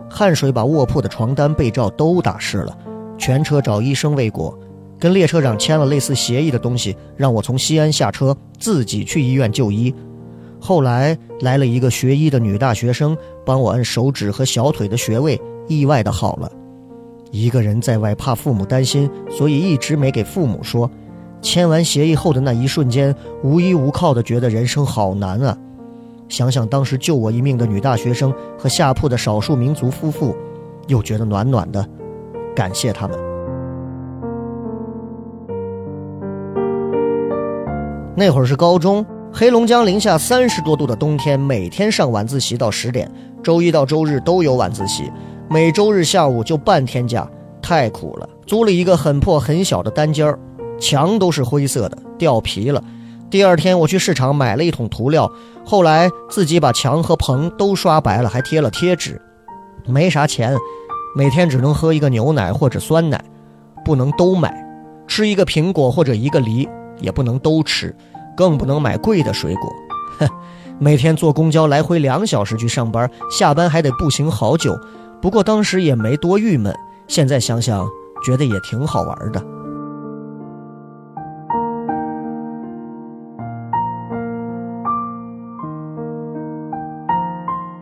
[0.09, 2.76] 汗水把卧铺的床单、被罩都打湿了，
[3.18, 4.56] 全车找医生未果，
[4.98, 9.94] 跟列车长签了类似协议的东西，让我从西安下车自己去医院就医。
[10.60, 16.51] 后来来了一个学医的女大学生，帮我按手指和小腿的穴位，意外的好了。
[17.30, 20.90] 一个人在外，怕父母担心，所以一直没给父母说。
[21.40, 23.14] 签完协议后的那一瞬间，
[23.44, 25.56] 无依无靠的觉得人生好难啊！
[26.28, 30.34] 想想当时救我一命的女大学生和下铺的少数民族夫妇，
[30.88, 31.86] 又觉得暖暖的，
[32.56, 33.16] 感谢他们。
[38.16, 43.09] 那会儿是高中，黑龙江零下三十多度的冬天，每天上晚自习到十点，
[43.44, 45.05] 周一到周日都有晚自习。
[45.51, 47.27] 每周日下午就半天假，
[47.62, 48.29] 太苦了。
[48.47, 50.39] 租了一个很破很小的单间儿，
[50.79, 52.85] 墙都是灰色的，掉皮了。
[53.31, 55.31] 第二天我去市场买了一桶涂料，
[55.65, 59.19] 后来自己把墙和棚都刷白了，还贴了贴纸。
[59.87, 60.55] 没啥钱，
[61.16, 63.23] 每天只能喝一个牛奶或者酸奶，
[63.87, 64.55] 不能都买。
[65.07, 66.69] 吃一个苹果或者一个梨，
[67.01, 67.97] 也不能都吃，
[68.37, 69.73] 更不能买贵的水果。
[70.19, 70.29] 哼，
[70.79, 74.79] 每天坐公交来回两小时去上班，下班还得步行好久。
[75.20, 76.73] 不过当时也没多郁闷，
[77.09, 77.86] 现在想想
[78.24, 79.45] 觉得也挺好玩的。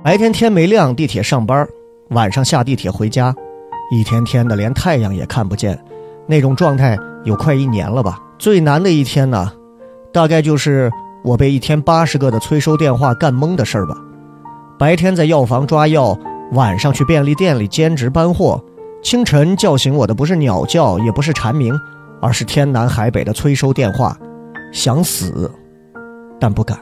[0.03, 1.67] 白天天没亮，地铁上班；
[2.11, 3.35] 晚上下地铁回家，
[3.91, 5.79] 一天天的连太阳也看不见，
[6.27, 8.19] 那种状态有快一年了吧。
[8.39, 9.53] 最难的一天呢，
[10.13, 10.91] 大概就是
[11.23, 13.95] 我被一天八十个的催收电话干懵的事儿吧。
[14.79, 16.19] 白天在药房抓药。
[16.53, 18.63] 晚上去便利店里兼职搬货，
[19.03, 21.75] 清晨叫醒我的不是鸟叫，也不是蝉鸣，
[22.21, 24.17] 而是天南海北的催收电话。
[24.73, 25.51] 想死，
[26.39, 26.79] 但不敢。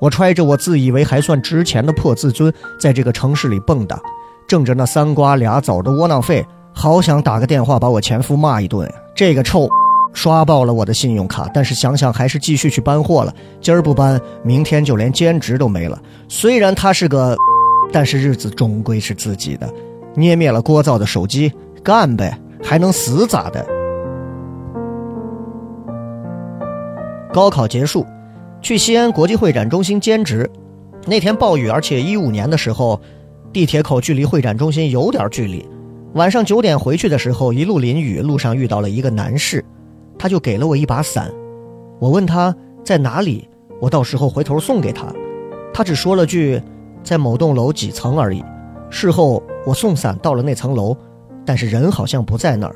[0.00, 3.96] 我揣着我自以为还算值钱的破自尊，在这个城市里蹦跶，
[4.48, 8.92] 挣着那三瓜俩枣的窝囊费，好想打个电话把我前夫骂一顿！
[9.14, 9.68] 这个臭，
[10.12, 11.48] 刷爆了我的信用卡。
[11.54, 13.32] 但是想想还是继续去搬货了。
[13.60, 16.00] 今儿不搬，明天就连兼职都没了。
[16.28, 17.36] 虽然他是个。
[17.92, 19.68] 但是日子终归是自己的，
[20.14, 21.52] 捏灭了聒噪的手机，
[21.82, 23.66] 干呗，还能死咋的？
[27.32, 28.06] 高考结束，
[28.60, 30.48] 去西安国际会展中心兼职。
[31.06, 33.00] 那天暴雨，而且一五年的时候，
[33.52, 35.68] 地铁口距离会展中心有点距离。
[36.14, 39.64] 晚上九点回去的时候，一路淋雨，路上遇到了一个男士，
[40.18, 41.30] 他就给了我一把伞。
[41.98, 42.54] 我问他
[42.84, 43.48] 在哪里，
[43.80, 45.06] 我到时候回头送给他。
[45.72, 46.62] 他只说了句。
[47.02, 48.44] 在某栋楼几层而已。
[48.90, 50.96] 事后我送伞到了那层楼，
[51.44, 52.74] 但是人好像不在那儿。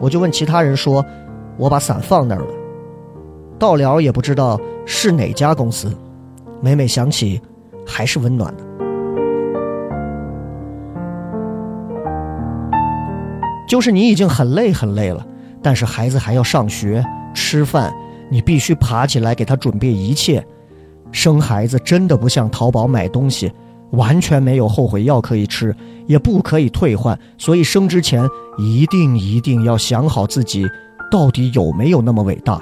[0.00, 1.04] 我就问其他人说
[1.56, 2.54] ：“我把伞放那儿了。”
[3.58, 5.92] 到了也不知道是哪家公司。
[6.60, 7.40] 每每想起，
[7.86, 8.64] 还是温暖的。
[13.68, 15.26] 就是你已经很累很累了，
[15.60, 17.04] 但是孩子还要上学、
[17.34, 17.92] 吃饭，
[18.30, 20.46] 你必须爬起来给他准备一切。
[21.12, 23.50] 生孩子真的不像淘宝买东西，
[23.90, 25.74] 完全没有后悔药可以吃，
[26.06, 27.18] 也不可以退换。
[27.38, 28.28] 所以生之前
[28.58, 30.66] 一定一定要想好自己
[31.10, 32.60] 到底有没有那么伟大。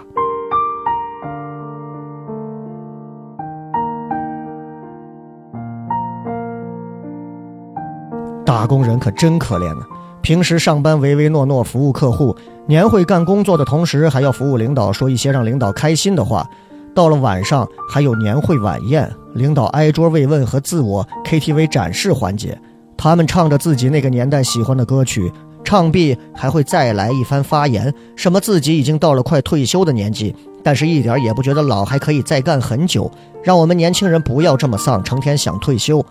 [8.44, 9.84] 打工人可真可怜呢，
[10.22, 16.48] 平时上班唯唯诺诺服务客户，年会干工作的同时还要服务领导，说一些让领导开心的话。
[16.94, 22.58] 到了晚上，还有年会晚宴，领导挨桌慰问和自我 KTV 展示环节。
[22.96, 25.30] 他们唱着自己那个年代喜欢的歌曲，
[25.64, 33.10] 唱毕还会再来一番发言，什么自己已经到了快退休的年纪，但是一点也不觉得老，还可以再干很久，
[33.42, 36.04] 让我们年轻人不要这么丧，成天想退休。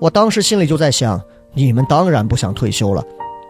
[0.00, 1.20] 我当时心里就在想，
[1.52, 3.02] 你们当然不想退休了，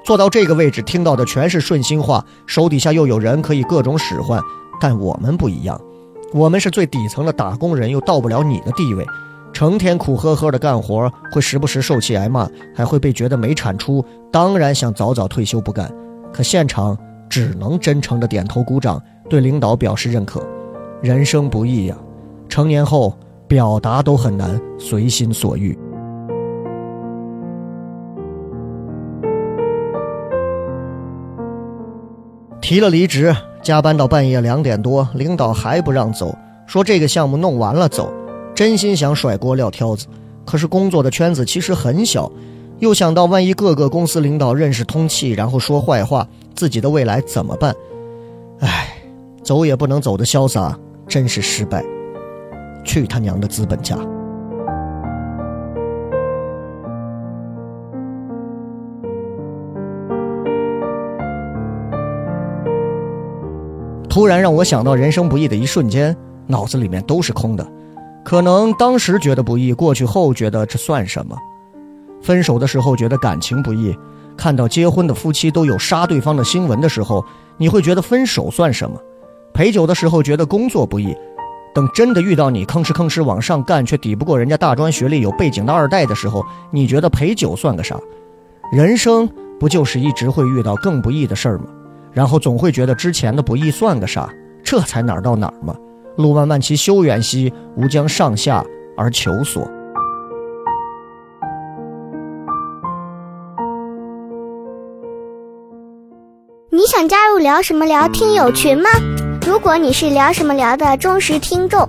[0.04, 4.40] 坐到这个位置听到的全是顺心话，手底下又有人可以各种使唤，
[4.80, 5.78] 但我们不一样，
[6.32, 9.06] 我们是最底层的打工人，又到不了你的地位。
[9.52, 14.04] 成天苦呵呵的干活，会时不时受气挨骂，还会被觉得没产出。
[14.30, 15.90] 当然想早早退休不干，
[16.32, 16.96] 可现场
[17.28, 20.46] 只能真诚的点头鼓掌，对领导表示认可。
[21.00, 21.96] 人生不易呀、
[22.48, 23.16] 成年后
[23.48, 25.76] 表达都很难随心所欲。
[32.60, 36.36] 提了离职，加班到半夜两点多，领导还不让走，
[36.66, 38.12] 说这个项目弄完了走。
[38.54, 40.06] 真心想甩锅撂挑子，
[40.44, 42.30] 可是工作的圈子其实很小，
[42.78, 47.74] 又想到万一各个公司领导认识通气，然后说坏话，自己的未来怎么办？
[48.60, 48.88] 唉，
[49.44, 50.76] 走也不能走的潇洒，
[51.06, 51.84] 真是失败。
[52.84, 53.96] 去他娘的资本家！
[64.18, 66.16] 突然让我想到人生不易的一瞬间，
[66.48, 67.64] 脑子里面都是空的。
[68.24, 71.36] 可能当时觉得不易，过去后觉得这算什么？
[72.20, 73.96] 分手的时候觉得感情不易，
[74.36, 77.24] 看到结婚的夫妻都有杀对方的新闻的时候，
[77.58, 79.00] 你会觉得分手算什么？
[79.54, 81.16] 陪酒的时候觉得工作不易，
[81.72, 87.96] 等真的遇到你吭哧吭哧往上干却抵不过人家大专学历有背景的二代的时候，你觉得陪酒算个啥？
[88.72, 89.30] 人生
[89.60, 91.66] 不就是一直会遇到更不易的事儿吗？
[92.18, 94.28] 然后总会觉得之前的不易算个啥？
[94.64, 95.72] 这才哪儿到哪儿嘛。
[96.16, 98.60] 路漫漫其修远兮，吾将上下
[98.96, 99.62] 而求索。
[106.70, 108.90] 你想加入聊什么聊听友群吗？
[109.46, 111.88] 如果你是聊什么聊的忠实听众，